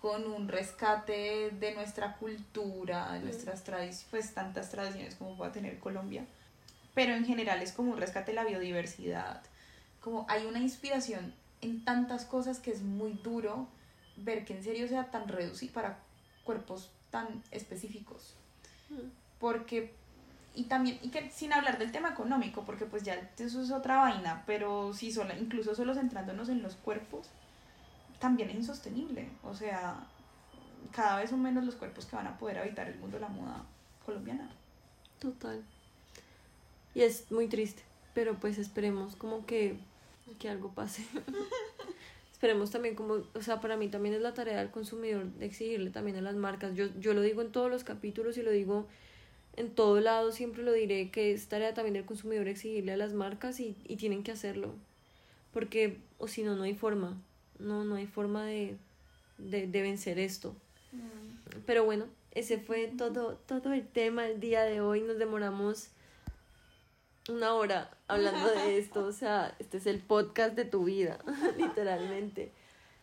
con 0.00 0.24
un 0.30 0.46
rescate 0.46 1.50
de 1.50 1.74
nuestra 1.74 2.16
cultura, 2.16 3.12
de 3.14 3.20
nuestras 3.20 3.64
tradiciones, 3.64 4.06
pues 4.10 4.32
tantas 4.32 4.70
tradiciones 4.70 5.16
como 5.16 5.36
pueda 5.36 5.50
tener 5.50 5.80
Colombia. 5.80 6.24
Pero 6.94 7.14
en 7.14 7.24
general 7.24 7.62
es 7.62 7.72
como 7.72 7.92
un 7.92 7.98
rescate 7.98 8.30
de 8.30 8.36
la 8.36 8.44
biodiversidad. 8.44 9.42
Como 10.00 10.24
hay 10.28 10.46
una 10.46 10.60
inspiración 10.60 11.34
en 11.60 11.84
tantas 11.84 12.24
cosas 12.24 12.60
que 12.60 12.70
es 12.70 12.82
muy 12.82 13.12
duro 13.24 13.66
ver 14.16 14.44
que 14.44 14.56
en 14.56 14.62
serio 14.62 14.86
sea 14.88 15.10
tan 15.10 15.26
reducido 15.28 15.72
para 15.72 15.98
cuerpos 16.44 16.90
tan 17.10 17.42
específicos. 17.50 18.34
Mm. 18.90 19.08
Porque, 19.38 19.92
y 20.58 20.64
también, 20.64 20.98
y 21.02 21.10
que 21.10 21.30
sin 21.30 21.52
hablar 21.52 21.78
del 21.78 21.92
tema 21.92 22.10
económico, 22.10 22.64
porque 22.64 22.84
pues 22.84 23.04
ya 23.04 23.30
eso 23.38 23.62
es 23.62 23.70
otra 23.70 23.98
vaina, 23.98 24.42
pero 24.44 24.92
sí, 24.92 25.12
solo, 25.12 25.32
incluso 25.38 25.72
solo 25.72 25.94
centrándonos 25.94 26.48
en 26.48 26.62
los 26.62 26.74
cuerpos, 26.74 27.28
también 28.18 28.50
es 28.50 28.56
insostenible. 28.56 29.30
O 29.44 29.54
sea, 29.54 30.04
cada 30.90 31.20
vez 31.20 31.30
son 31.30 31.42
menos 31.42 31.64
los 31.64 31.76
cuerpos 31.76 32.06
que 32.06 32.16
van 32.16 32.26
a 32.26 32.36
poder 32.38 32.58
habitar 32.58 32.88
el 32.88 32.98
mundo 32.98 33.18
de 33.18 33.20
la 33.20 33.28
moda 33.28 33.64
colombiana. 34.04 34.50
Total. 35.20 35.62
Y 36.92 37.02
es 37.02 37.30
muy 37.30 37.46
triste, 37.46 37.84
pero 38.12 38.34
pues 38.34 38.58
esperemos 38.58 39.14
como 39.14 39.46
que, 39.46 39.78
que 40.40 40.48
algo 40.48 40.72
pase. 40.72 41.06
esperemos 42.32 42.72
también 42.72 42.96
como, 42.96 43.18
o 43.32 43.42
sea, 43.42 43.60
para 43.60 43.76
mí 43.76 43.86
también 43.86 44.16
es 44.16 44.22
la 44.22 44.34
tarea 44.34 44.58
del 44.58 44.72
consumidor 44.72 45.26
exigirle 45.38 45.90
también 45.90 46.16
a 46.16 46.20
las 46.20 46.34
marcas. 46.34 46.74
Yo, 46.74 46.86
yo 46.98 47.14
lo 47.14 47.20
digo 47.20 47.42
en 47.42 47.52
todos 47.52 47.70
los 47.70 47.84
capítulos 47.84 48.36
y 48.38 48.42
lo 48.42 48.50
digo 48.50 48.88
en 49.58 49.74
todo 49.74 50.00
lado, 50.00 50.32
siempre 50.32 50.62
lo 50.62 50.72
diré, 50.72 51.10
que 51.10 51.32
es 51.32 51.48
tarea 51.48 51.74
también 51.74 51.94
del 51.94 52.04
consumidor 52.04 52.48
exigirle 52.48 52.92
a 52.92 52.96
las 52.96 53.12
marcas 53.12 53.58
y, 53.60 53.76
y 53.84 53.96
tienen 53.96 54.22
que 54.22 54.32
hacerlo. 54.32 54.72
Porque, 55.52 55.98
o 56.18 56.28
si 56.28 56.42
no, 56.42 56.54
no 56.56 56.62
hay 56.62 56.74
forma. 56.74 57.16
No, 57.58 57.84
no 57.84 57.96
hay 57.96 58.06
forma 58.06 58.46
de, 58.46 58.76
de, 59.36 59.66
de 59.66 59.82
vencer 59.82 60.18
esto. 60.18 60.54
Mm. 60.92 61.60
Pero 61.66 61.84
bueno, 61.84 62.06
ese 62.32 62.58
fue 62.58 62.86
todo, 62.96 63.34
todo 63.46 63.72
el 63.72 63.86
tema 63.86 64.26
el 64.28 64.38
día 64.38 64.62
de 64.62 64.80
hoy. 64.80 65.02
Nos 65.02 65.18
demoramos 65.18 65.88
una 67.28 67.54
hora 67.54 67.90
hablando 68.06 68.48
de 68.48 68.78
esto, 68.78 69.04
o 69.04 69.12
sea, 69.12 69.54
este 69.58 69.76
es 69.76 69.86
el 69.86 70.00
podcast 70.00 70.54
de 70.54 70.64
tu 70.64 70.84
vida, 70.84 71.18
literalmente. 71.58 72.52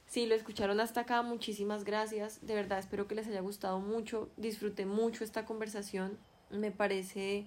Si 0.08 0.26
lo 0.26 0.36
escucharon 0.36 0.80
hasta 0.80 1.02
acá, 1.02 1.22
muchísimas 1.22 1.84
gracias. 1.84 2.46
De 2.46 2.56
verdad, 2.56 2.80
espero 2.80 3.08
que 3.08 3.16
les 3.16 3.28
haya 3.28 3.42
gustado 3.42 3.80
mucho. 3.80 4.30
Disfruté 4.38 4.86
mucho 4.86 5.24
esta 5.24 5.46
conversación. 5.46 6.18
Me 6.50 6.72
parece 6.72 7.46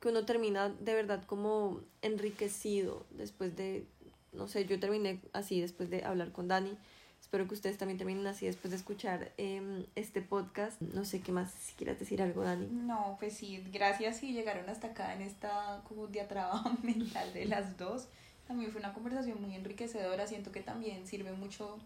que 0.00 0.08
uno 0.08 0.24
termina 0.24 0.68
de 0.68 0.94
verdad 0.94 1.22
como 1.26 1.80
enriquecido 2.02 3.06
después 3.10 3.56
de, 3.56 3.86
no 4.32 4.48
sé, 4.48 4.66
yo 4.66 4.78
terminé 4.80 5.20
así 5.32 5.60
después 5.60 5.90
de 5.90 6.04
hablar 6.04 6.32
con 6.32 6.48
Dani. 6.48 6.76
Espero 7.20 7.48
que 7.48 7.54
ustedes 7.54 7.78
también 7.78 7.98
terminen 7.98 8.26
así 8.26 8.44
después 8.46 8.70
de 8.72 8.76
escuchar 8.76 9.32
em, 9.38 9.86
este 9.94 10.20
podcast. 10.20 10.80
No 10.80 11.04
sé 11.04 11.20
qué 11.20 11.32
más, 11.32 11.50
si 11.52 11.72
quieras 11.74 11.98
decir 11.98 12.20
algo, 12.20 12.42
Dani. 12.42 12.66
No, 12.66 13.16
pues 13.18 13.34
sí, 13.34 13.64
gracias 13.72 14.18
si 14.18 14.32
llegaron 14.32 14.68
hasta 14.68 14.88
acá 14.88 15.14
en 15.14 15.22
esta 15.22 15.82
como 15.88 16.08
diatraba 16.08 16.62
mental 16.82 17.32
de 17.32 17.46
las 17.46 17.78
dos. 17.78 18.08
También 18.46 18.70
fue 18.72 18.80
una 18.80 18.92
conversación 18.92 19.40
muy 19.40 19.54
enriquecedora. 19.54 20.26
Siento 20.26 20.52
que 20.52 20.60
también 20.60 21.06
sirve 21.06 21.32
mucho 21.32 21.78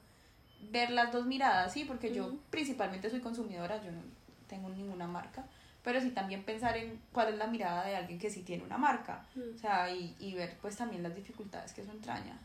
ver 0.70 0.90
las 0.90 1.12
dos 1.12 1.26
miradas, 1.26 1.72
sí, 1.72 1.84
porque 1.84 2.12
yo 2.12 2.34
principalmente 2.50 3.10
soy 3.10 3.20
consumidora, 3.20 3.82
yo 3.84 3.92
no 3.92 4.00
tengo 4.48 4.68
ninguna 4.70 5.06
marca, 5.06 5.44
pero 5.86 6.00
sí 6.00 6.10
también 6.10 6.42
pensar 6.42 6.76
en 6.76 7.00
cuál 7.12 7.28
es 7.28 7.38
la 7.38 7.46
mirada 7.46 7.86
de 7.86 7.94
alguien 7.94 8.18
que 8.18 8.28
sí 8.28 8.42
tiene 8.42 8.64
una 8.64 8.76
marca, 8.76 9.24
o 9.54 9.56
sea, 9.56 9.88
y, 9.94 10.16
y 10.18 10.34
ver 10.34 10.56
pues 10.60 10.74
también 10.76 11.04
las 11.04 11.14
dificultades 11.14 11.72
que 11.72 11.82
eso 11.82 11.92
entraña. 11.92 12.40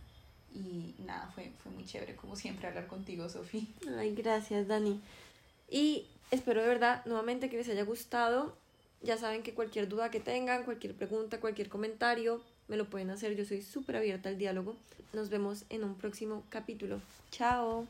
Y 0.53 0.93
nada, 0.99 1.27
fue, 1.33 1.51
fue 1.63 1.71
muy 1.71 1.83
chévere 1.83 2.15
como 2.15 2.35
siempre 2.35 2.67
hablar 2.67 2.85
contigo, 2.85 3.27
Sofía. 3.29 3.63
Ay, 3.97 4.13
gracias, 4.13 4.67
Dani. 4.67 5.01
Y 5.71 6.05
espero 6.29 6.61
de 6.61 6.67
verdad 6.67 7.03
nuevamente 7.05 7.49
que 7.49 7.57
les 7.57 7.67
haya 7.67 7.83
gustado. 7.83 8.55
Ya 9.01 9.17
saben 9.17 9.41
que 9.41 9.55
cualquier 9.55 9.89
duda 9.89 10.11
que 10.11 10.19
tengan, 10.19 10.63
cualquier 10.63 10.93
pregunta, 10.93 11.39
cualquier 11.39 11.67
comentario, 11.67 12.43
me 12.67 12.77
lo 12.77 12.91
pueden 12.91 13.09
hacer. 13.09 13.35
Yo 13.35 13.45
soy 13.45 13.63
súper 13.63 13.95
abierta 13.95 14.29
al 14.29 14.37
diálogo. 14.37 14.75
Nos 15.13 15.31
vemos 15.31 15.65
en 15.69 15.83
un 15.83 15.95
próximo 15.95 16.43
capítulo. 16.49 17.01
Chao. 17.31 17.87